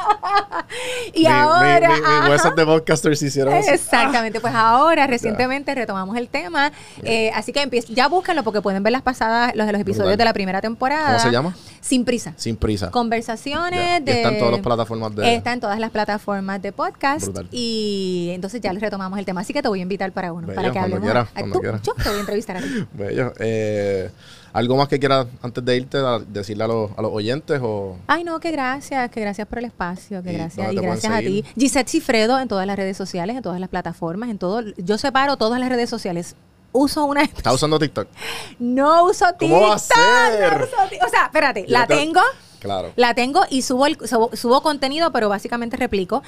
y 1.14 1.20
Mi- 1.20 1.26
mi- 1.26 1.32
ahora... 1.32 1.90
mi- 2.24 2.30
huesos 2.30 2.54
de 2.56 2.64
podcasters 2.66 3.22
hicieron. 3.22 3.54
Exactamente, 3.54 4.40
pues 4.40 4.54
ahora 4.54 5.06
recientemente 5.08 5.74
retomamos 5.74 6.16
el 6.16 6.28
tema, 6.28 6.72
eh, 7.02 7.30
así 7.34 7.52
que 7.52 7.68
ya 7.88 8.08
búsquenlo 8.08 8.42
porque 8.44 8.60
pueden 8.60 8.82
ver 8.82 8.92
las 8.92 9.02
pasadas, 9.02 9.54
los 9.54 9.66
de 9.66 9.72
los 9.72 9.80
episodios 9.80 10.06
Brutal. 10.08 10.18
de 10.18 10.24
la 10.24 10.32
primera 10.32 10.60
temporada. 10.60 11.06
¿Cómo 11.08 11.18
se 11.20 11.30
llama? 11.30 11.56
Sin 11.80 12.04
prisa. 12.04 12.34
Sin 12.36 12.56
prisa. 12.56 12.90
Conversaciones 12.90 13.80
Ya. 13.80 13.96
Y 13.98 14.02
de... 14.04 14.12
está 14.12 14.28
en 14.30 14.38
todas 14.38 14.52
las 14.52 14.60
plataformas 14.62 15.14
de... 15.14 15.34
Está 15.34 15.52
en 15.52 15.60
todas 15.60 15.78
las 15.78 15.90
plataformas 15.90 16.60
de 16.62 16.72
podcast 16.72 17.24
Brutal. 17.26 17.48
y 17.50 18.30
entonces 18.34 18.60
ya 18.60 18.72
les 18.72 18.82
retomamos 18.82 19.18
el 19.18 19.24
tema, 19.24 19.40
así 19.40 19.52
que 19.52 19.62
te 19.62 19.68
voy 19.68 19.80
a 19.80 19.82
invitar 19.82 20.12
para 20.12 20.32
uno, 20.32 20.46
Bello, 20.46 20.56
para 20.56 20.72
que 20.72 20.78
hablemos. 20.78 21.02
quiera, 21.04 21.24
tú, 21.52 21.60
quiera. 21.60 21.80
yo 21.82 21.94
te 21.94 22.08
voy 22.08 22.16
a 22.18 22.20
entrevistar 22.20 22.56
a 22.56 22.60
ti. 22.60 22.86
Bello. 22.92 23.32
Eh, 23.38 24.10
¿Algo 24.52 24.76
más 24.76 24.88
que 24.88 24.98
quieras 24.98 25.26
antes 25.42 25.64
de 25.64 25.76
irte 25.76 25.98
a 25.98 26.18
decirle 26.18 26.64
a 26.64 26.66
los, 26.66 26.90
a 26.96 27.02
los 27.02 27.12
oyentes 27.12 27.60
o...? 27.62 27.96
Ay, 28.06 28.24
no, 28.24 28.40
que 28.40 28.50
gracias, 28.50 29.10
que 29.10 29.20
gracias 29.20 29.46
por 29.46 29.58
el 29.58 29.66
espacio, 29.66 30.22
que 30.22 30.32
¿Y 30.32 30.36
gracias 30.36 30.72
y 30.72 30.76
gracias 30.76 31.12
a 31.12 31.18
ti. 31.20 31.44
Gisette 31.56 31.88
Cifredo 31.88 32.38
en 32.40 32.48
todas 32.48 32.66
las 32.66 32.76
redes 32.76 32.96
sociales, 32.96 33.36
en 33.36 33.42
todas 33.42 33.60
las 33.60 33.68
plataformas, 33.68 34.28
en 34.30 34.38
todo. 34.38 34.62
Yo 34.76 34.98
separo 34.98 35.36
todas 35.36 35.60
las 35.60 35.68
redes 35.68 35.88
sociales. 35.88 36.34
Uso 36.72 37.04
una 37.04 37.22
¿Estás 37.22 37.54
usando 37.54 37.78
TikTok? 37.78 38.06
No 38.58 39.04
uso 39.06 39.26
TikTok. 39.38 39.48
¿Cómo 39.50 39.68
va 39.68 39.74
a 39.74 39.78
ser? 39.78 40.58
no 40.58 40.64
uso 40.64 41.06
o 41.06 41.08
sea, 41.08 41.24
espérate, 41.24 41.62
Yo 41.66 41.72
la 41.72 41.86
te- 41.86 41.96
tengo, 41.96 42.20
Claro. 42.60 42.92
la 42.96 43.14
tengo 43.14 43.42
y 43.50 43.62
subo, 43.62 43.86
el- 43.86 43.96
subo, 44.08 44.30
subo 44.34 44.60
contenido, 44.62 45.10
pero 45.12 45.28
básicamente 45.28 45.76
replico. 45.76 46.22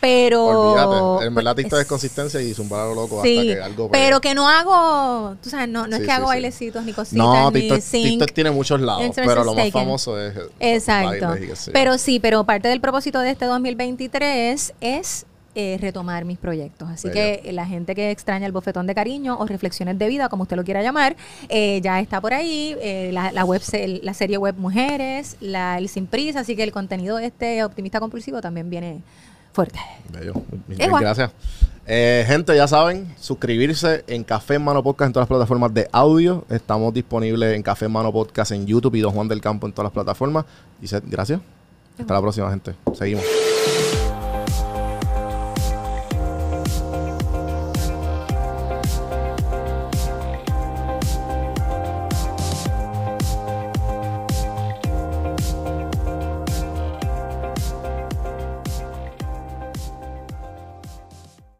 Pero. 0.00 0.44
Olvídate. 0.46 1.26
En 1.26 1.34
verdad 1.34 1.56
TikTok 1.56 1.78
es 1.78 1.82
es- 1.82 1.88
consistencia 1.88 2.40
y 2.40 2.54
zumbar 2.54 2.80
a 2.80 2.84
lo 2.86 2.94
loco 2.94 3.20
Sí, 3.22 3.36
hasta 3.38 3.54
que 3.54 3.60
algo... 3.62 3.90
pegue. 3.90 4.04
pero 4.04 4.20
que 4.20 4.34
no 4.34 4.48
hago, 4.48 5.34
tú 5.42 5.50
sabes, 5.50 5.68
no, 5.68 5.86
no 5.88 5.96
es 5.96 6.02
Sí, 6.02 6.06
que 6.06 6.06
sí, 6.06 6.10
hago 6.12 6.26
sí. 6.26 6.28
bailecitos 6.28 6.84
ni 6.84 6.92
cositas 6.92 7.16
No, 7.18 7.50
ni 7.50 7.60
TikTok. 7.62 7.80
TikTok 7.90 8.32
tiene 8.32 8.50
muchos 8.52 8.80
lados, 8.80 9.10
pero 9.16 9.42
lo 9.44 9.54
más 9.54 9.64
taken. 9.66 9.72
famoso 9.72 10.20
es... 10.20 10.34
Exacto. 10.60 11.28
bailes. 11.28 11.70
Pero 11.72 11.98
sí, 11.98 12.20
pero 12.20 12.44
parte 12.44 12.68
del 12.68 12.80
propósito 12.80 13.18
de 13.20 13.30
este 13.30 13.46
2023 13.46 14.74
es 14.80 15.26
eh, 15.60 15.76
retomar 15.80 16.24
mis 16.24 16.38
proyectos. 16.38 16.88
Así 16.88 17.08
Bello. 17.08 17.42
que 17.42 17.52
la 17.52 17.66
gente 17.66 17.96
que 17.96 18.12
extraña 18.12 18.46
el 18.46 18.52
bofetón 18.52 18.86
de 18.86 18.94
cariño 18.94 19.36
o 19.40 19.44
reflexiones 19.44 19.98
de 19.98 20.06
vida, 20.06 20.28
como 20.28 20.44
usted 20.44 20.56
lo 20.56 20.62
quiera 20.62 20.82
llamar, 20.82 21.16
eh, 21.48 21.80
ya 21.82 21.98
está 21.98 22.20
por 22.20 22.32
ahí. 22.32 22.76
eh, 22.80 23.10
la, 23.12 23.32
la 23.32 23.44
web, 23.44 23.60
la 24.02 24.14
serie 24.14 24.38
web 24.38 24.54
Mujeres, 24.56 25.36
la, 25.40 25.78
el 25.78 25.88
Sin 25.88 26.06
Prisa, 26.06 26.40
así 26.40 26.54
que 26.54 26.62
el 26.62 26.70
contenido 26.70 27.16
de 27.16 27.26
este 27.26 27.64
optimista 27.64 27.98
compulsivo 27.98 28.40
también 28.40 28.70
viene 28.70 29.02
fuerte. 29.52 29.80
Bello. 30.12 30.34
Mil-. 30.68 30.78
Gracias. 31.00 31.32
Eh, 31.90 32.24
gente, 32.28 32.54
ya 32.54 32.68
saben, 32.68 33.12
suscribirse 33.18 34.04
en 34.06 34.22
Café 34.22 34.54
en 34.54 34.62
Mano 34.62 34.82
Podcast 34.84 35.08
en 35.08 35.12
todas 35.14 35.24
las 35.24 35.28
plataformas 35.36 35.74
de 35.74 35.88
audio. 35.90 36.44
Estamos 36.50 36.94
disponibles 36.94 37.56
en 37.56 37.62
Café 37.64 37.86
en 37.86 37.92
Mano 37.92 38.12
Podcast 38.12 38.52
en 38.52 38.64
YouTube 38.64 38.94
y 38.94 39.00
Don 39.00 39.12
Juan 39.12 39.26
del 39.26 39.40
Campo 39.40 39.66
en 39.66 39.72
todas 39.72 39.86
las 39.86 39.92
plataformas. 39.92 40.44
Dice, 40.80 41.00
gracias. 41.04 41.40
Hasta 41.98 42.14
la 42.14 42.20
próxima, 42.20 42.48
gente. 42.50 42.74
Seguimos. 42.94 43.24